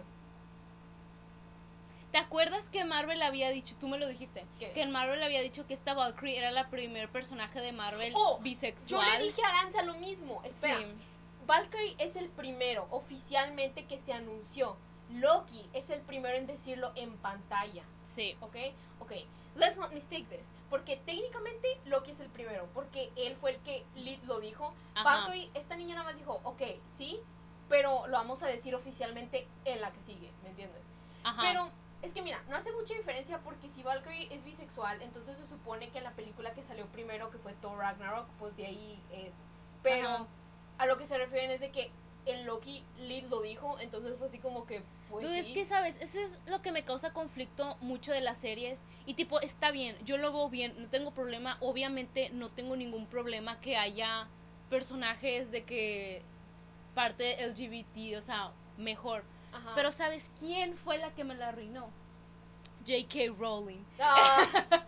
¿Te 2.11 2.17
acuerdas 2.19 2.69
que 2.69 2.85
Marvel 2.85 3.21
había 3.21 3.49
dicho, 3.49 3.75
tú 3.79 3.87
me 3.87 3.97
lo 3.97 4.07
dijiste, 4.07 4.45
¿Qué? 4.59 4.71
que 4.71 4.81
en 4.81 4.91
Marvel 4.91 5.21
había 5.21 5.41
dicho 5.41 5.67
que 5.67 5.73
esta 5.73 5.93
Valkyrie 5.93 6.37
era 6.37 6.51
la 6.51 6.69
primer 6.69 7.09
personaje 7.09 7.59
de 7.59 7.73
Marvel 7.73 8.13
Oh, 8.15 8.37
Yo 8.37 8.43
bisexual? 8.43 9.05
le 9.19 9.25
dije 9.25 9.41
a 9.43 9.49
Aranza 9.49 9.81
lo 9.83 9.93
mismo. 9.95 10.41
Espera, 10.43 10.79
Sí. 10.79 10.85
Valkyrie 11.45 11.95
es 11.99 12.15
el 12.15 12.29
primero 12.29 12.87
oficialmente 12.91 13.85
que 13.85 13.97
se 13.97 14.13
anunció. 14.13 14.77
Loki 15.09 15.69
es 15.73 15.89
el 15.89 16.01
primero 16.01 16.35
en 16.37 16.47
decirlo 16.47 16.91
en 16.95 17.15
pantalla. 17.17 17.83
Sí. 18.03 18.35
¿Ok? 18.41 18.55
Ok. 18.99 19.13
Let's 19.55 19.77
not 19.77 19.91
mistake 19.93 20.25
this. 20.29 20.49
Porque 20.69 20.97
técnicamente 20.97 21.79
Loki 21.85 22.11
es 22.11 22.19
el 22.19 22.29
primero. 22.29 22.67
Porque 22.73 23.11
él 23.15 23.35
fue 23.35 23.51
el 23.51 23.57
que 23.59 23.85
Lid 23.95 24.19
lo 24.23 24.39
dijo. 24.39 24.73
Ajá. 24.95 25.03
Valkyrie, 25.25 25.49
esta 25.53 25.75
niña 25.77 25.95
nada 25.95 26.05
más 26.09 26.17
dijo, 26.17 26.41
ok, 26.43 26.61
sí, 26.85 27.19
pero 27.69 28.07
lo 28.07 28.17
vamos 28.17 28.43
a 28.43 28.47
decir 28.47 28.75
oficialmente 28.75 29.47
en 29.65 29.79
la 29.81 29.91
que 29.93 30.01
sigue, 30.01 30.31
¿me 30.43 30.49
entiendes? 30.49 30.85
Ajá. 31.23 31.41
Pero 31.41 31.71
es 32.07 32.13
que 32.13 32.21
mira, 32.21 32.41
no 32.49 32.55
hace 32.55 32.71
mucha 32.71 32.93
diferencia 32.93 33.39
porque 33.43 33.69
si 33.69 33.83
Valkyrie 33.83 34.33
es 34.33 34.43
bisexual, 34.43 35.01
entonces 35.01 35.37
se 35.37 35.45
supone 35.45 35.89
que 35.89 35.99
en 35.99 36.05
la 36.05 36.11
película 36.11 36.53
que 36.53 36.63
salió 36.63 36.85
primero, 36.87 37.29
que 37.29 37.37
fue 37.37 37.53
Thor 37.53 37.77
Ragnarok, 37.77 38.27
pues 38.39 38.55
de 38.55 38.65
ahí 38.65 39.03
es. 39.11 39.35
Pero 39.83 40.07
Ajá. 40.07 40.27
a 40.77 40.85
lo 40.85 40.97
que 40.97 41.05
se 41.05 41.17
refieren 41.17 41.51
es 41.51 41.59
de 41.59 41.69
que 41.69 41.91
en 42.25 42.45
Loki 42.45 42.83
Lid 42.97 43.25
lo 43.25 43.41
dijo, 43.41 43.77
entonces 43.79 44.17
fue 44.17 44.27
así 44.27 44.39
como 44.39 44.65
que, 44.65 44.81
pues 45.09 45.25
Tú, 45.25 45.31
es 45.31 45.47
que, 45.47 45.65
¿sabes? 45.65 45.97
Eso 46.01 46.19
es 46.19 46.41
lo 46.47 46.61
que 46.61 46.71
me 46.71 46.83
causa 46.83 47.13
conflicto 47.13 47.77
mucho 47.81 48.11
de 48.11 48.21
las 48.21 48.37
series. 48.37 48.83
Y 49.05 49.13
tipo, 49.13 49.39
está 49.39 49.71
bien, 49.71 49.97
yo 50.03 50.17
lo 50.17 50.31
veo 50.31 50.49
bien, 50.49 50.75
no 50.77 50.89
tengo 50.89 51.11
problema. 51.11 51.57
Obviamente 51.61 52.29
no 52.31 52.49
tengo 52.49 52.75
ningún 52.75 53.07
problema 53.07 53.59
que 53.59 53.77
haya 53.77 54.27
personajes 54.69 55.51
de 55.51 55.63
que 55.63 56.21
parte 56.95 57.37
LGBT, 57.47 58.17
o 58.17 58.21
sea, 58.21 58.51
mejor. 58.77 59.23
Ajá. 59.51 59.71
Pero 59.75 59.91
¿sabes 59.91 60.29
quién 60.39 60.75
fue 60.77 60.97
la 60.97 61.11
que 61.15 61.23
me 61.23 61.35
la 61.35 61.49
arruinó? 61.49 61.89
J.K. 62.85 63.33
Rowling. 63.37 63.83
Ah, 63.99 64.45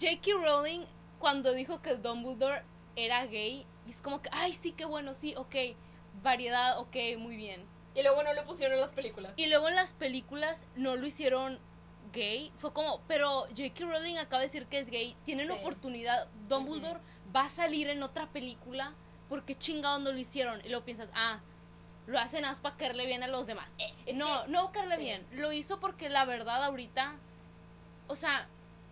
J.K. 0.00 0.30
Rowling, 0.42 0.82
cuando 1.18 1.52
dijo 1.52 1.80
que 1.80 1.94
Dumbledore 1.96 2.62
era 2.96 3.24
gay, 3.26 3.66
Y 3.86 3.90
es 3.90 4.00
como 4.00 4.20
que, 4.22 4.28
ay, 4.32 4.52
sí, 4.52 4.72
qué 4.72 4.84
bueno, 4.84 5.14
sí, 5.14 5.34
ok. 5.36 5.54
Variedad, 6.22 6.78
ok, 6.78 6.96
muy 7.18 7.36
bien. 7.36 7.62
Y 7.94 8.02
luego 8.02 8.22
no 8.22 8.32
lo 8.34 8.44
pusieron 8.44 8.74
en 8.74 8.80
las 8.80 8.92
películas. 8.92 9.38
Y 9.38 9.46
luego 9.46 9.68
en 9.68 9.74
las 9.74 9.92
películas 9.92 10.66
no 10.74 10.96
lo 10.96 11.06
hicieron 11.06 11.58
gay. 12.12 12.50
Fue 12.58 12.72
como, 12.72 13.00
pero 13.08 13.42
J.K. 13.56 13.84
Rowling 13.84 14.16
acaba 14.16 14.40
de 14.40 14.46
decir 14.46 14.66
que 14.66 14.78
es 14.78 14.90
gay. 14.90 15.16
Tienen 15.24 15.46
Sí. 15.46 15.52
oportunidad. 15.52 16.28
Dumbledore 16.48 17.00
va 17.34 17.42
a 17.42 17.48
salir 17.48 17.88
en 17.88 18.02
otra 18.02 18.26
película. 18.28 18.94
¿Por 19.28 19.44
qué 19.44 19.56
chingados 19.56 20.00
no 20.00 20.12
lo 20.12 20.18
hicieron? 20.18 20.60
Y 20.64 20.68
luego 20.68 20.84
piensas, 20.84 21.10
ah, 21.14 21.40
lo 22.06 22.18
hacen 22.18 22.42
más 22.42 22.60
para 22.60 22.76
caerle 22.76 23.06
bien 23.06 23.22
a 23.22 23.28
los 23.28 23.46
demás. 23.46 23.70
Eh, 23.78 24.12
no, 24.14 24.44
que- 24.44 24.50
no 24.50 24.72
caerle 24.72 24.96
sí. 24.96 25.02
bien. 25.02 25.26
Lo 25.32 25.52
hizo 25.52 25.80
porque 25.80 26.08
la 26.10 26.24
verdad 26.24 26.62
ahorita, 26.64 27.16
o 28.08 28.16
sea, 28.16 28.46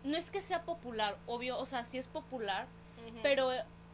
no 0.04 0.16
es 0.16 0.30
que 0.30 0.40
sea 0.42 0.62
popular, 0.62 1.16
obvio, 1.26 1.58
o 1.58 1.66
sea, 1.66 1.84
sí 1.84 1.98
es 1.98 2.06
popular, 2.08 2.66
pero 3.22 3.50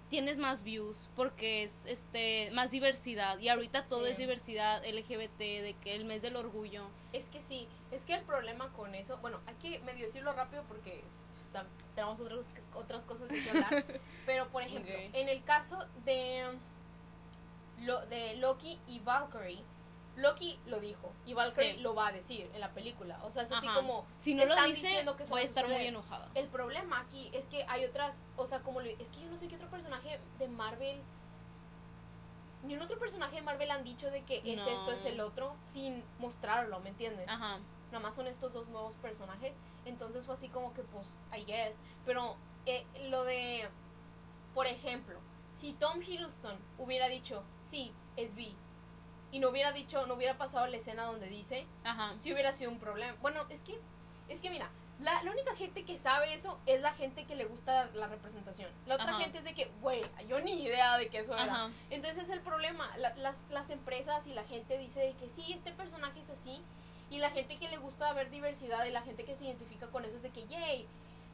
tienes 0.09 0.39
más 0.39 0.63
views 0.63 1.07
porque 1.17 1.65
es 1.65 1.85
este 1.85 2.51
más 2.53 2.71
diversidad 2.71 3.39
y 3.41 3.49
ahorita 3.51 3.85
todo 3.85 4.07
Sí. 4.07 4.13
es 4.13 4.17
diversidad 4.19 4.83
LGBT 4.87 5.39
de 5.61 5.77
que 5.83 5.95
el 5.95 6.07
mes 6.07 6.23
del 6.23 6.37
orgullo 6.37 6.89
Es 7.13 7.27
que 7.27 7.41
sí, 7.43 7.69
es 7.91 8.05
que 8.07 8.15
el 8.15 8.23
problema 8.23 8.71
con 8.73 8.95
eso, 8.95 9.19
bueno, 9.19 9.39
hay 9.47 9.55
que 9.57 9.81
medio 9.81 10.07
decirlo 10.07 10.33
rápido 10.33 10.63
porque 10.69 11.03
pues, 11.35 11.45
está- 11.47 11.67
tenemos 11.95 12.21
otras, 12.21 12.51
otras 12.75 13.05
cosas 13.05 13.29
de 13.29 13.43
qué 13.43 13.51
hablar, 13.51 13.85
pero 14.27 14.49
por 14.49 14.63
ejemplo, 14.63 14.95
en 14.95 15.29
el 15.29 15.43
caso 15.45 15.79
de, 16.07 16.45
lo, 17.81 18.05
de 18.07 18.37
Loki 18.37 18.81
y 18.87 18.99
Valkyrie, 19.01 19.63
Loki 20.17 20.59
lo 20.67 20.81
dijo 20.81 21.13
y 21.27 21.35
Valkyrie 21.35 21.75
Sí. 21.77 21.81
lo 21.81 21.95
va 21.95 22.09
a 22.09 22.13
decir 22.13 22.51
en 22.53 22.61
la 22.61 22.73
película, 22.73 23.21
o 23.25 23.31
sea, 23.31 23.45
es 23.45 23.53
así 23.53 23.67
Ajá. 23.67 23.77
como 23.77 24.05
si 24.17 24.35
no 24.35 24.45
lo 24.45 24.55
dice 24.65 24.87
diciendo 24.89 25.17
que 25.17 25.23
eso 25.23 25.37
a 25.37 25.41
estar 25.43 25.67
muy 25.69 25.87
enojada 25.87 26.29
El 26.35 26.49
problema 26.49 27.01
aquí 27.01 27.31
es 27.33 27.47
que 27.47 27.65
hay 27.69 27.85
otras, 27.85 28.23
o 28.37 28.47
sea, 28.47 28.61
como 28.63 28.81
le- 28.81 28.97
es 29.01 29.11
que 29.11 29.21
yo 29.21 29.29
no 29.29 29.37
sé 29.37 29.47
qué 29.49 29.55
otro 29.57 29.69
personaje 29.71 30.19
de 30.41 30.49
Marvel, 30.49 31.01
ni 32.65 32.75
un 32.75 32.83
otro 32.83 32.99
personaje 32.99 33.37
de 33.37 33.43
Marvel 33.43 33.71
han 33.71 33.85
dicho 33.85 34.11
de 34.11 34.23
que 34.25 34.43
es 34.45 34.59
No. 34.61 34.67
esto, 34.69 34.91
es 34.93 35.05
el 35.05 35.21
otro, 35.21 35.55
sin 35.61 36.03
mostrarlo, 36.19 36.81
¿me 36.81 36.89
entiendes? 36.91 37.29
ajá 37.29 37.59
Nada 37.93 38.01
más 38.01 38.17
son 38.17 38.27
estos 38.27 38.53
dos 38.53 38.69
nuevos 38.69 38.95
personajes, 38.97 39.57
entonces 39.87 40.27
fue 40.27 40.35
así 40.35 40.49
como 40.51 40.75
que, 40.75 40.83
pues, 40.83 41.19
I 41.35 41.45
guess, 41.47 41.81
pero 42.05 42.37
eh, 42.67 42.85
lo 43.09 43.25
de, 43.25 43.67
por 44.53 44.67
ejemplo, 44.67 45.19
si 45.59 45.73
Tom 45.73 46.01
Hiddleston 46.01 46.57
hubiera 46.79 47.09
dicho, 47.09 47.43
sí, 47.61 47.93
es 48.17 48.35
B, 48.37 48.53
y 49.33 49.41
no 49.41 49.49
hubiera 49.49 49.73
dicho, 49.73 50.07
no 50.07 50.15
hubiera 50.15 50.39
pasado 50.39 50.67
la 50.69 50.77
escena 50.77 51.05
donde 51.05 51.27
dice, 51.29 51.67
ajá 51.85 52.15
si 52.17 52.33
hubiera 52.33 52.53
sido 52.53 52.71
un 52.71 52.79
problema. 52.79 53.17
Bueno, 53.21 53.45
es 53.51 53.63
que, 53.63 53.79
es 54.29 54.41
que 54.41 54.51
mira, 54.51 54.71
la, 55.01 55.23
la 55.25 55.31
única 55.33 55.55
gente 55.57 55.85
que 55.85 55.99
sabe 55.99 56.33
eso 56.33 56.59
es 56.67 56.81
la 56.81 56.93
gente 56.93 57.25
que 57.27 57.35
le 57.37 57.45
gusta 57.45 57.87
la 57.95 58.07
representación. 58.07 58.71
La 58.87 58.95
otra 58.95 59.11
Ajá. 59.11 59.19
gente 59.21 59.39
es 59.39 59.45
de 59.45 59.55
que, 59.55 59.71
güey, 59.81 60.03
yo 60.29 60.41
ni 60.41 60.63
idea 60.63 60.97
de 60.99 61.09
que 61.09 61.19
eso 61.19 61.35
era. 61.35 61.45
Ajá. 61.45 61.71
Entonces 61.91 62.25
es 62.25 62.31
el 62.31 62.41
problema. 62.41 62.89
La- 62.97 63.15
las, 63.17 63.45
las 63.51 63.71
empresas 63.71 64.27
y 64.27 64.33
la 64.35 64.43
gente 64.45 64.77
dice 64.79 65.01
de 65.01 65.13
que 65.15 65.29
sí, 65.29 65.53
este 65.53 65.71
personaje 65.73 66.19
es 66.21 66.31
así. 66.31 66.61
Y 67.11 67.19
la 67.19 67.31
gente 67.31 67.57
que 67.59 67.69
le 67.69 67.77
gusta 67.79 68.13
ver 68.13 68.29
diversidad 68.31 68.85
y 68.87 68.91
la 68.91 69.03
gente 69.03 69.25
que 69.25 69.35
se 69.37 69.45
identifica 69.45 69.87
con 69.89 70.05
eso 70.05 70.17
es 70.17 70.23
de 70.23 70.31
que, 70.31 70.47
yay. 70.49 70.89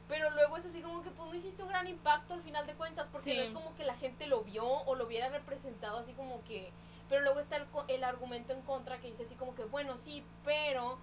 Pero 0.07 0.29
luego 0.31 0.55
es 0.57 0.65
así 0.65 0.81
como 0.81 1.01
que 1.01 1.09
pues 1.11 1.27
no 1.29 1.35
hiciste 1.35 1.63
un 1.63 1.69
gran 1.69 1.87
impacto 1.87 2.35
al 2.35 2.41
final 2.41 2.67
de 2.67 2.75
cuentas 2.75 3.09
porque 3.09 3.31
Sí. 3.31 3.37
no 3.37 3.43
es 3.43 3.51
como 3.51 3.73
que 3.75 3.83
la 3.85 3.95
gente 3.95 4.27
lo 4.27 4.43
vio 4.43 4.65
o 4.65 4.95
lo 4.95 5.05
hubiera 5.05 5.29
representado 5.29 5.97
así 5.97 6.13
como 6.13 6.43
que... 6.43 6.71
Pero 7.09 7.21
luego 7.21 7.39
está 7.39 7.57
el, 7.57 7.65
el 7.87 8.03
argumento 8.03 8.53
en 8.53 8.61
contra 8.63 8.99
que 8.99 9.07
dice 9.07 9.23
así 9.23 9.35
como 9.35 9.53
que, 9.55 9.65
bueno, 9.65 9.95
sí, 9.97 10.23
pero... 10.43 10.97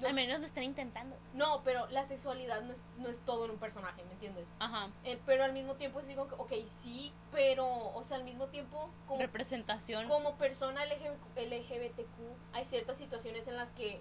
no- 0.00 0.08
al 0.08 0.14
menos 0.14 0.40
lo 0.40 0.46
están 0.46 0.64
intentando 0.64 1.14
no, 1.34 1.62
pero 1.64 1.86
la 1.90 2.04
sexualidad 2.04 2.60
no 2.62 2.72
es, 2.72 2.82
no 2.98 3.08
es 3.08 3.20
todo 3.20 3.44
en 3.46 3.52
un 3.52 3.58
personaje, 3.58 4.02
¿me 4.04 4.12
entiendes? 4.12 4.54
ajá 4.58 4.90
Eh, 5.04 5.18
pero 5.26 5.44
al 5.44 5.52
mismo 5.52 5.76
tiempo 5.76 6.00
es 6.00 6.06
así 6.06 6.14
como 6.14 6.28
que, 6.28 6.34
ok, 6.36 6.66
sí, 6.68 7.12
pero, 7.30 7.66
o 7.94 8.02
sea, 8.04 8.16
al 8.18 8.24
mismo 8.24 8.48
tiempo, 8.48 8.90
como, 9.06 9.20
representación 9.20 10.08
como 10.08 10.34
persona 10.36 10.84
LGB 10.84 11.16
LGBTQ, 11.36 12.54
hay 12.54 12.64
ciertas 12.64 12.96
situaciones 12.98 13.46
en 13.46 13.56
las 13.56 13.70
que 13.70 14.00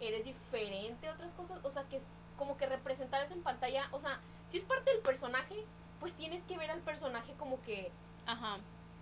eres 0.00 0.24
diferente 0.24 1.08
a 1.08 1.12
otras 1.12 1.34
cosas, 1.34 1.60
o 1.62 1.70
sea, 1.70 1.84
que 1.84 2.00
como 2.40 2.56
que 2.56 2.66
representar 2.66 3.22
eso 3.22 3.34
en 3.34 3.42
pantalla, 3.44 3.86
o 3.92 4.00
sea, 4.00 4.18
si 4.48 4.56
es 4.56 4.64
parte 4.64 4.90
del 4.90 5.00
personaje, 5.02 5.64
pues 6.00 6.14
tienes 6.14 6.42
que 6.42 6.56
ver 6.58 6.70
al 6.72 6.80
personaje 6.80 7.34
como 7.34 7.60
que 7.62 7.92
ajá. 8.26 8.56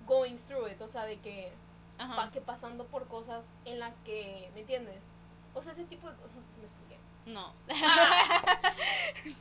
going 0.06 0.36
through 0.36 0.68
it, 0.68 0.80
o 0.82 0.88
sea, 0.88 1.04
de 1.04 1.18
que, 1.20 1.50
ajá. 1.98 2.16
pa- 2.16 2.30
que 2.30 2.40
pasando 2.42 2.84
por 2.86 3.06
cosas 3.08 3.50
en 3.64 3.78
las 3.78 3.96
que, 3.98 4.50
¿me 4.54 4.60
entiendes? 4.60 5.12
O 5.54 5.62
sea, 5.62 5.72
ese 5.72 5.84
tipo 5.84 6.10
de 6.10 6.16
cosas, 6.16 6.34
no 6.36 6.42
sé 6.42 6.52
si 6.52 6.58
me 6.58 6.64
expliqué. 6.66 6.98
no. 7.26 7.54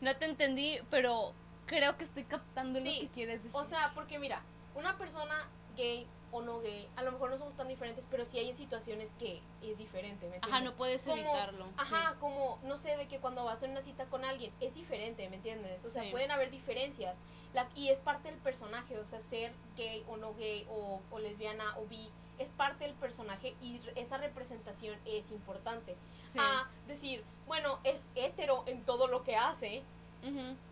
No 0.00 0.14
te 0.16 0.26
entendí 0.26 0.78
pero 0.90 1.32
creo 1.66 1.96
que 1.96 2.04
estoy 2.04 2.24
captando 2.24 2.78
Sí, 2.80 2.94
lo 2.94 3.00
que 3.00 3.08
quieres 3.14 3.42
decir. 3.42 3.58
O 3.58 3.64
sea, 3.64 3.92
porque 3.94 4.18
mira, 4.18 4.42
una 4.74 4.96
persona 4.98 5.48
gay 5.74 6.06
o 6.32 6.42
no 6.42 6.60
gay, 6.60 6.88
a 6.96 7.02
lo 7.02 7.12
mejor 7.12 7.30
no 7.30 7.38
somos 7.38 7.54
tan 7.54 7.68
diferentes, 7.68 8.06
pero 8.10 8.24
sí 8.24 8.38
hay 8.38 8.48
en 8.48 8.54
situaciones 8.54 9.14
que 9.18 9.40
es 9.62 9.78
diferente, 9.78 10.28
¿me 10.28 10.36
ajá 10.36 10.46
entiendes? 10.46 10.72
no 10.72 10.76
puedes 10.76 11.02
Como- 11.04 11.14
evitarlo 11.16 11.66
Ajá, 11.76 12.10
sí. 12.12 12.16
como, 12.20 12.58
no 12.64 12.76
sé, 12.76 12.96
de 12.96 13.06
que 13.08 13.18
cuando 13.20 13.44
vas 13.44 13.62
a 13.62 13.66
una 13.66 13.80
cita 13.82 14.04
con 14.06 14.24
alguien 14.24 14.52
es 14.60 14.74
diferente, 14.74 15.28
¿me 15.28 15.36
entiendes? 15.36 15.84
O 15.84 15.88
sea, 15.88 16.02
Sí. 16.02 16.10
pueden 16.10 16.30
haber 16.30 16.50
diferencias. 16.50 17.20
La, 17.54 17.68
y 17.74 17.88
es 17.88 18.00
parte 18.00 18.28
del 18.30 18.38
personaje, 18.40 18.98
o 18.98 19.04
sea, 19.04 19.20
ser 19.20 19.52
gay 19.76 20.04
o 20.08 20.16
no 20.16 20.34
gay 20.34 20.66
o, 20.68 21.00
o 21.10 21.18
lesbiana 21.18 21.76
o 21.78 21.86
bi 21.86 22.10
es 22.38 22.50
parte 22.50 22.84
del 22.84 22.92
personaje 22.94 23.54
y 23.62 23.80
esa 23.94 24.18
representación 24.18 24.98
es 25.06 25.30
importante. 25.30 25.96
Sí. 26.22 26.38
A 26.38 26.68
decir, 26.86 27.24
bueno, 27.46 27.78
es 27.82 28.02
hetero 28.14 28.62
en 28.66 28.84
todo 28.84 29.06
lo 29.06 29.22
que 29.24 29.36
hace, 29.36 29.82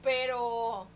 pero 0.03 0.87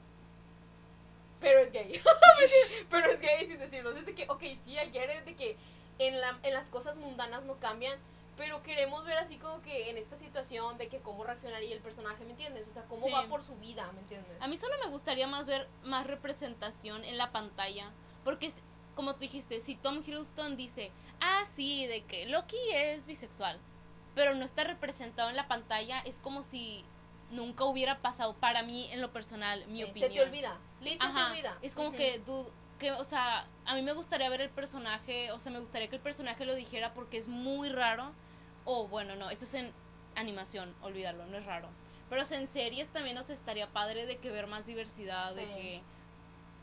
pero 1.41 1.61
es 1.61 1.73
gay 1.73 2.01
pero 2.91 3.11
es 3.11 3.21
gay 3.21 3.47
sin 3.47 3.59
decirlo 3.59 3.91
es 3.91 4.07
de 4.07 4.15
que 4.15 4.27
ok 4.29 4.43
sí 4.65 4.79
ayer 4.79 5.11
es 5.11 5.25
de 5.25 5.35
que 5.35 5.57
en 5.99 6.21
la 6.21 6.39
en 6.43 6.55
las 6.55 6.69
cosas 6.69 6.97
mundanas 6.97 7.45
no 7.45 7.59
cambian 7.59 7.99
pero 8.37 8.63
queremos 8.63 9.05
ver 9.05 9.19
así 9.19 9.37
como 9.37 9.61
que 9.63 9.91
en 9.91 9.97
esta 9.97 10.15
situación 10.15 10.79
de 10.79 10.89
que 10.89 10.99
cómo 11.01 11.25
reaccionaría 11.25 11.75
el 11.75 11.81
personaje 11.81 12.25
¿me 12.25 12.31
entiendes? 12.31 12.69
o 12.69 12.71
sea 12.71 12.85
cómo 12.85 13.05
Sí. 13.07 13.13
va 13.13 13.27
por 13.27 13.43
su 13.43 13.57
vida 13.57 13.91
¿me 13.93 14.01
entiendes? 14.01 14.37
A 14.41 14.47
mí 14.47 14.57
solo 14.57 14.77
me 14.85 14.91
gustaría 14.91 15.27
más 15.27 15.47
ver 15.47 15.69
más 15.83 16.07
representación 16.07 17.05
en 17.05 17.19
la 17.19 17.33
pantalla. 17.33 17.91
Porque, 18.25 18.53
como 18.95 19.15
tú 19.15 19.21
dijiste, 19.21 19.61
si 19.61 19.75
Tom 19.75 20.03
Hiddleston 20.07 20.57
dice, 20.57 20.91
ah, 21.21 21.43
sí, 21.57 21.87
de 21.87 22.05
que 22.05 22.27
Loki 22.27 22.59
es 22.75 23.07
bisexual, 23.07 23.59
pero 24.15 24.35
no 24.35 24.45
está 24.45 24.65
representado 24.65 25.31
en 25.31 25.37
la 25.37 25.49
pantalla, 25.49 26.01
es 26.01 26.21
como 26.21 26.43
si 26.43 26.85
nunca 27.31 27.65
hubiera 27.65 27.99
pasado 28.01 28.35
para 28.35 28.63
mí 28.63 28.89
en 28.93 29.01
lo 29.01 29.13
personal, 29.13 29.67
mi 29.67 29.77
Sí, 29.77 29.85
opinión. 29.85 30.11
se 30.11 30.17
te 30.17 30.23
olvida 30.23 30.59
Lid, 30.81 30.93
se 30.93 30.99
te 30.99 31.05
Ajá, 31.07 31.31
olvida 31.33 31.59
Es 31.63 31.75
como 31.75 31.93
que, 31.93 32.19
dude, 32.21 32.51
que, 32.79 32.93
o 32.93 33.05
sea, 33.05 33.47
a 33.65 33.75
mí 33.75 33.83
me 33.83 33.93
gustaría 33.93 34.29
ver 34.31 34.41
el 34.41 34.51
personaje, 34.51 35.33
o 35.33 35.41
sea, 35.41 35.51
me 35.53 35.59
gustaría 35.61 35.89
que 35.89 35.97
el 35.97 36.03
personaje 36.03 36.45
lo 36.45 36.55
dijera 36.55 36.95
porque 36.95 37.19
es 37.19 37.29
muy 37.29 37.69
raro. 37.69 38.13
O 38.65 38.87
bueno, 38.89 39.17
no, 39.17 39.31
eso 39.31 39.45
es 39.45 39.55
en 39.55 39.73
animación, 40.15 40.75
olvídalo, 40.83 41.27
no 41.27 41.39
es 41.39 41.45
raro. 41.47 41.69
Pero 42.09 42.23
o 42.23 42.25
sea, 42.27 42.39
en 42.41 42.47
series 42.47 42.89
también 42.89 43.17
nos 43.17 43.31
estaría 43.31 43.67
padre 43.69 44.07
de 44.07 44.17
que 44.19 44.31
ver 44.31 44.47
más 44.47 44.67
diversidad, 44.67 45.35
de 45.35 45.47
que 45.49 45.83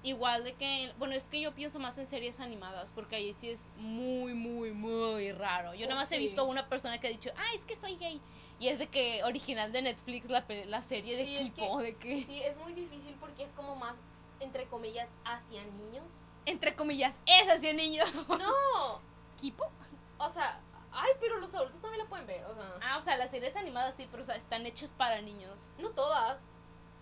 igual 0.04 0.44
de 0.44 0.54
que, 0.54 0.94
bueno, 1.00 1.16
es 1.16 1.28
que 1.28 1.42
yo 1.42 1.54
pienso 1.54 1.80
más 1.80 1.98
en 1.98 2.06
series 2.06 2.40
animadas 2.40 2.92
porque 2.92 3.16
ahí 3.16 3.34
sí 3.34 3.50
es 3.50 3.72
muy, 3.78 4.34
muy, 4.34 4.72
muy 4.72 5.32
raro. 5.32 5.74
Yo 5.74 5.86
Oh, 5.86 5.90
nada 5.90 6.02
más 6.02 6.12
he 6.12 6.18
visto 6.20 6.46
una 6.46 6.70
persona 6.70 7.00
que 7.00 7.08
ha 7.08 7.10
dicho, 7.10 7.32
ah, 7.36 7.54
es 7.56 7.66
que 7.66 7.76
soy 7.76 7.96
gay. 7.98 8.22
Y 8.60 8.70
es 8.70 8.80
de 8.80 8.88
que 8.88 9.24
original 9.24 9.72
de 9.72 9.82
Netflix 9.82 10.30
la, 10.30 10.46
la 10.68 10.82
serie 10.82 11.18
de 11.18 11.26
Sí, 11.26 11.36
es 11.36 11.42
equipo, 11.48 11.78
de 11.80 11.96
que, 11.96 12.24
sí 12.24 12.42
es 12.42 12.58
muy 12.58 12.74
difícil 12.74 13.16
porque 13.20 13.44
es 13.44 13.52
como 13.52 13.76
más 13.76 13.98
entre 14.40 14.66
comillas 14.68 15.10
hacia 15.26 15.64
niños 15.66 16.28
entre 16.46 16.76
comillas, 16.76 17.20
es 17.26 17.50
así 17.50 17.72
niños. 17.74 18.14
no 18.30 19.02
¿Equipo? 19.38 19.70
o 20.18 20.30
sea 20.30 20.62
ay 20.94 21.12
pero 21.20 21.38
los 21.40 21.54
adultos 21.56 21.82
también 21.82 22.04
la 22.04 22.10
pueden 22.10 22.26
ver 22.28 22.46
o 22.46 22.54
sea 22.56 22.74
Ah, 22.82 22.98
o 22.98 23.02
sea, 23.02 23.18
las 23.18 23.32
series 23.32 23.56
animadas 23.56 23.96
sí, 23.96 24.08
pero 24.10 24.24
o 24.24 24.26
sea, 24.26 24.36
están 24.36 24.66
hechas 24.66 24.92
para 24.92 25.22
niños. 25.22 25.74
no 25.80 25.90
todas 25.92 26.48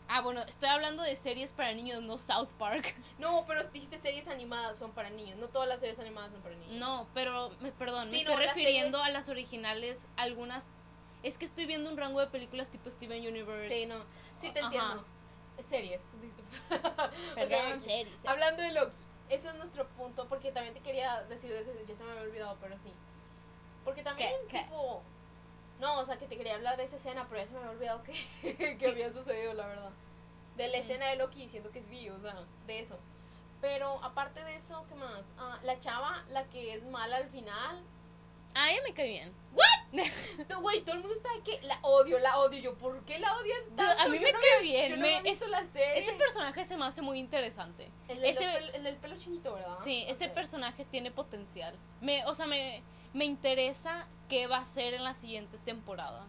Ah, 0.09 0.19
bueno, 0.21 0.41
estoy 0.41 0.67
hablando 0.69 1.01
de 1.01 1.15
series 1.15 1.53
para 1.53 1.71
niños, 1.73 2.01
no 2.03 2.19
South 2.19 2.49
Park. 2.59 2.93
No, 3.19 3.45
pero 3.47 3.63
dijiste 3.69 3.97
series 3.97 4.27
animadas 4.27 4.77
son 4.77 4.91
para 4.91 5.09
niños. 5.09 5.37
No 5.37 5.47
todas 5.47 5.67
las 5.67 5.79
series 5.79 5.97
animadas 5.97 6.33
son 6.33 6.41
para 6.41 6.55
niños. 6.55 6.73
No, 6.73 7.07
pero, 7.13 7.49
me, 7.61 7.71
perdón, 7.71 8.05
me 8.05 8.11
Sí, 8.11 8.17
estoy 8.17 8.33
no, 8.35 8.39
refiriendo 8.41 8.97
series- 8.99 9.05
a 9.07 9.09
las 9.11 9.29
originales, 9.29 10.01
algunas... 10.17 10.67
Es 11.23 11.37
que 11.37 11.45
estoy 11.45 11.65
viendo 11.65 11.89
un 11.89 11.97
rango 11.97 12.19
de 12.19 12.27
películas 12.27 12.69
tipo 12.69 12.89
Steven 12.89 13.25
Universe. 13.25 13.69
Sí, 13.71 13.85
no. 13.85 13.95
Sí 14.37 14.51
te 14.51 14.59
Ajá. 14.59 14.67
entiendo. 14.67 15.05
Series. 15.67 16.03
dijiste. 16.21 16.43
Perdón, 17.35 17.79
series. 17.79 18.25
Hablando 18.25 18.61
de 18.61 18.71
Loki, 18.71 18.95
ese 19.29 19.49
es 19.49 19.55
nuestro 19.55 19.87
punto, 19.89 20.27
porque 20.27 20.51
también 20.51 20.73
te 20.73 20.81
quería 20.81 21.21
decir 21.23 21.49
de 21.51 21.59
eso, 21.61 21.71
ya 21.87 21.95
se 21.95 22.03
me 22.03 22.11
había 22.11 22.23
olvidado, 22.23 22.57
pero 22.59 22.77
sí. 22.77 22.91
Porque 23.85 24.03
también, 24.03 24.29
¿Qué? 24.47 24.57
¿Qué? 24.57 24.63
tipo... 24.63 25.01
No, 25.79 25.99
o 25.99 26.05
sea, 26.05 26.17
que 26.17 26.27
te 26.27 26.37
quería 26.37 26.55
hablar 26.55 26.77
de 26.77 26.83
esa 26.83 26.95
escena, 26.97 27.25
pero 27.27 27.41
ya 27.41 27.47
se 27.47 27.53
me 27.53 27.59
había 27.59 27.71
olvidado 27.71 28.03
que, 28.03 28.77
que 28.77 28.87
había 28.87 29.11
sucedido, 29.11 29.53
la 29.53 29.67
verdad. 29.67 29.89
De 30.57 30.67
la 30.67 30.77
Mm. 30.77 30.81
escena 30.81 31.07
de 31.07 31.15
Loki 31.15 31.41
diciendo 31.41 31.71
que 31.71 31.79
es 31.79 31.89
bi, 31.89 32.09
o 32.09 32.19
sea, 32.19 32.35
de 32.67 32.79
eso. 32.79 32.97
Pero 33.61 34.03
aparte 34.03 34.43
de 34.43 34.55
eso, 34.55 34.85
¿qué 34.89 34.95
más? 34.95 35.31
Ah, 35.37 35.59
la 35.63 35.79
chava, 35.79 36.23
la 36.29 36.45
que 36.49 36.73
es 36.73 36.83
mala 36.83 37.17
al 37.17 37.29
final, 37.29 37.81
A 38.55 38.71
ella 38.71 38.81
me 38.87 38.93
cae 38.93 39.07
bien. 39.07 39.33
Tú, 40.47 40.59
Güey, 40.61 40.81
todo 40.83 40.95
el 40.95 41.01
mundo 41.01 41.13
está 41.15 41.29
que 41.45 41.61
la 41.63 41.77
odio, 41.83 42.17
la 42.19 42.39
odio. 42.39 42.59
Yo, 42.59 42.77
¿por 42.77 43.03
qué 43.05 43.19
la 43.19 43.35
odian 43.37 43.75
tanto? 43.75 44.01
a 44.03 44.07
mí 44.07 44.17
me 44.19 44.31
no 44.31 44.39
cae 44.39 44.61
bien, 44.63 44.89
Yo 44.91 44.97
no 44.97 45.01
me- 45.03 45.29
es- 45.29 45.47
la 45.47 45.65
serie. 45.67 45.99
Ese 45.99 46.13
personaje 46.13 46.65
se 46.65 46.77
me 46.77 46.85
hace 46.85 47.01
muy 47.01 47.19
interesante. 47.19 47.89
el, 48.07 48.21
del 48.21 48.29
ese- 48.31 48.45
pel- 48.45 48.71
el 48.75 48.83
del 48.83 48.95
pelo 48.97 49.17
chinito, 49.17 49.53
¿verdad? 49.53 49.75
Sí, 49.83 50.05
ese 50.07 50.29
personaje 50.29 50.85
tiene 50.85 51.11
potencial. 51.11 51.75
Me, 52.01 52.25
o 52.25 52.33
sea, 52.33 52.47
me, 52.47 52.81
me 53.13 53.25
interesa 53.25 54.07
qué 54.29 54.47
va 54.47 54.57
a 54.57 54.65
ser 54.65 54.93
en 54.95 55.03
la 55.03 55.13
siguiente 55.13 55.57
temporada. 55.59 56.25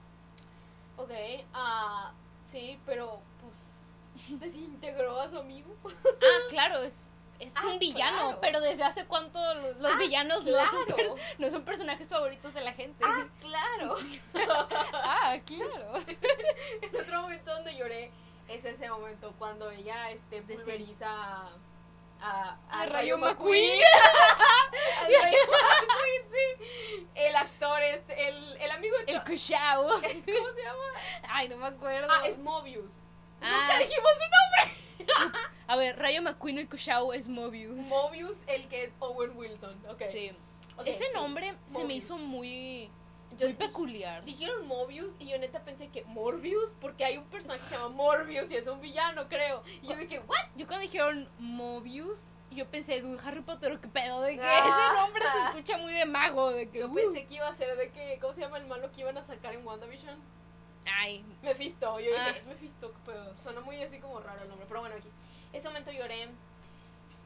Ok, 0.97 1.11
ah, 1.55 2.13
sí, 2.45 2.79
pero 2.85 3.21
pues 3.41 3.87
desintegró 4.29 5.21
a 5.21 5.29
su 5.29 5.39
amigo. 5.39 5.75
Ah, 5.87 6.39
claro, 6.51 6.83
es, 6.83 7.01
es 7.41 7.53
Ah, 7.57 7.67
un 7.67 7.79
villano, 7.79 8.17
claro. 8.19 8.39
pero 8.41 8.61
desde 8.61 8.85
hace 8.85 9.05
cuánto 9.07 9.39
los 9.79 9.93
Ah, 9.93 9.97
villanos 9.99 10.45
no, 10.45 10.53
son 10.71 10.85
claro. 10.85 11.15
no 11.39 11.51
son 11.51 11.65
personajes 11.65 12.09
favoritos 12.09 12.55
de 12.55 12.61
la 12.63 12.73
gente. 12.73 13.05
Ah, 13.07 13.27
claro. 13.41 13.97
Ah, 14.93 15.37
claro. 15.45 15.95
El 16.83 16.97
otro 17.01 17.23
momento 17.23 17.53
donde 17.55 17.75
lloré 17.77 18.11
es 18.49 18.65
ese 18.65 18.89
momento 18.91 19.33
cuando 19.39 19.71
ella 19.71 20.11
este, 20.11 20.43
pulveriza 20.43 21.09
a, 21.11 21.49
a, 22.21 22.59
A 22.71 22.87
Rayo 22.87 23.19
McQueen. 23.19 23.81
Al 25.01 25.13
Rayo 25.23 25.39
McQueen, 25.51 26.23
sí. 26.33 27.07
El 27.15 27.37
actor, 27.37 27.83
este, 27.83 28.29
el, 28.29 28.57
el 28.59 28.71
amigo 28.71 28.97
de... 28.99 29.13
El 29.13 29.25
Kushao. 29.25 29.85
¿Cómo 29.89 30.01
se 30.01 30.63
llama? 30.63 30.83
Ay, 31.29 31.49
no 31.49 31.57
me 31.57 31.67
acuerdo. 31.67 32.09
Ah, 32.11 32.27
es 32.27 32.39
Mobius. 32.39 33.01
Ah. 33.41 33.51
Nunca 33.51 33.79
dijimos 33.79 34.11
su 34.15 34.25
nombre. 34.25 34.84
Ups. 35.27 35.39
A 35.67 35.77
ver, 35.77 35.99
Rayo 35.99 36.23
McQueen 36.23 36.59
el 36.59 36.69
Kushao 36.69 37.13
es 37.13 37.29
Mobius. 37.29 37.87
Mobius, 37.87 38.39
el 38.47 38.69
que 38.69 38.85
es 38.85 38.93
Owen 39.01 39.37
Wilson. 39.37 39.75
Okay. 39.91 40.11
Sí. 40.11 40.33
Ese 40.85 41.05
sí. 41.05 41.11
nombre 41.15 41.55
se 41.67 41.85
me 41.85 41.95
hizo 41.95 42.19
muy, 42.19 42.91
Yo 43.39 43.47
muy 43.47 43.55
peculiar. 43.55 44.25
Dijeron 44.25 44.67
Mobius 44.67 45.17
y 45.21 45.27
yo 45.29 45.39
neta 45.39 45.63
pensé 45.65 45.89
que 45.89 46.05
Morbius, 46.05 46.77
porque 46.81 47.05
hay 47.05 47.17
un 47.17 47.25
personaje 47.25 47.61
que 47.63 47.69
se 47.69 47.75
llama 47.77 47.91
Morbius 47.91 48.51
y 48.51 48.57
es 48.57 48.67
un 48.67 48.81
villano, 48.81 49.29
creo. 49.29 49.63
Y 49.83 49.89
yo 49.89 49.97
dije, 49.97 50.19
¿what? 50.21 50.37
Yo 50.57 50.67
cuando 50.67 50.83
dijeron 50.83 51.29
Mobius, 51.39 52.33
yo 52.51 52.69
pensé, 52.69 53.03
Harry 53.25 53.41
Potter, 53.41 53.79
¿qué 53.81 53.89
pedo? 53.89 54.21
De 54.21 54.35
que 54.37 54.43
Ah. 54.43 54.59
ese 54.93 55.01
nombre 55.01 55.23
se 55.23 55.49
escucha 55.49 55.79
muy 55.79 55.93
de 55.93 56.05
mago. 56.05 56.51
De 56.51 56.69
que, 56.69 56.79
Yo 56.81 56.89
uh. 56.89 56.95
pensé 56.95 57.25
que 57.27 57.35
iba 57.35 57.49
a 57.49 57.53
ser 57.53 57.77
de 57.77 57.91
que, 57.91 58.19
¿cómo 58.21 58.35
se 58.35 58.41
llama 58.43 58.59
el 58.59 58.67
malo 58.67 58.91
que 58.93 59.01
iban 59.01 59.17
a 59.17 59.23
sacar 59.25 59.55
en 59.55 59.65
WandaVision? 59.67 60.17
Ay, 60.93 61.25
Mephisto. 61.43 61.99
Yo 62.01 62.07
dije, 62.11 62.17
Ah. 62.21 62.31
es 62.37 62.47
Mephisto, 62.47 62.93
pedo. 63.07 63.35
Suena 63.43 63.61
muy 63.61 63.83
así 63.83 63.99
como 63.99 64.21
raro 64.21 64.43
el 64.43 64.49
nombre, 64.49 64.67
pero 64.69 64.81
bueno, 64.81 64.95
X. 64.97 65.11
Ese 65.53 65.69
momento 65.69 65.91
lloré. 65.93 66.29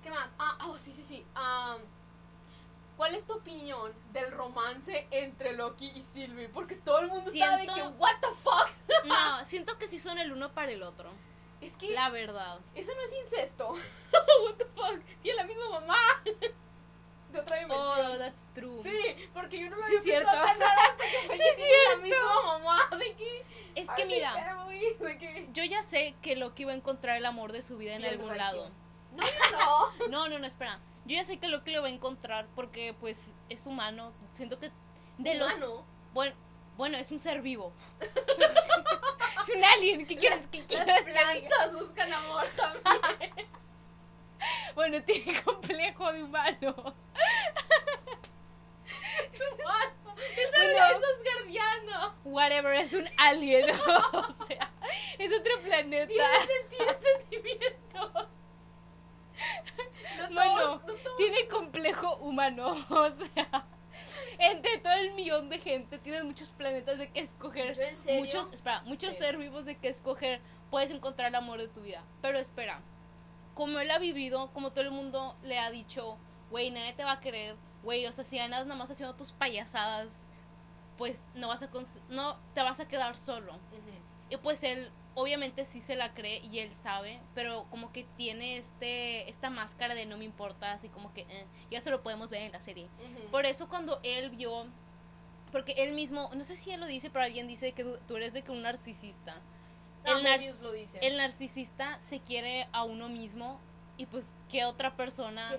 ¿Qué 0.02 0.10
más? 0.10 0.30
Ah, 0.38 0.56
oh, 0.66 0.78
sí, 0.78 0.92
sí, 0.92 1.02
sí. 1.02 1.24
Am, 1.34 1.78
¿Cuál 2.96 3.14
es 3.14 3.24
tu 3.26 3.34
opinión 3.34 3.92
del 4.12 4.32
romance 4.32 5.06
entre 5.12 5.52
Loki 5.52 5.86
y 5.94 6.02
Sylvie? 6.02 6.48
Porque 6.48 6.74
todo 6.74 6.98
el 6.98 7.06
mundo 7.08 7.30
está 7.30 7.56
de 7.56 7.62
Siento- 7.64 7.74
que, 7.74 7.82
¿what 7.96 8.16
the 8.20 8.26
fuck? 8.28 8.70
no, 9.04 9.44
siento 9.44 9.78
que 9.78 9.86
sí 9.86 10.00
son 10.00 10.18
el 10.18 10.32
uno 10.32 10.52
para 10.52 10.72
el 10.72 10.82
otro. 10.82 11.08
Es 11.60 11.72
que 11.76 11.90
La 11.92 12.10
verdad. 12.10 12.58
eso 12.74 12.92
no 12.94 13.00
es 13.02 13.12
incesto. 13.24 13.68
what 14.44 14.54
the 14.56 14.64
fuck? 14.66 15.00
Tiene 15.22 15.36
la 15.36 15.44
misma 15.44 15.68
mamá. 15.80 15.96
De 17.32 17.40
otra 17.40 17.56
dimensión. 17.58 18.12
Oh, 18.12 18.18
that's 18.18 18.48
true. 18.54 18.82
Sí, 18.82 19.28
porque 19.34 19.60
yo 19.60 19.70
no 19.70 19.76
lo 19.76 19.82
Sí, 19.86 19.92
había 19.98 20.02
cierto. 20.02 20.30
pensado 20.30 20.46
tan 20.46 20.60
raro 20.60 20.80
hasta 20.80 21.04
que 21.04 21.10
Sí, 21.36 21.42
sí, 21.56 21.56
tiene 21.56 21.72
la 21.72 21.88
cierto. 21.90 22.02
misma 22.02 22.58
mamá. 22.58 22.96
De 22.96 23.14
que, 23.14 23.44
Es 23.74 23.90
que 23.90 24.04
mi 24.06 24.14
mira, 24.14 24.32
family, 24.32 24.94
de 24.98 25.18
que, 25.18 25.48
yo 25.52 25.64
ya 25.64 25.82
sé 25.82 26.14
que 26.22 26.36
Loki 26.36 26.64
va 26.64 26.72
a 26.72 26.76
encontrar 26.76 27.16
el 27.16 27.26
amor 27.26 27.52
de 27.52 27.62
su 27.62 27.76
vida 27.76 27.94
en 27.94 28.04
algún 28.04 28.36
lado. 28.36 28.70
No, 29.12 29.24
no. 29.52 30.08
No, 30.08 30.28
no, 30.28 30.38
no, 30.38 30.46
espera. 30.46 30.80
Yo 31.04 31.16
ya 31.16 31.24
sé 31.24 31.38
que 31.38 31.48
Loki 31.48 31.70
lo 31.72 31.82
va 31.82 31.88
a 31.88 31.90
encontrar 31.90 32.46
porque, 32.54 32.94
pues, 32.98 33.34
es 33.48 33.66
humano. 33.66 34.12
Siento 34.30 34.58
que 34.58 34.70
de 35.18 35.34
los... 35.34 35.48
Humano. 35.54 35.84
Bueno, 36.14 36.34
bueno, 36.76 36.96
es 36.98 37.10
un 37.10 37.18
ser 37.18 37.40
vivo. 37.42 37.72
es 38.00 39.48
un 39.54 39.64
alien. 39.64 40.06
¿Qué 40.06 40.16
quieres 40.16 40.46
que 40.46 40.64
quieras 40.64 40.86
Las 40.86 41.02
plantas 41.02 41.74
buscan 41.74 42.12
amor 42.12 42.46
también. 42.56 43.32
Bueno, 44.74 45.02
tiene 45.04 45.40
complejo 45.42 46.12
de 46.12 46.22
humano. 46.22 46.94
Es 49.32 49.40
humano. 49.52 50.14
Es 50.16 50.50
Bueno. 50.56 52.14
Whatever, 52.24 52.74
es 52.74 52.92
un 52.94 53.08
alien. 53.16 53.70
o 54.12 54.46
sea, 54.46 54.70
es 55.18 55.32
otro 55.32 55.60
planeta. 55.62 56.06
Tiene, 56.06 56.24
sen- 56.24 56.68
tiene 56.68 56.92
sentimientos. 57.18 58.28
No 60.18 60.34
Bueno, 60.34 60.80
todos, 60.80 61.04
no 61.04 61.16
tiene 61.16 61.48
complejo 61.48 62.16
humano. 62.18 62.76
O 62.90 63.10
sea, 63.10 63.66
entre 64.38 64.78
todo 64.78 64.92
el 64.94 65.12
millón 65.14 65.48
de 65.48 65.58
gente 65.58 65.98
tienes 65.98 66.24
muchos 66.24 66.50
planetas 66.52 66.98
de 66.98 67.08
que 67.10 67.20
escoger. 67.20 67.76
¿Yo 67.76 67.82
en 67.82 67.96
serio? 68.02 68.20
Muchos, 68.20 68.52
espera, 68.52 68.82
muchos 68.82 69.14
Sí. 69.16 69.22
ser 69.22 69.36
vivos 69.36 69.64
de 69.64 69.76
que 69.76 69.88
escoger. 69.88 70.40
Puedes 70.70 70.90
encontrar 70.90 71.28
el 71.28 71.34
amor 71.34 71.58
de 71.60 71.68
tu 71.68 71.80
vida. 71.82 72.02
Pero 72.20 72.38
espera, 72.38 72.80
como 73.58 73.80
él 73.80 73.90
ha 73.90 73.98
vivido, 73.98 74.52
como 74.52 74.70
todo 74.70 74.82
el 74.82 74.92
mundo 74.92 75.36
le 75.42 75.58
ha 75.58 75.68
dicho, 75.72 76.16
güey, 76.48 76.70
nadie 76.70 76.92
te 76.92 77.02
va 77.02 77.14
a 77.14 77.20
querer. 77.20 77.56
Güey, 77.82 78.06
o 78.06 78.12
sea, 78.12 78.22
si 78.22 78.38
andas 78.38 78.66
nada 78.66 78.78
más 78.78 78.88
haciendo 78.88 79.16
tus 79.16 79.32
payasadas, 79.32 80.28
pues 80.96 81.26
no 81.34 81.48
vas 81.48 81.64
a 81.64 81.70
no 82.08 82.38
te 82.54 82.62
vas 82.62 82.78
a 82.78 82.86
quedar 82.86 83.16
solo. 83.16 83.58
Y 84.30 84.36
pues 84.36 84.62
él 84.62 84.92
obviamente 85.16 85.64
sí 85.64 85.80
se 85.80 85.96
la 85.96 86.14
cree 86.14 86.38
y 86.38 86.60
él 86.60 86.72
sabe, 86.72 87.20
pero 87.34 87.66
como 87.68 87.90
que 87.90 88.04
tiene 88.16 88.58
este 88.58 89.28
esta 89.28 89.50
máscara 89.50 89.96
de 89.96 90.06
no 90.06 90.18
me 90.18 90.24
importa, 90.24 90.70
así 90.70 90.88
como 90.88 91.12
que 91.12 91.22
eh, 91.22 91.46
ya 91.68 91.80
se 91.80 91.90
lo 91.90 92.04
podemos 92.04 92.30
ver 92.30 92.42
en 92.42 92.52
la 92.52 92.60
serie. 92.60 92.88
Por 93.32 93.44
eso 93.44 93.68
cuando 93.68 93.98
él 94.04 94.30
vio 94.30 94.68
porque 95.50 95.72
él 95.78 95.94
mismo, 95.94 96.30
no 96.32 96.44
sé 96.44 96.54
si 96.54 96.70
él 96.70 96.78
lo 96.78 96.86
dice, 96.86 97.10
pero 97.10 97.24
alguien 97.24 97.48
dice 97.48 97.72
que 97.72 97.82
tú, 97.82 97.98
tú 98.06 98.16
eres 98.18 98.34
de 98.34 98.42
que 98.42 98.52
un 98.52 98.62
narcisista. 98.62 99.34
El 100.04 100.22
nar- 100.22 100.40
lo 100.62 100.72
dice. 100.72 100.98
El 101.02 101.16
narcisista 101.16 102.00
se 102.02 102.20
quiere 102.20 102.68
a 102.72 102.84
uno 102.84 103.08
mismo 103.08 103.60
y 103.96 104.06
pues 104.06 104.32
qué 104.48 104.64
otra 104.64 104.94
persona. 104.94 105.52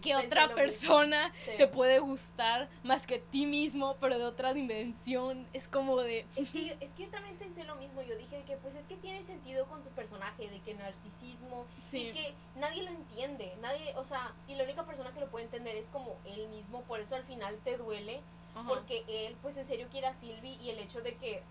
¿Qué 0.00 0.16
otra 0.16 0.54
persona. 0.54 1.30
Sí. 1.38 1.50
te 1.58 1.66
puede 1.68 1.98
gustar 1.98 2.70
más 2.82 3.06
que 3.06 3.18
ti 3.18 3.44
mismo, 3.44 3.96
pero 4.00 4.18
de 4.18 4.24
otra 4.24 4.54
dimensión? 4.54 5.46
Es 5.52 5.68
como 5.68 6.00
de... 6.00 6.24
Es 6.36 6.48
que, 6.50 6.68
yo, 6.68 6.74
es 6.80 6.90
que 6.92 7.04
yo 7.04 7.10
también 7.10 7.36
pensé 7.36 7.64
lo 7.64 7.76
mismo. 7.76 8.00
Yo 8.00 8.16
dije 8.16 8.44
que, 8.46 8.56
pues, 8.56 8.76
es 8.76 8.86
que 8.86 8.96
tiene 8.96 9.22
sentido 9.22 9.66
con 9.66 9.82
su 9.84 9.90
personaje, 9.90 10.48
de 10.48 10.60
que 10.60 10.72
narcisismo. 10.72 11.66
Sí. 11.80 12.08
Y 12.08 12.12
que 12.12 12.34
nadie 12.56 12.82
lo 12.82 12.90
entiende. 12.90 13.54
Nadie, 13.60 13.94
o 13.96 14.04
sea, 14.06 14.32
y 14.48 14.54
la 14.54 14.64
única 14.64 14.86
persona 14.86 15.12
que 15.12 15.20
lo 15.20 15.28
puede 15.30 15.44
entender 15.44 15.76
es 15.76 15.90
como 15.90 16.16
él 16.24 16.48
mismo. 16.48 16.80
Por 16.84 16.98
eso 16.98 17.14
al 17.14 17.24
final 17.24 17.58
te 17.62 17.76
duele. 17.76 18.22
Ajá. 18.54 18.66
Porque 18.68 19.04
él, 19.06 19.36
pues, 19.42 19.58
en 19.58 19.66
serio 19.66 19.88
quiere 19.90 20.06
a 20.06 20.14
Sylvie. 20.14 20.56
Y 20.62 20.70
el 20.70 20.78
hecho 20.78 21.02
de 21.02 21.16
que. 21.16 21.42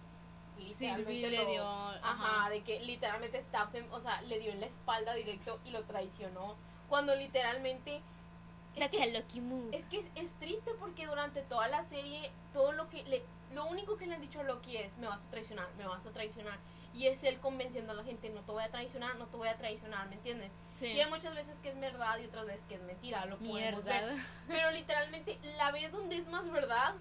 Literalmente 0.61 1.29
le 1.29 1.45
dio... 1.45 1.63
Ajá, 1.63 2.49
de 2.49 2.61
que 2.63 2.79
literalmente 2.81 3.39
him, 3.73 3.85
o 3.91 3.99
sea, 3.99 4.21
le 4.23 4.39
dio 4.39 4.51
en 4.51 4.59
la 4.59 4.67
espalda 4.67 5.13
directo 5.13 5.59
y 5.65 5.71
lo 5.71 5.83
traicionó. 5.83 6.55
Cuando 6.89 7.15
literalmente. 7.15 8.01
Es 8.75 8.89
que, 8.89 9.41
move. 9.41 9.75
es 9.75 9.85
que 9.85 9.99
es, 9.99 10.09
es 10.15 10.33
triste 10.33 10.71
porque 10.79 11.05
durante 11.05 11.41
toda 11.41 11.67
la 11.67 11.83
serie, 11.83 12.31
todo 12.53 12.71
lo 12.71 12.89
que 12.89 13.03
le. 13.03 13.21
Lo 13.53 13.65
único 13.65 13.97
que 13.97 14.07
le 14.07 14.15
han 14.15 14.21
dicho 14.21 14.39
a 14.39 14.43
Loki 14.43 14.77
es: 14.77 14.97
me 14.97 15.07
vas 15.07 15.25
a 15.25 15.29
traicionar, 15.29 15.67
me 15.77 15.85
vas 15.85 16.05
a 16.05 16.11
traicionar. 16.11 16.57
Y 16.93 17.07
es 17.07 17.23
él 17.23 17.39
convenciendo 17.39 17.91
a 17.91 17.95
la 17.95 18.03
gente: 18.03 18.29
no 18.29 18.41
te 18.41 18.51
voy 18.51 18.63
a 18.63 18.71
traicionar, 18.71 19.15
no 19.15 19.27
te 19.27 19.37
voy 19.37 19.49
a 19.49 19.57
traicionar, 19.57 20.07
¿me 20.07 20.15
entiendes? 20.15 20.53
Sí. 20.69 20.87
Y 20.87 20.99
hay 20.99 21.09
muchas 21.09 21.35
veces 21.35 21.57
que 21.57 21.69
es 21.69 21.79
verdad 21.79 22.17
y 22.19 22.25
otras 22.25 22.45
veces 22.45 22.63
que 22.67 22.75
es 22.75 22.81
mentira, 22.81 23.25
lo 23.25 23.37
podemos 23.37 23.83
Mierda. 23.83 24.05
ver. 24.05 24.15
Pero 24.47 24.71
literalmente 24.71 25.37
la 25.57 25.71
vez 25.71 25.91
donde 25.91 26.17
es 26.17 26.27
más 26.27 26.49
verdad 26.49 26.95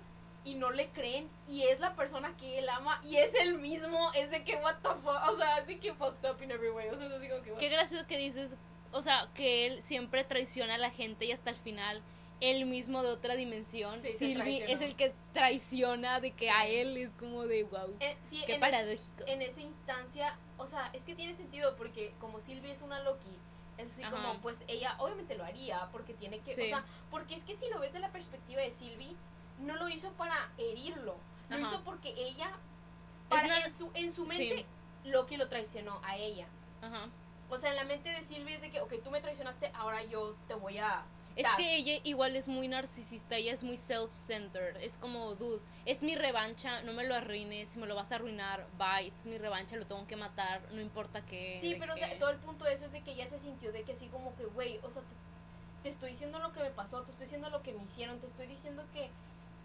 y 0.45 0.55
no 0.55 0.71
le 0.71 0.89
creen 0.91 1.29
y 1.49 1.63
es 1.65 1.81
la 1.81 1.95
persona 1.95 2.35
que 2.37 2.59
él 2.59 2.69
ama 2.71 3.01
y 3.05 3.17
es 3.17 3.35
el 3.35 3.55
mismo, 3.59 4.11
es 4.15 4.31
de 4.31 4.43
que 4.43 4.57
what 4.57 4.77
the 4.83 4.89
fuck, 5.03 5.29
o 5.33 5.37
sea, 5.37 5.59
es 5.59 5.67
de 5.67 5.79
que 5.79 5.93
fucked 5.95 6.29
up 6.31 6.43
in 6.43 6.51
every 6.51 6.71
way, 6.71 6.89
o 6.89 6.97
sea, 6.97 7.07
es 7.07 7.13
así 7.13 7.29
como 7.29 7.43
que 7.43 7.53
what- 7.53 7.59
Qué 7.59 7.69
gracioso 7.69 8.07
que 8.07 8.17
dices, 8.17 8.57
o 8.93 9.03
sea, 9.03 9.29
que 9.35 9.67
él 9.67 9.83
siempre 9.83 10.25
traiciona 10.25 10.75
a 10.75 10.79
la 10.79 10.91
gente 10.91 11.27
y 11.27 11.33
hasta 11.33 11.51
el 11.51 11.57
final 11.57 12.03
él 12.41 12.65
mismo 12.65 13.03
de 13.03 13.11
otra 13.11 13.35
dimensión, 13.37 13.93
Sí, 13.93 14.15
traicionó. 14.17 14.45
es 14.73 14.81
el 14.81 14.97
que 14.97 15.13
traiciona 15.35 16.21
de 16.21 16.31
que 16.31 16.49
a 16.51 16.67
él 16.67 16.97
es 16.97 17.11
como 17.19 17.47
de 17.47 17.65
wow. 17.65 17.95
Eh, 18.01 18.17
sí, 18.25 18.43
Qué 18.47 18.55
en, 18.55 18.63
es- 18.65 18.71
paradójico. 18.71 19.25
en 19.27 19.43
esa 19.43 19.61
instancia, 19.61 20.39
o 20.57 20.67
sea, 20.67 20.89
es 20.95 21.03
que 21.03 21.15
tiene 21.15 21.35
sentido 21.35 21.77
porque 21.77 22.15
como 22.19 22.41
Sylvie 22.41 22.73
es 22.73 22.81
una 22.81 23.01
Loki, 23.01 23.37
es 23.77 23.93
así 23.93 24.03
Ajá. 24.03 24.11
como, 24.13 24.41
pues 24.41 24.65
ella 24.69 24.95
obviamente 25.01 25.35
lo 25.37 25.45
haría 25.45 25.89
porque 25.93 26.15
tiene 26.15 26.39
que, 26.41 26.53
o 26.53 26.55
sea, 26.55 26.85
porque 27.11 27.35
es 27.35 27.45
que 27.45 27.55
si 27.55 27.69
lo 27.69 27.79
ves 27.79 27.93
de 27.93 27.99
la 27.99 28.11
perspectiva 28.11 28.63
de 28.63 28.71
Sylvie, 28.71 29.15
no 29.61 29.77
lo 29.77 29.89
hizo 29.89 30.11
para 30.13 30.35
herirlo, 30.59 31.17
lo 31.49 31.57
Ajá. 31.57 31.67
hizo 31.69 31.83
porque 31.85 32.13
ella, 32.17 32.51
para- 33.29 33.45
una- 33.45 33.65
en, 33.65 33.75
su, 33.75 33.91
en 33.95 34.13
su 34.13 34.27
Sí. 34.27 34.29
mente, 34.49 34.67
Loki 35.05 35.37
lo 35.37 35.49
traicionó 35.49 36.01
a 36.05 36.17
ella. 36.17 36.47
Ajá. 36.83 37.09
O 37.49 37.59
sea, 37.59 37.71
en 37.71 37.77
la 37.77 37.85
mente 37.85 38.11
de 38.11 38.23
Sylvie 38.23 38.55
es 38.55 38.61
de 38.61 38.71
que, 38.71 38.81
ok, 38.81 38.95
tú 39.03 39.11
me 39.11 39.21
traicionaste, 39.21 39.71
ahora 39.75 40.03
yo 40.05 40.37
te 40.49 40.55
voy 40.55 40.79
a... 40.79 41.05
Es 41.37 41.45
dar. 41.45 41.57
que 41.57 41.77
ella 41.77 42.01
igual 42.05 42.35
es 42.37 42.49
muy 42.49 42.67
narcisista, 42.69 43.37
ella 43.37 43.53
es 43.53 43.63
muy 43.63 43.77
self-centered. 43.77 44.77
Es 44.79 44.99
como, 44.99 45.37
dude, 45.37 45.61
es 45.87 46.03
mi 46.03 46.17
revancha, 46.17 46.83
no 46.83 46.93
me 46.93 47.05
lo 47.07 47.15
arruines, 47.15 47.69
si 47.71 47.79
me 47.79 47.87
lo 47.87 47.95
vas 47.95 48.11
a 48.13 48.17
arruinar, 48.17 48.67
bye, 48.79 49.09
es 49.09 49.27
mi 49.27 49.39
revancha, 49.39 49.77
lo 49.77 49.87
tengo 49.87 50.07
que 50.07 50.17
matar, 50.17 50.61
no 50.73 50.81
importa 50.81 51.25
qué. 51.25 51.59
Sí, 51.61 51.77
pero 51.79 51.95
o 51.95 51.97
sea, 51.97 52.17
todo 52.19 52.31
el 52.31 52.39
punto 52.39 52.65
de 52.65 52.73
eso 52.75 52.85
es 52.85 52.93
de 52.93 53.03
que 53.03 53.13
ella 53.13 53.27
se 53.29 53.39
sintió 53.39 53.73
de 53.73 53.85
que 53.85 53.93
así 53.93 54.09
como 54.09 54.35
que, 54.37 54.45
güey, 54.47 54.79
o 54.83 54.91
sea, 54.91 55.03
te, 55.03 55.15
te 55.85 55.89
estoy 55.89 56.11
diciendo 56.11 56.41
lo 56.41 56.53
que 56.53 56.61
me 56.61 56.71
pasó, 56.71 57.03
te 57.05 57.11
estoy 57.13 57.25
diciendo 57.27 57.49
lo 57.51 57.63
que 57.63 57.73
me 57.73 57.85
hicieron, 57.85 58.19
te 58.19 58.27
estoy 58.27 58.47
diciendo 58.49 58.85
que 58.93 59.09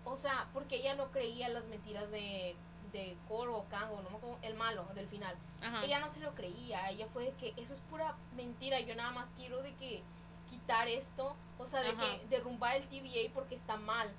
O 0.05 0.15
sea, 0.15 0.47
porque 0.53 0.77
ella 0.77 0.95
no 0.95 1.11
creía 1.11 1.49
las 1.49 1.65
mentiras 1.67 2.09
de, 2.11 2.55
de 2.91 3.17
Koro 3.27 3.57
o 3.57 3.65
Kango, 3.65 4.01
no 4.01 4.09
me 4.11 4.17
acuerdo, 4.17 4.37
el 4.43 4.53
malo 4.53 4.85
del 4.95 5.07
final. 5.07 5.35
Ajá. 5.61 5.83
Ella 5.83 5.99
no 5.99 6.09
se 6.09 6.19
lo 6.19 6.33
creía, 6.35 6.89
ella 6.89 7.07
fue 7.07 7.25
de 7.25 7.31
que 7.33 7.53
eso 7.57 7.73
es 7.73 7.81
pura 7.81 8.15
mentira, 8.35 8.79
yo 8.79 8.95
nada 8.95 9.11
más 9.11 9.29
quiero 9.35 9.61
de 9.61 9.73
que 9.73 10.03
quitar 10.49 10.87
esto, 10.87 11.35
o 11.57 11.65
sea, 11.65 11.81
de 11.81 11.89
Ajá. 11.89 12.01
que 12.19 12.25
derrumbar 12.27 12.75
el 12.75 12.87
TVA 12.87 13.31
porque 13.33 13.55
está 13.55 13.77
mal. 13.77 14.09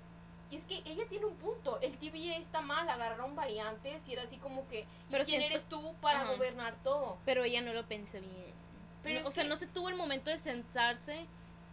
Y 0.50 0.56
es 0.56 0.64
que 0.64 0.78
ella 0.84 1.04
tiene 1.08 1.24
un 1.26 1.36
punto, 1.36 1.80
el 1.80 1.96
TVA 1.98 2.36
está 2.36 2.60
mal, 2.60 2.88
agarraron 2.88 3.34
variantes 3.34 4.06
y 4.08 4.12
era 4.12 4.22
así 4.22 4.36
como 4.38 4.66
que, 4.68 4.80
¿y 4.80 4.86
Pero 5.10 5.24
quién 5.24 5.40
siento- 5.40 5.46
eres 5.46 5.64
tú 5.68 5.94
para 6.00 6.22
Ajá. 6.22 6.32
gobernar 6.34 6.76
todo? 6.82 7.18
Pero 7.24 7.42
ella 7.44 7.60
no 7.62 7.72
lo 7.72 7.86
pensó 7.86 8.20
bien. 8.20 8.54
Pero 9.02 9.20
No, 9.22 9.28
o 9.28 9.30
sea, 9.32 9.44
no 9.44 9.56
se 9.56 9.66
tuvo 9.68 9.88
el 9.88 9.94
momento 9.96 10.30
de 10.30 10.38
sentarse 10.38 11.26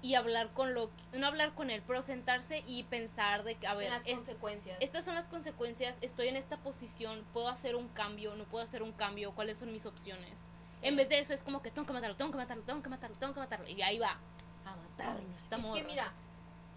y 0.04 0.14
hablar 0.16 0.52
con 0.54 0.76
Loki. 0.76 1.04
No 1.14 1.26
hablar 1.26 1.56
con 1.56 1.72
él, 1.72 1.82
pero 1.88 2.04
sentarse 2.04 2.64
y 2.68 2.84
pensar 2.84 3.44
de 3.44 3.56
que, 3.56 3.66
a 3.66 3.74
ver, 3.74 3.90
las 3.90 4.06
es- 4.06 4.16
consecuencias. 4.18 4.78
estas 4.82 5.04
son 5.06 5.16
las 5.16 5.28
consecuencias, 5.28 5.98
estoy 6.02 6.28
en 6.28 6.36
esta 6.36 6.58
posición, 6.58 7.26
puedo 7.34 7.48
hacer 7.50 7.76
un 7.76 7.88
cambio, 7.88 8.36
no 8.36 8.44
puedo 8.44 8.64
hacer 8.64 8.84
un 8.84 8.92
cambio, 8.92 9.34
cuáles 9.34 9.58
son 9.58 9.72
mis 9.72 9.86
opciones. 9.88 10.46
Sí. 10.80 10.88
En 10.88 10.96
vez 10.98 11.10
de 11.10 11.18
eso 11.20 11.34
es 11.34 11.42
como 11.42 11.62
que 11.64 11.72
tengo 11.72 11.88
que 11.88 11.94
matarlo, 11.94 12.16
tengo 12.18 12.32
que 12.32 12.38
matarlo, 12.38 12.64
tengo 12.64 12.84
que 12.84 12.90
matarlo, 12.90 13.18
tengo 13.18 13.34
que 13.34 13.40
matarlo. 13.40 13.68
Y 13.68 13.82
ahí 13.82 13.98
va, 13.98 14.20
a 14.66 14.76
matarlo, 14.76 15.24
esta 15.38 15.56
Es 15.58 15.66
que 15.68 15.84
mira, 15.84 16.12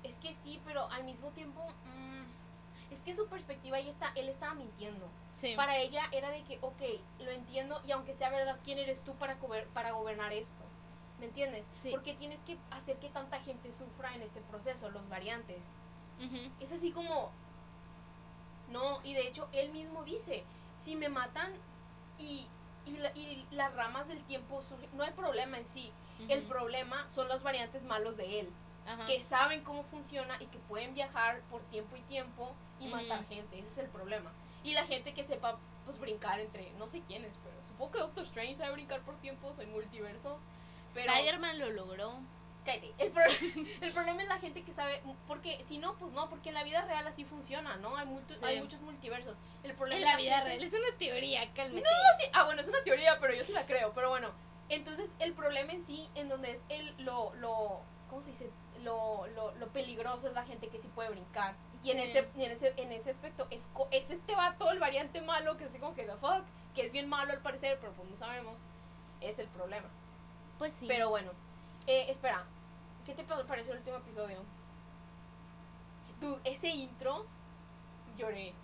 es 0.05 0.18
que 0.18 0.33
sí, 0.33 0.61
pero 0.64 0.89
al 0.93 1.03
mismo 1.03 1.31
tiempo, 1.33 1.66
mm, 1.85 2.93
es 2.93 3.01
que 3.01 3.11
en 3.11 3.16
su 3.16 3.27
perspectiva 3.27 3.79
ella 3.81 3.91
está, 3.91 4.12
él 4.14 4.29
estaba 4.29 4.55
mintiendo. 4.55 5.09
Sí. 5.33 5.55
Para 5.57 5.77
ella 5.79 6.05
era 6.12 6.31
de 6.31 6.45
que, 6.45 6.59
ok, 6.62 6.81
lo 7.18 7.33
entiendo 7.33 7.83
y 7.85 7.91
aunque 7.91 8.14
sea 8.14 8.31
verdad, 8.31 8.57
¿quién 8.62 8.79
eres 8.79 9.03
tú 9.03 9.14
para, 9.16 9.37
gober- 9.41 9.66
para 9.74 9.91
gobernar 9.91 10.33
esto? 10.33 10.62
¿Me 11.19 11.27
entiendes? 11.27 11.67
Sí. 11.83 11.91
Porque 11.91 12.14
tienes 12.14 12.41
que 12.41 12.59
hacer 12.71 12.99
que 12.99 13.09
tanta 13.09 13.41
gente 13.41 13.73
sufra 13.73 14.14
en 14.14 14.23
ese 14.23 14.41
proceso, 14.43 14.91
los 14.91 15.09
variantes. 15.09 15.73
Ujú. 16.23 16.51
Es 16.61 16.73
así 16.73 16.93
como, 16.93 17.31
no, 18.71 19.01
y 19.05 19.14
de 19.14 19.27
hecho 19.29 19.49
él 19.53 19.71
mismo 19.71 20.05
dice, 20.05 20.45
si 20.79 20.97
me 20.97 21.09
matan 21.09 21.53
y, 22.19 22.47
y, 22.85 22.97
la- 22.99 23.12
y 23.17 23.47
las 23.51 23.75
ramas 23.75 24.09
del 24.09 24.23
tiempo 24.25 24.61
surgen, 24.62 24.91
no 24.95 25.05
hay 25.05 25.12
problema 25.12 25.59
en 25.59 25.67
sí, 25.67 25.93
el 26.29 26.41
Ujú. 26.41 26.49
problema 26.49 27.09
son 27.09 27.29
los 27.29 27.43
variantes 27.43 27.85
malos 27.85 28.17
de 28.17 28.41
él 28.41 28.51
Ajá. 28.87 29.05
que 29.07 29.21
saben 29.23 29.62
cómo 29.62 29.85
funciona 29.85 30.37
y 30.41 30.47
que 30.47 30.59
pueden 30.59 30.95
viajar 30.95 31.41
por 31.51 31.61
tiempo 31.64 31.97
y 31.97 32.01
tiempo 32.03 32.53
y 32.81 32.89
matar 32.89 33.27
gente. 33.27 33.59
Ese 33.59 33.69
es 33.69 33.79
el 33.79 33.89
problema. 33.89 34.31
Y 34.64 34.75
la 34.75 34.85
gente 34.87 35.14
que 35.14 35.25
sepa, 35.25 35.59
pues, 35.85 35.99
brincar 35.99 36.41
entre, 36.41 36.71
no 36.73 36.87
sé 36.87 37.01
quiénes, 37.03 37.37
pero 37.43 37.57
supongo 37.67 37.93
que 37.93 37.99
Doctor 38.01 38.25
Strange 38.25 38.57
sabe 38.57 38.73
brincar 38.73 39.01
por 39.03 39.17
tiempos 39.17 39.59
en 39.59 39.71
multiversos. 39.73 40.43
Pero, 40.95 41.12
Spider-Man 41.12 41.59
lo 41.59 41.70
logró. 41.70 42.14
cállate, 42.64 42.93
el, 42.99 43.11
pro- 43.12 43.22
el 43.80 43.93
problema 43.93 44.22
es 44.22 44.28
la 44.28 44.39
gente 44.39 44.62
que 44.62 44.72
sabe, 44.72 45.01
porque 45.28 45.62
si 45.64 45.78
no, 45.78 45.95
pues 45.99 46.12
no, 46.12 46.28
porque 46.28 46.49
en 46.49 46.55
la 46.57 46.64
vida 46.64 46.84
real 46.84 47.07
así 47.07 47.24
funciona, 47.24 47.76
¿no? 47.76 47.97
Hay, 47.97 48.07
multi- 48.07 48.34
Sí. 48.34 48.45
hay 48.45 48.61
muchos 48.61 48.80
multiversos. 48.80 49.39
El 49.62 49.74
problema 49.74 50.01
En 50.03 50.07
es 50.09 50.12
la 50.14 50.16
vida 50.16 50.37
gente- 50.39 50.49
real, 50.51 50.62
es 50.64 50.72
una 50.72 50.99
teoría, 50.99 51.53
cálmate. 51.55 51.82
no, 51.82 52.18
sí. 52.18 52.24
Ah, 52.32 52.45
bueno, 52.45 52.61
es 52.61 52.68
una 52.68 52.82
teoría, 52.82 53.18
pero 53.20 53.34
yo 53.34 53.45
sí 53.45 53.53
la 53.53 53.66
creo. 53.66 53.93
Pero 53.95 54.09
bueno, 54.11 54.30
entonces 54.68 55.11
el 55.20 55.32
problema 55.34 55.72
en 55.72 55.87
sí, 55.87 56.09
en 56.16 56.28
donde 56.28 56.51
es 56.51 56.64
el, 56.68 56.95
lo, 57.05 57.32
lo, 57.34 57.82
¿cómo 58.11 58.20
se 58.22 58.30
dice? 58.30 58.51
Lo, 58.82 59.26
lo, 59.28 59.55
lo 59.57 59.68
peligroso 59.68 60.26
es 60.28 60.34
la 60.34 60.45
gente 60.45 60.68
que 60.68 60.78
sí 60.80 60.89
puede 60.89 61.11
brincar. 61.11 61.55
Y 61.84 61.93
en, 61.93 61.99
Sí. 62.01 62.05
ese, 62.11 62.28
y 62.37 62.45
en, 62.45 62.51
ese, 62.51 62.74
en 62.78 62.91
ese 62.91 63.11
aspecto 63.11 63.47
es, 63.51 63.68
es 63.93 64.11
este 64.11 64.34
vato, 64.34 64.70
el 64.72 64.80
variante 64.80 65.20
malo, 65.20 65.57
que 65.57 65.64
así 65.64 65.78
como 65.78 65.95
que 65.95 66.03
the 66.05 66.16
fuck, 66.16 66.43
que 66.74 66.84
es 66.84 66.91
bien 66.93 67.09
malo 67.09 67.32
al 67.32 67.41
parecer, 67.43 67.78
pero 67.80 67.93
pues 67.93 68.09
no 68.11 68.16
sabemos. 68.16 68.57
Es 69.20 69.39
el 69.39 69.47
problema. 69.49 69.89
Pues 70.59 70.73
sí. 70.73 70.87
Pero 70.89 71.11
bueno, 71.11 71.33
eh, 71.87 72.07
espera, 72.09 72.45
¿qué 73.05 73.15
te 73.15 73.25
pa- 73.25 73.45
pareció 73.45 73.73
el 73.73 73.79
último 73.81 73.97
episodio? 73.97 74.39
Dude, 76.21 76.41
ese 76.45 76.69
intro, 76.69 77.27
lloré. 78.17 78.55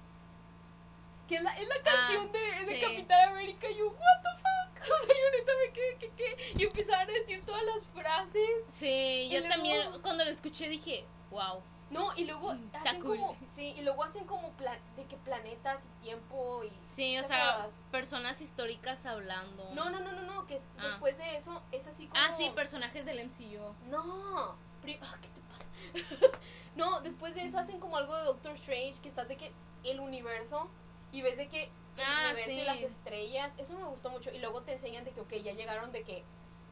Que 1.29 1.37
es 1.37 1.43
la, 1.43 1.55
es 1.59 1.69
la 1.69 1.83
canción 1.83 2.33
de, 2.33 2.39
de 2.39 2.75
sí. 2.75 2.81
Capitán 2.81 3.29
América 3.31 3.69
y 3.71 3.77
yo, 3.77 3.89
what 3.89 4.23
the 4.23 4.31
fuck? 4.39 4.43
O 4.83 5.07
sea, 5.07 5.15
yo 5.15 5.39
neta 5.39 5.53
me 5.65 5.73
quedé, 5.73 5.97
que, 5.97 6.11
que, 6.11 6.53
y 6.57 6.65
empezaron 6.65 7.09
a 7.09 7.13
decir 7.13 7.45
todas 7.45 7.63
las 7.65 7.87
frases. 7.89 8.49
Sí, 8.69 9.29
yo 9.31 9.39
luego- 9.39 9.55
también 9.55 10.01
cuando 10.03 10.25
lo 10.25 10.31
escuché 10.31 10.69
dije, 10.69 11.05
wow. 11.31 11.63
No, 11.93 12.13
y 12.17 12.25
luego 12.25 12.55
Mm, 12.55 12.65
está 12.67 12.81
hacen 12.81 13.03
cool. 13.03 13.19
como, 13.19 13.37
sí, 13.47 13.75
y 13.77 13.83
luego 13.83 14.03
hacen 14.03 14.25
como 14.25 14.51
plan, 14.53 14.79
de 14.97 15.05
que 15.05 15.17
planetas 15.19 15.85
y 15.85 16.03
tiempo 16.05 16.65
y... 16.65 16.71
Sí, 16.85 17.19
o 17.19 17.23
¿te 17.23 17.29
sea, 17.29 17.69
personas 17.91 18.41
históricas 18.41 19.05
hablando. 19.07 19.69
No, 19.75 19.91
no, 19.91 20.01
no, 20.01 20.11
no, 20.13 20.23
no, 20.23 20.47
que 20.47 20.57
Ah. 20.79 20.85
después 20.85 21.19
de 21.19 21.37
eso 21.37 21.63
es 21.71 21.87
así 21.87 22.07
como... 22.09 22.21
Ah, 22.21 22.31
sí, 22.37 22.51
personajes 22.55 23.05
del 23.05 23.19
MCU. 23.21 23.75
No, 23.91 24.57
pri- 24.81 24.99
ah, 25.03 25.17
¿qué 25.21 25.29
te 25.29 25.41
pasa? 25.43 25.69
no, 26.77 27.01
después 27.03 27.35
de 27.35 27.45
eso 27.45 27.59
hacen 27.59 27.79
como 27.79 27.97
algo 27.99 28.17
de 28.17 28.25
Doctor 28.25 28.55
Strange, 28.55 29.01
que 29.03 29.09
estás 29.09 29.29
de 29.29 29.37
que 29.37 29.53
el 29.85 30.01
universo 30.01 30.69
y 31.13 31.21
ves 31.23 31.37
de 31.37 31.49
que 31.49 31.65
el 31.65 31.71
Ah, 32.07 32.29
universo 32.33 32.51
y 32.53 32.65
las 32.65 32.83
estrellas, 32.83 33.53
eso 33.59 33.75
me 33.79 33.85
gustó 33.85 34.09
mucho 34.11 34.31
y 34.33 34.39
luego 34.39 34.63
te 34.63 34.73
enseñan 34.73 35.05
de 35.05 35.11
que, 35.11 35.21
ok, 35.21 35.33
ya 35.35 35.53
llegaron 35.53 35.93
de 35.93 36.03
que 36.05 36.25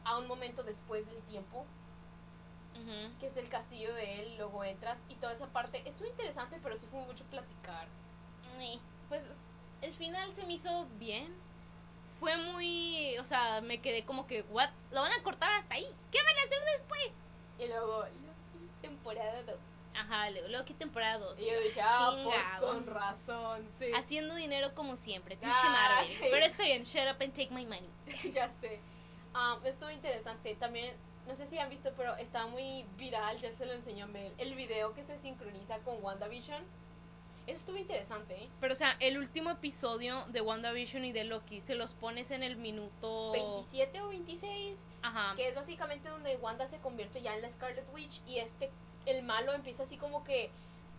a 0.05 0.17
un 0.17 0.27
momento 0.27 0.63
después 0.63 1.05
del 1.07 1.21
tiempo, 1.25 1.67
Que 3.19 3.27
es 3.27 3.37
el 3.37 3.49
castillo 3.49 3.95
de 3.95 4.21
él, 4.23 4.37
luego 4.37 4.65
entras 4.65 5.01
y 5.09 5.15
toda 5.17 5.33
esa 5.33 5.47
parte, 5.49 5.83
estuvo 5.87 6.09
interesante, 6.09 6.59
pero 6.63 6.77
sí 6.77 6.87
fue 6.91 7.01
mucho 7.01 7.25
platicar. 7.25 7.87
Sí, 8.59 8.81
Pues 9.09 9.25
el 9.83 9.93
final 9.95 10.33
se 10.35 10.45
me 10.47 10.55
hizo 10.55 10.87
bien. 10.99 11.35
Fue 12.19 12.37
muy, 12.37 13.17
o 13.19 13.25
sea, 13.25 13.61
me 13.63 13.81
quedé 13.81 14.05
como 14.05 14.27
que, 14.27 14.43
what? 14.51 14.69
Lo 14.93 15.01
van 15.01 15.13
a 15.13 15.23
cortar 15.23 15.51
hasta 15.53 15.75
ahí. 15.75 15.87
¿Qué 16.11 16.19
van 16.23 16.37
a 16.37 16.41
hacer 16.41 16.59
después? 16.79 17.09
Y 17.59 17.67
luego, 17.69 18.03
Loki, 18.03 18.69
temporada 18.83 19.43
2. 19.45 19.57
Ajá, 19.95 20.31
luego 20.31 20.49
Loki 20.49 20.75
temporada 20.75 21.19
2. 21.19 21.41
Y 21.41 21.47
yo 21.51 21.61
dije, 21.61 21.81
ah, 21.83 22.11
pues 22.25 22.37
Chingado. 22.47 22.67
con 22.69 22.87
razón, 22.87 23.67
sí. 23.79 23.87
Haciendo 23.95 24.35
dinero 24.35 24.75
como 24.75 24.97
siempre, 24.97 25.37
pinche. 25.37 25.55
Marvel. 25.65 26.17
Pero 26.21 26.45
está 26.47 26.65
bien, 26.65 26.83
shut 26.85 27.05
up 27.11 27.23
and 27.23 27.33
take 27.33 27.51
my 27.51 27.65
money. 27.65 27.91
ya 28.33 28.51
sé. 28.61 28.81
Ah, 29.33 29.59
estuvo 29.65 29.91
interesante. 29.91 30.55
También, 30.57 30.95
no 31.31 31.37
sé 31.37 31.47
si 31.47 31.59
han 31.59 31.71
visto, 31.71 31.93
pero 31.97 32.17
está 32.17 32.49
muy 32.49 32.85
viral, 32.99 33.39
ya 33.39 33.53
se 33.53 33.65
lo 33.65 33.73
enseñó 33.73 34.07
a 34.07 34.09
Mel, 34.09 34.35
el 34.39 34.57
video 34.57 34.95
que 34.95 35.05
se 35.05 35.17
sincroniza 35.17 35.79
con 35.79 36.03
WandaVision. 36.03 36.61
Eso 37.47 37.59
estuvo 37.61 37.77
interesante, 37.77 38.35
¿eh? 38.35 38.49
Pero, 38.61 38.73
o 38.73 38.77
sea, 38.77 38.97
el 38.99 39.17
último 39.17 39.51
episodio 39.51 40.25
de 40.27 40.41
WandaVision 40.41 41.05
y 41.05 41.13
de 41.13 41.23
Loki, 41.23 41.61
se 41.61 41.77
los 41.77 41.95
pones 41.95 42.33
en 42.33 42.43
el 42.43 42.57
minuto... 42.57 43.31
27 43.31 44.03
o 44.03 44.09
26, 44.09 44.81
Ajá. 45.03 45.37
que 45.37 45.49
es 45.49 45.55
básicamente 45.55 46.09
donde 46.09 46.37
Wanda 46.39 46.67
se 46.67 46.81
convierte 46.81 47.23
ya 47.23 47.37
en 47.37 47.43
la 47.43 47.51
Scarlet 47.51 47.87
Witch 47.95 48.21
y 48.27 48.39
este, 48.39 48.69
el 49.07 49.23
malo 49.23 49.53
empieza 49.53 49.85
así 49.85 49.99
como 49.99 50.25
que, 50.25 50.51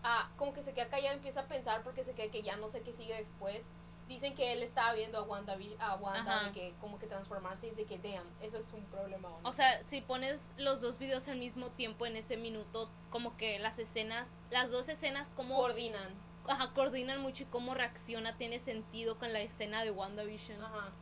ah, 0.02 0.30
como 0.38 0.54
que 0.54 0.62
se 0.62 0.72
queda 0.72 0.88
callado, 0.88 1.14
empieza 1.14 1.40
a 1.40 1.46
pensar 1.46 1.82
porque 1.82 2.04
se 2.04 2.14
queda 2.14 2.32
que 2.32 2.40
ya 2.40 2.56
no 2.56 2.70
sé 2.70 2.80
qué 2.80 2.92
sigue 2.92 3.14
después. 3.14 3.68
Dicen 4.08 4.34
que 4.34 4.52
él 4.52 4.62
estaba 4.62 4.92
viendo 4.92 5.18
a 5.18 5.22
Wanda, 5.22 5.56
a 5.78 5.94
Wanda 5.96 6.44
de 6.44 6.52
que 6.52 6.74
como 6.80 6.98
que 6.98 7.06
transformarse 7.06 7.66
y 7.66 7.70
dice 7.70 7.84
que, 7.86 7.98
damn, 7.98 8.26
eso 8.40 8.58
es 8.58 8.72
un 8.72 8.84
problema. 8.86 9.28
O 9.42 9.52
sea, 9.52 9.82
si 9.84 10.00
pones 10.00 10.52
los 10.58 10.80
dos 10.80 10.98
videos 10.98 11.28
al 11.28 11.38
mismo 11.38 11.70
tiempo 11.70 12.04
en 12.04 12.16
ese 12.16 12.36
minuto, 12.36 12.90
como 13.10 13.36
que 13.36 13.58
las 13.58 13.78
escenas, 13.78 14.40
las 14.50 14.70
dos 14.70 14.88
escenas 14.88 15.32
como 15.34 15.56
coordinan. 15.56 16.14
ajá, 16.46 16.72
coordinan 16.74 17.22
mucho 17.22 17.44
y 17.44 17.46
cómo 17.46 17.74
reacciona 17.74 18.36
tiene 18.36 18.58
sentido 18.58 19.18
con 19.18 19.32
la 19.32 19.40
escena 19.40 19.82
de 19.82 19.90
WandaVision. 19.92 20.62
Ajá. 20.62 20.92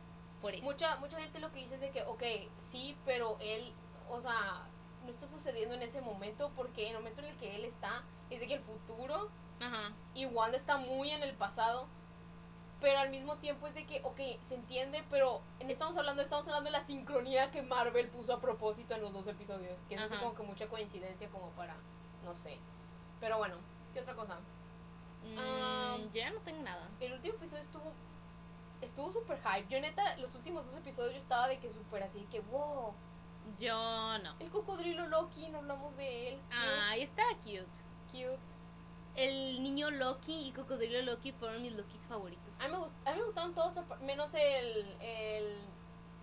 Por 0.41 0.55
eso. 0.55 0.63
Mucha, 0.63 0.95
mucha 0.97 1.19
gente 1.19 1.39
lo 1.39 1.51
que 1.51 1.59
dice 1.59 1.75
es 1.75 1.81
de 1.81 1.91
que, 1.91 2.03
ok, 2.03 2.23
sí, 2.59 2.97
pero 3.05 3.37
él, 3.41 3.73
o 4.09 4.19
sea, 4.19 4.67
no 5.03 5.09
está 5.09 5.27
sucediendo 5.27 5.75
en 5.75 5.81
ese 5.81 6.01
momento 6.01 6.51
porque 6.55 6.83
en 6.87 6.91
el 6.91 6.97
momento 6.97 7.21
en 7.21 7.27
el 7.27 7.37
que 7.37 7.55
él 7.55 7.65
está 7.65 8.03
es 8.29 8.39
de 8.39 8.47
que 8.47 8.53
el 8.53 8.61
futuro 8.61 9.29
Ajá. 9.59 9.91
y 10.13 10.25
Wanda 10.25 10.57
está 10.57 10.77
muy 10.77 11.11
en 11.11 11.23
el 11.23 11.33
pasado, 11.35 11.87
pero 12.81 12.99
al 12.99 13.09
mismo 13.11 13.37
tiempo 13.37 13.67
es 13.67 13.75
de 13.75 13.85
que, 13.85 14.01
ok, 14.03 14.19
se 14.41 14.55
entiende, 14.55 15.03
pero 15.09 15.41
en 15.59 15.67
Es- 15.67 15.73
estamos 15.73 15.95
hablando, 15.97 16.21
estamos 16.21 16.47
hablando 16.47 16.65
de 16.69 16.71
la 16.77 16.85
sincronía 16.85 17.51
que 17.51 17.61
Marvel 17.61 18.09
puso 18.09 18.33
a 18.33 18.41
propósito 18.41 18.95
en 18.95 19.01
los 19.01 19.13
dos 19.13 19.27
episodios, 19.27 19.81
que 19.87 19.95
es 19.95 20.01
así 20.01 20.15
como 20.17 20.33
que 20.35 20.43
mucha 20.43 20.67
coincidencia 20.67 21.29
como 21.29 21.49
para, 21.51 21.75
no 22.25 22.33
sé. 22.35 22.57
Pero 23.19 23.37
bueno, 23.37 23.55
¿qué 23.93 24.01
otra 24.01 24.15
cosa? 24.15 24.35
Mm, 25.23 25.37
Ah. 25.39 25.97
ya 26.13 26.31
no 26.31 26.39
tengo 26.39 26.63
nada. 26.63 26.89
El 26.99 27.13
último 27.13 27.35
episodio 27.35 27.61
estuvo 27.61 27.93
estuvo 28.81 29.11
súper 29.11 29.39
hype. 29.43 29.67
Yo 29.69 29.79
neta, 29.79 30.17
los 30.17 30.33
últimos 30.33 30.65
dos 30.65 30.75
episodios 30.75 31.11
yo 31.11 31.19
estaba 31.19 31.47
de 31.47 31.59
que 31.59 31.69
súper 31.69 32.01
así, 32.01 32.25
que 32.31 32.39
wow. 32.39 32.91
Yo 33.59 34.17
no. 34.23 34.35
El 34.39 34.49
cocodrilo 34.49 35.05
Loki, 35.05 35.49
no 35.49 35.59
hablamos 35.59 35.95
de 35.97 36.29
él. 36.29 36.39
Ay, 36.51 37.03
estaba 37.03 37.29
cute. 37.35 37.63
cute. 38.11 38.39
El 39.15 39.61
niño 39.61 39.91
Loki 39.91 40.47
y 40.47 40.51
Cocodrilo 40.51 41.01
Loki 41.01 41.31
fueron 41.33 41.61
mis 41.61 41.73
Lokis 41.73 42.05
favoritos. 42.07 42.59
A 42.61 42.67
mí 42.67 42.71
me, 42.73 42.77
gust- 42.79 42.95
a 43.05 43.11
mí 43.11 43.17
me 43.19 43.25
gustaron 43.25 43.53
todos, 43.53 43.73
menos 44.01 44.33
el, 44.33 44.95
el, 45.01 45.57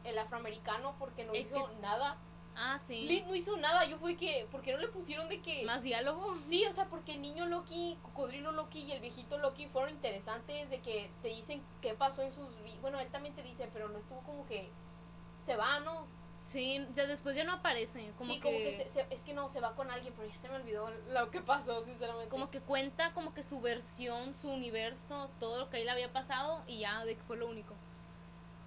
el 0.04 0.18
afroamericano, 0.18 0.94
porque 0.98 1.24
no 1.24 1.32
El 1.32 1.42
hizo 1.46 1.68
nada. 1.80 2.16
Ah, 2.60 2.78
sí. 2.84 3.06
Lid 3.06 3.24
no 3.26 3.34
hizo 3.36 3.56
nada. 3.56 3.84
Yo 3.84 3.98
fui 3.98 4.16
que, 4.16 4.48
¿por 4.50 4.62
qué 4.62 4.72
no 4.72 4.78
le 4.78 4.88
pusieron 4.88 5.28
de 5.28 5.40
que... 5.40 5.64
Más 5.64 5.82
diálogo. 5.82 6.34
Sí, 6.42 6.64
o 6.66 6.72
sea, 6.72 6.86
porque 6.86 7.12
el 7.12 7.20
niño 7.20 7.46
Loki, 7.46 7.96
Cocodrilo 8.02 8.50
Loki 8.50 8.80
y 8.80 8.90
el 8.92 9.00
viejito 9.00 9.38
Loki 9.38 9.68
fueron 9.68 9.90
interesantes 9.90 10.68
de 10.68 10.80
que 10.80 11.08
te 11.22 11.28
dicen 11.28 11.62
qué 11.82 11.94
pasó 11.94 12.22
en 12.22 12.32
sus. 12.32 12.48
Bueno, 12.80 12.98
él 12.98 13.08
también 13.10 13.34
te 13.34 13.42
dice, 13.42 13.68
pero 13.72 13.88
no 13.90 13.98
estuvo 13.98 14.20
como 14.22 14.44
que 14.46 14.70
se 15.40 15.54
va, 15.54 15.78
¿no? 15.80 16.06
Sí, 16.50 16.86
ya 16.94 17.06
después 17.06 17.36
ya 17.36 17.44
no 17.44 17.52
aparece. 17.52 18.10
Como 18.16 18.32
sí, 18.32 18.40
que, 18.40 18.48
como 18.48 18.56
que 18.56 18.72
se- 18.74 18.88
se- 18.88 19.06
es 19.10 19.20
que 19.20 19.34
no, 19.34 19.50
se 19.50 19.60
va 19.60 19.74
con 19.74 19.90
alguien, 19.90 20.14
pero 20.16 20.26
ya 20.30 20.38
se 20.38 20.48
me 20.48 20.54
olvidó 20.56 20.90
lo 21.10 21.30
que 21.30 21.42
pasó, 21.42 21.82
sinceramente. 21.82 22.30
como 22.30 22.48
que 22.50 22.60
cuenta 22.62 23.12
como 23.12 23.34
que 23.34 23.42
su 23.42 23.60
versión, 23.60 24.34
su 24.34 24.48
universo, 24.48 25.28
todo 25.40 25.58
lo 25.58 25.68
que 25.68 25.76
ahí 25.76 25.84
le 25.84 25.90
había 25.90 26.10
pasado 26.10 26.62
y 26.66 26.78
ya 26.80 27.04
de 27.04 27.16
que 27.16 27.22
fue 27.24 27.36
lo 27.36 27.48
único. 27.48 27.74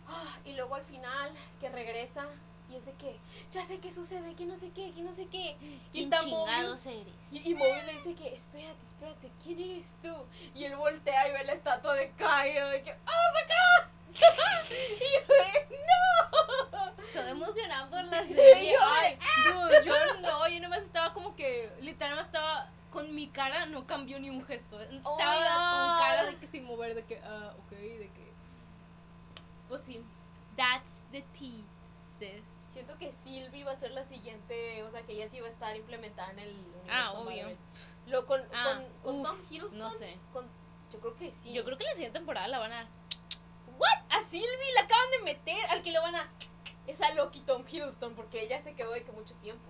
Ah, 0.08 0.38
y 0.46 0.54
luego 0.54 0.76
al 0.76 0.84
final, 0.84 1.32
que 1.60 1.70
regresa 1.70 2.28
y 2.70 2.76
es 2.76 2.86
de 2.86 2.94
que, 2.94 3.18
ya 3.50 3.64
sé 3.66 3.80
qué 3.80 3.92
sucede, 3.92 4.36
que 4.36 4.46
no 4.46 4.56
sé 4.56 4.70
qué, 4.70 4.92
que 4.94 5.02
no 5.02 5.12
sé 5.12 5.26
qué. 5.28 5.58
Y 5.62 5.80
¿Quién 5.92 6.04
está 6.14 6.24
chingados 6.24 6.86
Mobius. 6.86 6.86
eres? 6.86 7.14
Y, 7.32 7.50
y 7.52 7.56
Mobius 7.56 7.84
le 7.86 7.94
dice 7.94 8.14
que, 8.14 8.34
espérate, 8.36 8.84
espérate, 8.84 9.32
¿quién 9.44 9.60
eres 9.60 9.94
tú? 10.04 10.14
Y 10.54 10.66
él 10.66 10.76
voltea 10.76 11.28
y 11.30 11.32
ve 11.32 11.44
la 11.46 11.54
estatua 11.54 11.96
de 11.96 12.12
Kaido, 12.12 12.70
de 12.70 12.84
que, 12.84 12.92
¡Oh, 12.92 13.34
my 13.34 13.42
God! 13.42 13.92
y 15.00 15.04
yo 15.14 15.78
¡No! 16.72 16.92
Todo 17.14 17.28
emocionado 17.28 17.90
por 17.90 18.04
la 18.06 18.24
serie. 18.26 18.74
yo 18.74 18.80
Ay, 18.84 19.18
dude, 19.46 19.84
yo 19.86 19.94
no, 20.22 20.48
yo 20.48 20.60
nomás 20.60 20.84
estaba 20.84 21.14
como 21.14 21.36
que, 21.36 21.72
literalmente 21.82 22.26
estaba 22.26 22.70
con 22.92 23.14
mi 23.16 23.28
cara, 23.30 23.66
no 23.68 23.86
cambió 23.88 24.20
ni 24.20 24.30
un 24.30 24.44
gesto. 24.44 24.80
Estaba 24.82 25.02
Oh 25.10 25.16
my 25.18 25.24
con 25.24 26.00
cara 26.00 26.26
de 26.26 26.38
que 26.38 26.48
sin 26.48 26.66
mover, 26.66 26.94
de 26.96 27.04
que, 27.06 27.20
ah, 27.24 27.54
ok, 27.66 27.70
de 27.72 28.10
que. 28.14 28.32
Pues 29.70 29.82
sí, 29.82 30.04
that's 30.58 30.92
the 31.12 31.22
tea, 31.38 31.64
sis. 32.20 32.44
Siento 32.68 32.98
que 32.98 33.12
Sylvie 33.12 33.64
va 33.66 33.72
a 33.72 33.76
ser 33.76 33.92
la 33.92 34.04
siguiente, 34.06 34.82
o 34.84 34.92
sea, 34.92 35.02
que 35.04 35.14
ella 35.14 35.28
sí 35.30 35.40
va 35.42 35.48
a 35.48 35.52
estar 35.52 35.76
implementada 35.76 36.32
en 36.32 36.40
el 36.40 36.50
universo 36.54 36.88
Ah, 36.90 37.12
obvio. 37.12 37.38
Marvel. 37.44 37.58
Lo 38.08 38.26
con, 38.26 38.42
Ah, 38.54 38.76
con, 38.76 38.86
con 39.04 39.22
uf, 39.22 39.28
Tom 39.28 39.38
Hiddleston. 39.50 39.80
no 39.80 39.92
sé. 39.92 40.18
con- 40.34 40.48
yo 40.92 41.00
creo 41.00 41.16
que 41.18 41.32
sí. 41.32 41.54
Yo 41.54 41.64
creo 41.66 41.78
que 41.78 41.84
la 41.86 41.92
siguiente 41.94 42.20
temporada 42.20 42.48
la 42.50 42.60
van 42.60 42.72
a. 42.74 42.90
A 44.22 44.24
Sylvie 44.24 44.74
la 44.76 44.82
acaban 44.82 45.12
de 45.12 45.20
meter, 45.24 45.66
al 45.70 45.82
que 45.84 45.92
le 45.92 46.00
van 46.00 46.16
a... 46.16 46.30
Es 46.88 47.02
a 47.02 47.14
Loki 47.14 47.42
Tom 47.42 47.64
Hiddleston, 47.68 48.16
porque 48.16 48.42
ella 48.44 48.62
se 48.62 48.74
quedó 48.74 48.92
de 48.92 49.04
que 49.04 49.12
mucho 49.12 49.34
tiempo. 49.36 49.70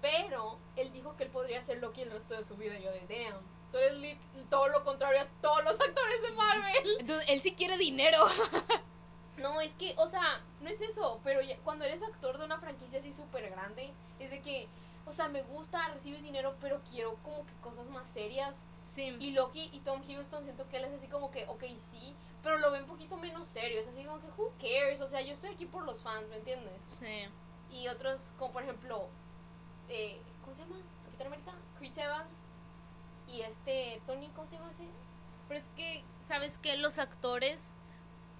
Pero 0.00 0.58
él 0.76 0.92
dijo 0.92 1.16
que 1.16 1.24
él 1.24 1.30
podría 1.30 1.60
ser 1.62 1.78
Loki 1.78 2.02
el 2.02 2.10
resto 2.10 2.34
de 2.34 2.44
su 2.44 2.56
vida. 2.56 2.78
Y 2.78 2.82
yo 2.82 2.90
de, 2.90 3.00
damn. 3.00 3.40
Tú 3.70 3.76
eres 3.78 4.16
todo 4.48 4.68
lo 4.68 4.82
contrario 4.82 5.20
a 5.20 5.26
todos 5.42 5.62
los 5.64 5.78
actores 5.80 6.22
de 6.22 6.32
Marvel. 6.32 7.06
Dude, 7.06 7.24
él 7.32 7.40
sí 7.40 7.52
quiere 7.54 7.76
dinero. 7.78 8.18
No, 9.36 9.58
es 9.62 9.72
que, 9.76 9.94
o 9.96 10.06
sea, 10.06 10.42
no 10.60 10.68
es 10.68 10.82
eso, 10.82 11.18
pero 11.24 11.40
ya- 11.40 11.56
cuando 11.64 11.86
eres 11.86 12.02
actor 12.02 12.36
de 12.36 12.44
una 12.44 12.58
franquicia 12.58 12.98
así 12.98 13.10
súper 13.10 13.48
grande, 13.48 13.90
es 14.18 14.30
de 14.30 14.42
que, 14.42 14.68
o 15.06 15.14
sea, 15.14 15.28
me 15.28 15.40
gusta, 15.40 15.88
recibes 15.88 16.22
dinero, 16.22 16.54
pero 16.60 16.82
quiero 16.90 17.14
como 17.22 17.46
que 17.46 17.54
cosas 17.62 17.88
más 17.88 18.06
serias. 18.06 18.70
Sí. 18.86 19.16
Y 19.18 19.30
Loki 19.30 19.70
y 19.72 19.80
Tom 19.80 20.02
Hiddleston 20.06 20.44
siento 20.44 20.68
que 20.68 20.76
él 20.76 20.84
es 20.84 20.92
así 20.92 21.06
como 21.06 21.30
que, 21.30 21.46
ok, 21.46 21.64
sí, 21.78 22.14
pero 22.42 22.58
lo 22.58 22.70
ven 22.70 22.82
un 22.82 22.88
poquito 22.88 23.16
menos 23.16 23.46
serio, 23.46 23.80
es 23.80 23.88
así 23.88 24.04
como 24.04 24.20
que, 24.20 24.28
who 24.36 24.52
cares, 24.58 25.00
o 25.00 25.06
sea, 25.06 25.20
yo 25.20 25.32
estoy 25.32 25.50
aquí 25.50 25.66
por 25.66 25.84
los 25.84 26.00
fans, 26.00 26.26
¿me 26.28 26.36
entiendes? 26.36 26.82
sí. 27.00 27.26
Y 27.72 27.86
otros, 27.86 28.32
como 28.38 28.52
por 28.52 28.62
ejemplo, 28.64 29.06
eh, 29.88 30.20
¿cómo 30.42 30.56
se 30.56 30.62
llama? 30.62 30.76
Capitán 31.04 31.26
América, 31.28 31.52
Chris 31.78 31.96
Evans 31.98 32.46
y 33.28 33.42
este, 33.42 34.00
Tony, 34.06 34.28
¿cómo 34.34 34.48
se 34.48 34.56
llama 34.56 34.70
ese? 34.72 34.88
Pero 35.46 35.60
es 35.60 35.66
que, 35.76 36.02
¿sabes 36.26 36.58
qué? 36.58 36.76
Los 36.76 36.98
actores 36.98 37.74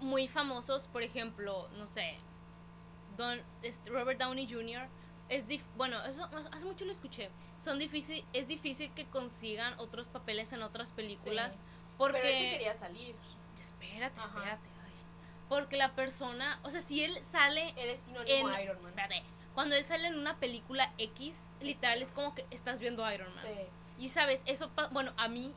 muy 0.01 0.26
famosos, 0.26 0.88
por 0.88 1.03
ejemplo, 1.05 1.68
no 1.76 1.86
sé, 1.86 2.16
Don, 3.16 3.40
este, 3.62 3.90
Robert 3.90 4.18
Downey 4.20 4.48
Jr., 4.51 4.88
es 5.28 5.46
dif- 5.46 5.62
bueno, 5.76 6.03
eso 6.07 6.28
hace 6.51 6.64
mucho 6.64 6.84
lo 6.84 6.90
escuché. 6.92 7.30
Son 7.59 7.78
difícil, 7.78 8.24
es 8.32 8.48
difícil 8.48 8.92
que 8.94 9.07
consigan 9.07 9.78
otros 9.78 10.09
papeles 10.09 10.53
en 10.53 10.62
otras 10.62 10.90
películas 10.90 11.57
Sí. 11.57 11.62
porque 11.98 12.18
Pero 12.18 12.28
él 12.28 12.38
sí 12.44 12.51
quería 12.51 12.74
salir. 12.74 13.14
Espérate, 13.59 14.20
Ajá. 14.20 14.28
espérate. 14.28 14.68
ay. 14.84 14.92
Porque 15.48 15.76
la 15.76 15.94
persona, 15.94 16.61
o 16.62 16.70
sea, 16.70 16.80
si 16.82 17.03
él 17.03 17.18
sale 17.24 17.74
Él 17.76 17.90
es 17.90 18.01
sinónimo 18.01 18.48
en 18.48 18.55
a 18.55 18.62
Iron 18.62 18.76
Man. 18.76 18.86
espérate, 18.86 19.22
cuando 19.55 19.74
él 19.74 19.84
sale 19.84 20.07
en 20.09 20.18
una 20.18 20.38
película 20.38 20.92
X, 20.98 21.36
literal 21.61 22.01
es 22.03 22.12
como 22.12 22.34
que 22.34 22.46
estás 22.51 22.80
viendo 22.80 23.11
Iron 23.12 23.32
Man. 23.34 23.44
Sí. 23.44 23.68
Y 24.05 24.09
sabes, 24.09 24.40
eso, 24.46 24.70
bueno, 24.92 25.12
a 25.16 25.28
mí 25.28 25.53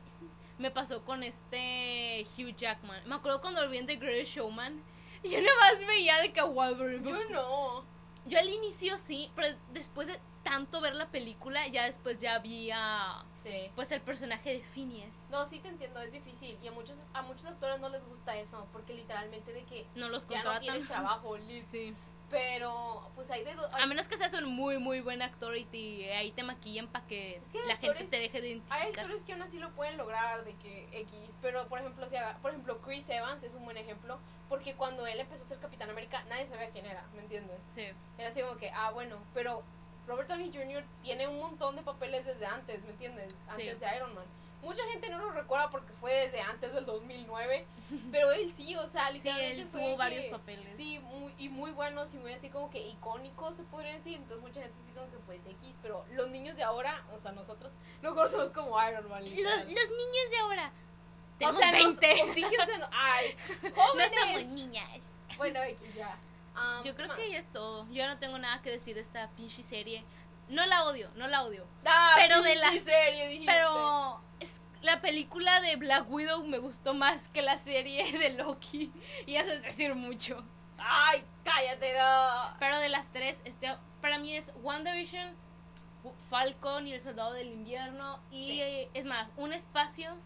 me 0.58 0.70
pasó 0.70 1.04
con 1.04 1.22
este 1.22 2.26
Hugh 2.36 2.54
Jackman. 2.56 3.08
Me 3.08 3.14
acuerdo 3.14 3.40
cuando 3.40 3.62
lo 3.62 3.70
vi 3.70 3.78
en 3.78 3.86
The 3.86 3.96
Greatest 3.96 4.36
Showman. 4.36 4.82
Yo 5.22 5.40
nada 5.40 5.56
más 5.72 5.86
veía 5.86 6.20
de 6.20 6.32
que 6.32 6.42
Wolverine. 6.42 7.08
Yo 7.08 7.30
no. 7.30 7.84
Yo 8.26 8.38
al 8.38 8.48
inicio 8.48 8.96
sí, 8.98 9.30
pero 9.34 9.48
después 9.72 10.08
de 10.08 10.18
tanto 10.42 10.80
ver 10.80 10.94
la 10.94 11.08
película, 11.10 11.66
ya 11.68 11.84
después 11.84 12.18
ya 12.20 12.38
vi 12.38 12.70
a, 12.70 13.24
Sí. 13.30 13.70
pues 13.74 13.90
el 13.92 14.00
personaje 14.02 14.52
de 14.52 14.62
Phineas. 14.62 15.10
No, 15.30 15.46
sí 15.46 15.58
te 15.60 15.68
entiendo, 15.68 16.00
es 16.00 16.12
difícil. 16.12 16.56
Y 16.62 16.68
a 16.68 16.72
muchos, 16.72 16.96
a 17.14 17.22
muchos 17.22 17.46
actores 17.46 17.80
no 17.80 17.88
les 17.88 18.04
gusta 18.06 18.36
eso. 18.36 18.66
Porque 18.72 18.92
literalmente 18.94 19.52
de 19.52 19.64
que 19.64 19.86
No 19.94 20.08
los 20.08 20.22
ya 20.26 20.38
no 20.38 20.44
contratan. 20.44 20.60
tienes 20.62 20.86
trabajo, 20.86 21.36
Liz. 21.48 21.66
Sí. 21.66 21.94
Pero, 22.30 23.10
pues 23.14 23.30
hay 23.30 23.44
de 23.44 23.54
dos. 23.54 23.72
A 23.74 23.86
menos 23.86 24.08
que 24.08 24.16
seas 24.16 24.32
un 24.34 24.46
muy, 24.46 24.78
muy 24.78 25.00
buen 25.00 25.22
actor 25.22 25.56
y 25.56 25.64
te- 25.66 26.12
ahí 26.14 26.32
te 26.32 26.42
maquillen 26.42 26.88
para 26.88 27.06
que, 27.06 27.36
Es 27.36 27.48
que 27.48 27.58
hay 27.60 27.68
la 27.68 27.76
gente 27.76 28.04
te 28.06 28.18
deje 28.18 28.40
de 28.40 28.46
Hay 28.48 28.52
identificar. 28.54 28.88
actores 29.04 29.24
que 29.24 29.32
aún 29.34 29.42
así 29.42 29.58
lo 29.58 29.70
pueden 29.70 29.96
lograr 29.96 30.44
de 30.44 30.54
que 30.56 30.88
X, 30.92 31.36
pero 31.40 31.68
por 31.68 31.78
ejemplo, 31.78 32.08
si 32.08 32.16
haga- 32.16 32.36
por 32.42 32.50
ejemplo 32.50 32.80
Chris 32.82 33.08
Evans 33.10 33.42
es 33.44 33.54
un 33.54 33.64
buen 33.64 33.76
ejemplo, 33.76 34.18
porque 34.48 34.74
cuando 34.74 35.06
él 35.06 35.20
empezó 35.20 35.44
a 35.44 35.46
ser 35.46 35.58
Capitán 35.58 35.90
América 35.90 36.24
nadie 36.28 36.46
sabía 36.48 36.70
quién 36.70 36.86
era, 36.86 37.04
¿me 37.14 37.20
entiendes? 37.22 37.58
Sí. 37.70 37.86
Era 38.18 38.28
así 38.30 38.40
como 38.40 38.56
que, 38.56 38.70
ah, 38.70 38.90
bueno, 38.90 39.18
pero 39.32 39.62
Robert 40.06 40.28
Downey 40.28 40.50
Jr. 40.52 40.84
tiene 41.02 41.28
un 41.28 41.38
montón 41.40 41.76
de 41.76 41.82
papeles 41.82 42.26
desde 42.26 42.46
antes, 42.46 42.82
¿me 42.84 42.90
entiendes? 42.90 43.34
Antes 43.48 43.80
de 43.80 43.96
Iron 43.96 44.14
Man. 44.14 44.24
Mucha 44.64 44.82
gente 44.92 45.08
no 45.10 45.18
lo 45.18 45.30
recuerda 45.30 45.70
porque 45.70 45.92
fue 46.00 46.12
desde 46.12 46.40
antes 46.40 46.72
del 46.72 46.84
2009, 46.86 47.66
pero 48.10 48.32
él 48.32 48.52
sí, 48.56 48.74
o 48.76 48.86
sea, 48.88 49.08
Sí, 49.08 49.14
literalmente 49.14 49.60
él 49.62 49.68
fue 49.70 49.80
tuvo 49.80 49.90
que- 49.90 49.96
varios 49.96 50.26
papeles. 50.26 50.76
Sí, 50.76 50.98
muy, 51.00 51.32
y 51.38 51.48
muy 51.48 51.70
buenos 51.70 52.12
y 52.14 52.18
muy 52.18 52.32
así 52.32 52.48
como 52.48 52.70
que 52.70 52.86
icónicos, 52.88 53.56
se 53.56 53.62
podría 53.64 53.92
decir. 53.92 54.16
Entonces 54.16 54.40
mucha 54.42 54.60
gente 54.60 54.76
así 54.82 54.92
como 54.92 55.10
que 55.10 55.18
pues 55.18 55.46
X, 55.46 55.76
pero 55.82 56.04
los 56.12 56.28
niños 56.30 56.56
de 56.56 56.62
ahora, 56.64 57.04
o 57.12 57.18
sea, 57.18 57.32
nosotros, 57.32 57.70
lo 58.02 58.14
conocemos 58.14 58.50
como 58.50 58.76
Iron 58.88 59.08
Man. 59.08 59.22
Los, 59.24 59.38
los 59.38 59.68
niños 59.68 60.30
de 60.30 60.38
ahora. 60.40 60.72
o 61.46 61.52
sea, 61.52 61.72
nos- 61.72 62.00
20. 62.00 62.24
nos 62.26 62.34
dijimos 62.34 62.68
en- 62.68 62.82
ay, 62.92 63.36
no 63.62 63.70
jóvenes. 63.82 64.12
somos 64.18 64.44
niñas. 64.46 65.00
Bueno, 65.36 65.62
X 65.62 65.94
ya. 65.94 66.16
Um, 66.56 66.84
Yo 66.84 66.94
creo 66.94 67.08
¿qué 67.16 67.22
que 67.24 67.30
ya 67.32 67.38
es 67.38 67.52
todo. 67.52 67.84
Yo 67.90 68.06
no 68.06 68.16
tengo 68.18 68.38
nada 68.38 68.62
que 68.62 68.70
decir 68.70 68.94
de 68.94 69.00
esta 69.00 69.28
pinche 69.30 69.62
serie. 69.64 70.04
No 70.48 70.64
la 70.66 70.84
odio, 70.84 71.10
no 71.16 71.26
la 71.28 71.42
odio. 71.44 71.66
Ah, 71.86 72.12
pero 72.16 72.42
de 72.42 72.54
la- 72.56 72.70
serie, 72.72 73.28
dijiste. 73.28 73.52
Pero 73.52 74.22
es, 74.40 74.60
la 74.82 75.00
película 75.00 75.60
de 75.62 75.76
Black 75.76 76.10
Widow 76.10 76.44
me 76.46 76.58
gustó 76.58 76.92
más 76.94 77.28
que 77.28 77.42
la 77.42 77.56
serie 77.58 78.04
de 78.18 78.30
Loki. 78.30 78.92
Y 79.26 79.36
eso 79.36 79.50
es 79.52 79.62
decir 79.62 79.94
mucho. 79.94 80.44
Ay, 80.78 81.24
cállate, 81.44 81.96
no. 81.98 82.56
Pero 82.58 82.78
de 82.78 82.88
las 82.88 83.10
tres, 83.12 83.38
este, 83.44 83.74
para 84.00 84.18
mí 84.18 84.34
es 84.36 84.52
WandaVision, 84.62 85.34
Falcon 86.28 86.86
y 86.86 86.92
el 86.92 87.00
Soldado 87.00 87.32
del 87.32 87.50
Invierno. 87.52 88.20
Y 88.30 88.48
Sí. 88.48 88.60
eh, 88.60 88.90
es 88.94 89.04
más, 89.06 89.30
un 89.36 89.52
espacio, 89.52 90.16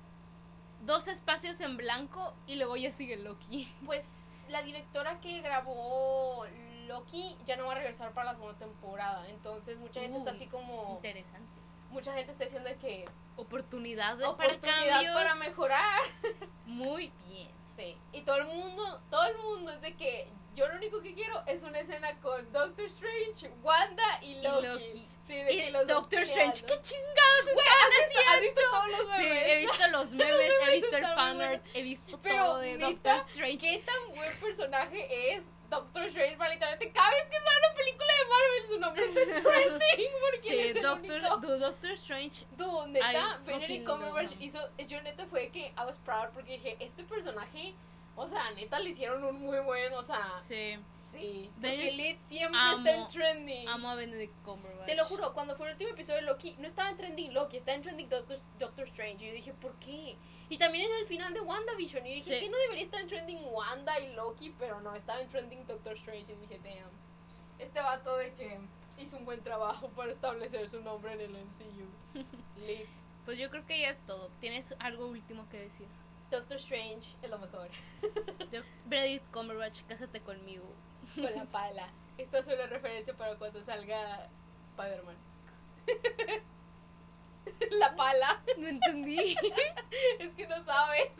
dos 0.84 1.06
espacios 1.08 1.60
en 1.60 1.76
blanco 1.76 2.34
y 2.46 2.56
luego 2.56 2.76
ya 2.76 2.90
sigue 2.90 3.16
Loki. 3.16 3.72
Pues 3.84 4.06
la 4.48 4.62
directora 4.62 5.20
que 5.20 5.40
grabó 5.42 6.44
Loki 6.88 7.36
ya 7.44 7.56
no 7.56 7.66
va 7.66 7.72
a 7.72 7.76
regresar 7.76 8.12
para 8.12 8.32
la 8.32 8.34
segunda 8.34 8.58
temporada. 8.58 9.28
Entonces 9.28 9.78
mucha 9.78 10.00
gente 10.00 10.18
está 10.18 10.30
Uy, 10.30 10.36
así 10.36 10.46
como... 10.46 10.94
Interesante. 10.96 11.60
Mucha 11.90 12.12
gente 12.14 12.32
está 12.32 12.44
diciendo 12.44 12.70
que... 12.80 13.04
Oportunidad, 13.36 14.16
de, 14.16 14.24
Oportunidad 14.26 15.02
para 15.02 15.14
para 15.14 15.34
mejorar. 15.36 16.00
Muy 16.66 17.12
bien. 17.28 17.50
Sí. 17.76 17.96
Y 18.12 18.22
todo 18.22 18.36
el 18.36 18.46
mundo, 18.46 19.00
todo 19.10 19.24
el 19.26 19.38
mundo 19.38 19.70
es 19.70 19.80
de 19.80 19.94
que 19.96 20.28
yo 20.56 20.66
lo 20.66 20.74
único 20.74 21.00
que 21.00 21.14
quiero 21.14 21.40
es 21.46 21.62
una 21.62 21.78
escena 21.78 22.18
con 22.20 22.50
Doctor 22.52 22.86
Strange, 22.86 23.48
Wanda 23.62 24.18
y 24.22 24.32
Y 24.32 24.42
Loki. 24.42 24.66
Loki. 24.66 25.08
Sí, 25.24 25.34
de 25.34 25.52
Y 25.52 25.60
que 25.60 25.70
los 25.70 25.86
Doctor 25.86 26.22
Strange. 26.22 26.64
¿qué 26.64 26.82
chingados 26.82 27.44
Güey, 27.54 27.66
¿has 27.68 28.08
visto, 28.08 28.20
has 28.30 28.40
visto 28.40 28.60
todos 28.70 28.88
los 28.88 29.16
Sí, 29.16 29.22
memes? 29.22 29.46
he 29.46 29.56
visto 29.60 29.88
los 29.92 30.10
memes, 30.14 30.30
he 30.32 30.48
memes 30.64 30.72
visto 30.72 30.96
el 30.96 31.06
fanart, 31.06 31.66
he 31.74 31.82
visto 31.82 32.18
Pero, 32.22 32.44
todo 32.44 32.58
de 32.58 32.78
Doctor 32.78 33.16
Strange. 33.28 33.58
¿Qué 33.58 33.84
tan 33.86 34.16
buen 34.16 34.36
personaje 34.40 35.34
es 35.36 35.44
Doctor 35.70 36.04
Strange? 36.04 36.36
Para 36.36 36.50
literalmente 36.54 36.92
cada 36.92 37.10
vez 37.10 37.24
que 37.30 37.36
sale 37.36 37.58
una 37.66 37.74
película 37.74 38.06
de 38.06 38.28
Marvel 38.28 38.68
su 38.68 38.78
nombre 38.80 39.04
está 39.04 39.42
trending 39.50 40.10
porque 40.20 40.48
él 40.52 40.60
es 40.60 40.72
Sí, 40.72 40.78
el 40.78 40.82
Doctor, 40.82 41.20
único. 41.20 41.58
Doctor 41.58 41.90
Strange. 41.92 42.46
Dude, 42.56 42.88
neta, 42.88 43.38
Benedict 43.46 43.86
Cumberbatch 43.86 44.32
hizo, 44.40 44.60
yo 44.86 45.00
neta 45.02 45.26
fue 45.26 45.48
que 45.50 45.66
I 45.68 45.84
was 45.84 45.98
proud 45.98 46.28
porque 46.32 46.52
dije, 46.52 46.76
este 46.80 47.04
personaje, 47.04 47.74
o 48.16 48.26
sea, 48.26 48.50
neta 48.52 48.78
le 48.80 48.90
hicieron 48.90 49.22
un 49.24 49.40
muy 49.40 49.58
buen, 49.60 49.92
o 49.94 50.02
sea, 50.02 50.38
Sí, 50.40 50.78
sí, 51.20 51.50
porque 51.60 51.92
Lit 51.92 52.20
siempre 52.26 52.58
amo- 52.60 52.78
está 52.78 52.94
en 52.96 53.08
trending. 53.08 53.68
amo 53.68 53.90
a 53.90 53.94
Benedict 53.94 54.34
Cumberbatch. 54.44 54.86
Te 54.86 54.94
lo 54.94 55.04
juro, 55.04 55.32
cuando 55.34 55.54
fue 55.56 55.66
el 55.66 55.72
último 55.72 55.90
episodio 55.90 56.20
de 56.20 56.26
Loki, 56.26 56.56
no 56.58 56.66
estaba 56.66 56.88
en 56.90 56.96
trending 56.96 57.32
Loki, 57.34 57.56
estaba 57.56 57.76
en 57.76 57.82
trending 57.82 58.08
Doctor, 58.08 58.38
Doctor 58.58 58.84
Strange. 58.86 59.24
Y 59.24 59.28
yo 59.28 59.34
dije, 59.34 59.52
¿por 59.54 59.74
qué? 59.80 60.16
Y 60.50 60.56
también 60.58 60.90
en 60.90 60.96
el 60.98 61.06
final 61.06 61.34
de 61.34 61.40
WandaVision. 61.40 62.06
Y 62.06 62.10
yo 62.10 62.14
dije, 62.16 62.34
Sí. 62.38 62.44
¿qué 62.44 62.50
no 62.50 62.56
debería 62.58 62.84
estar 62.84 63.00
en 63.00 63.06
trending 63.08 63.38
Wanda 63.52 63.98
y 64.00 64.14
Loki? 64.14 64.54
Pero 64.58 64.80
no, 64.80 64.94
estaba 64.94 65.20
en 65.20 65.28
trending 65.28 65.66
Doctor 65.66 65.94
Strange. 65.94 66.32
Y 66.32 66.36
dije, 66.36 66.58
damn. 66.64 66.90
Este 67.58 67.80
vato 67.80 68.16
de 68.16 68.32
que 68.34 68.58
hizo 68.98 69.16
un 69.16 69.24
buen 69.24 69.42
trabajo 69.42 69.88
para 69.90 70.10
establecer 70.10 70.68
su 70.70 70.80
nombre 70.80 71.12
en 71.12 71.20
el 71.20 71.30
MCU. 71.32 72.24
Lit. 72.66 72.86
Pues 73.24 73.36
yo 73.36 73.50
creo 73.50 73.66
que 73.66 73.78
ya 73.78 73.90
es 73.90 73.98
todo. 74.06 74.30
¿Tienes 74.40 74.74
algo 74.78 75.06
último 75.06 75.46
que 75.50 75.58
decir? 75.58 75.86
Doctor 76.30 76.56
Strange 76.56 77.10
es 77.20 77.28
lo 77.28 77.38
mejor. 77.38 77.68
Benedict 78.86 79.30
Cumberbatch, 79.32 79.82
cásate 79.86 80.20
conmigo. 80.20 80.64
Con 81.14 81.34
la 81.34 81.44
pala. 81.44 81.88
Esto 82.16 82.38
es 82.38 82.46
una 82.46 82.66
referencia 82.66 83.14
para 83.14 83.36
cuando 83.36 83.62
salga 83.62 84.28
Spider-Man. 84.62 85.16
la 87.70 87.94
pala. 87.94 88.42
No 88.56 88.68
entendí. 88.68 89.36
Es 90.18 90.32
que 90.34 90.46
no 90.46 90.62
sabes. 90.64 91.10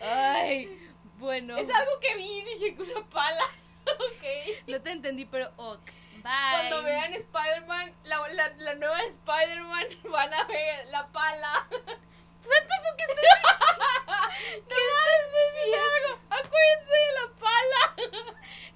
Ay, 0.00 0.78
bueno. 1.18 1.56
Es 1.56 1.68
algo 1.72 2.00
que 2.00 2.14
vi 2.16 2.24
y 2.24 2.42
dije 2.42 2.76
con 2.76 2.90
una 2.90 3.08
pala. 3.08 3.44
ok. 3.86 4.66
No 4.66 4.80
te 4.80 4.90
entendí, 4.92 5.26
pero 5.26 5.52
ok. 5.56 5.84
Bye. 6.22 6.22
Cuando 6.22 6.82
vean 6.84 7.12
Spider-Man, 7.12 7.94
la, 8.04 8.26
la, 8.28 8.48
la 8.56 8.74
nueva 8.76 8.98
Spider-Man, 9.02 9.84
van 10.10 10.32
a 10.32 10.44
ver 10.44 10.86
la 10.86 11.06
pala. 11.08 11.66
What 11.70 12.62
the 12.68 12.76
fuck 12.82 13.00
estás 13.00 13.16
diciendo? 13.16 14.64
¿Qué 14.68 14.74
estás 14.74 15.26
diciendo? 15.54 16.10
Acuérdense 16.30 16.94
de 16.94 17.12
la 17.12 17.26
pala. 17.40 17.82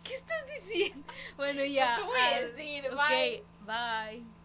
¿Qué 0.08 0.14
estás 0.14 0.46
diciendo? 0.46 1.06
Bueno, 1.36 1.64
ya. 1.64 1.96
Te 1.96 2.02
voy 2.02 2.18
a 2.18 2.36
ah, 2.36 2.40
decir, 2.40 2.90
bye. 2.90 3.44
bye. 3.66 4.37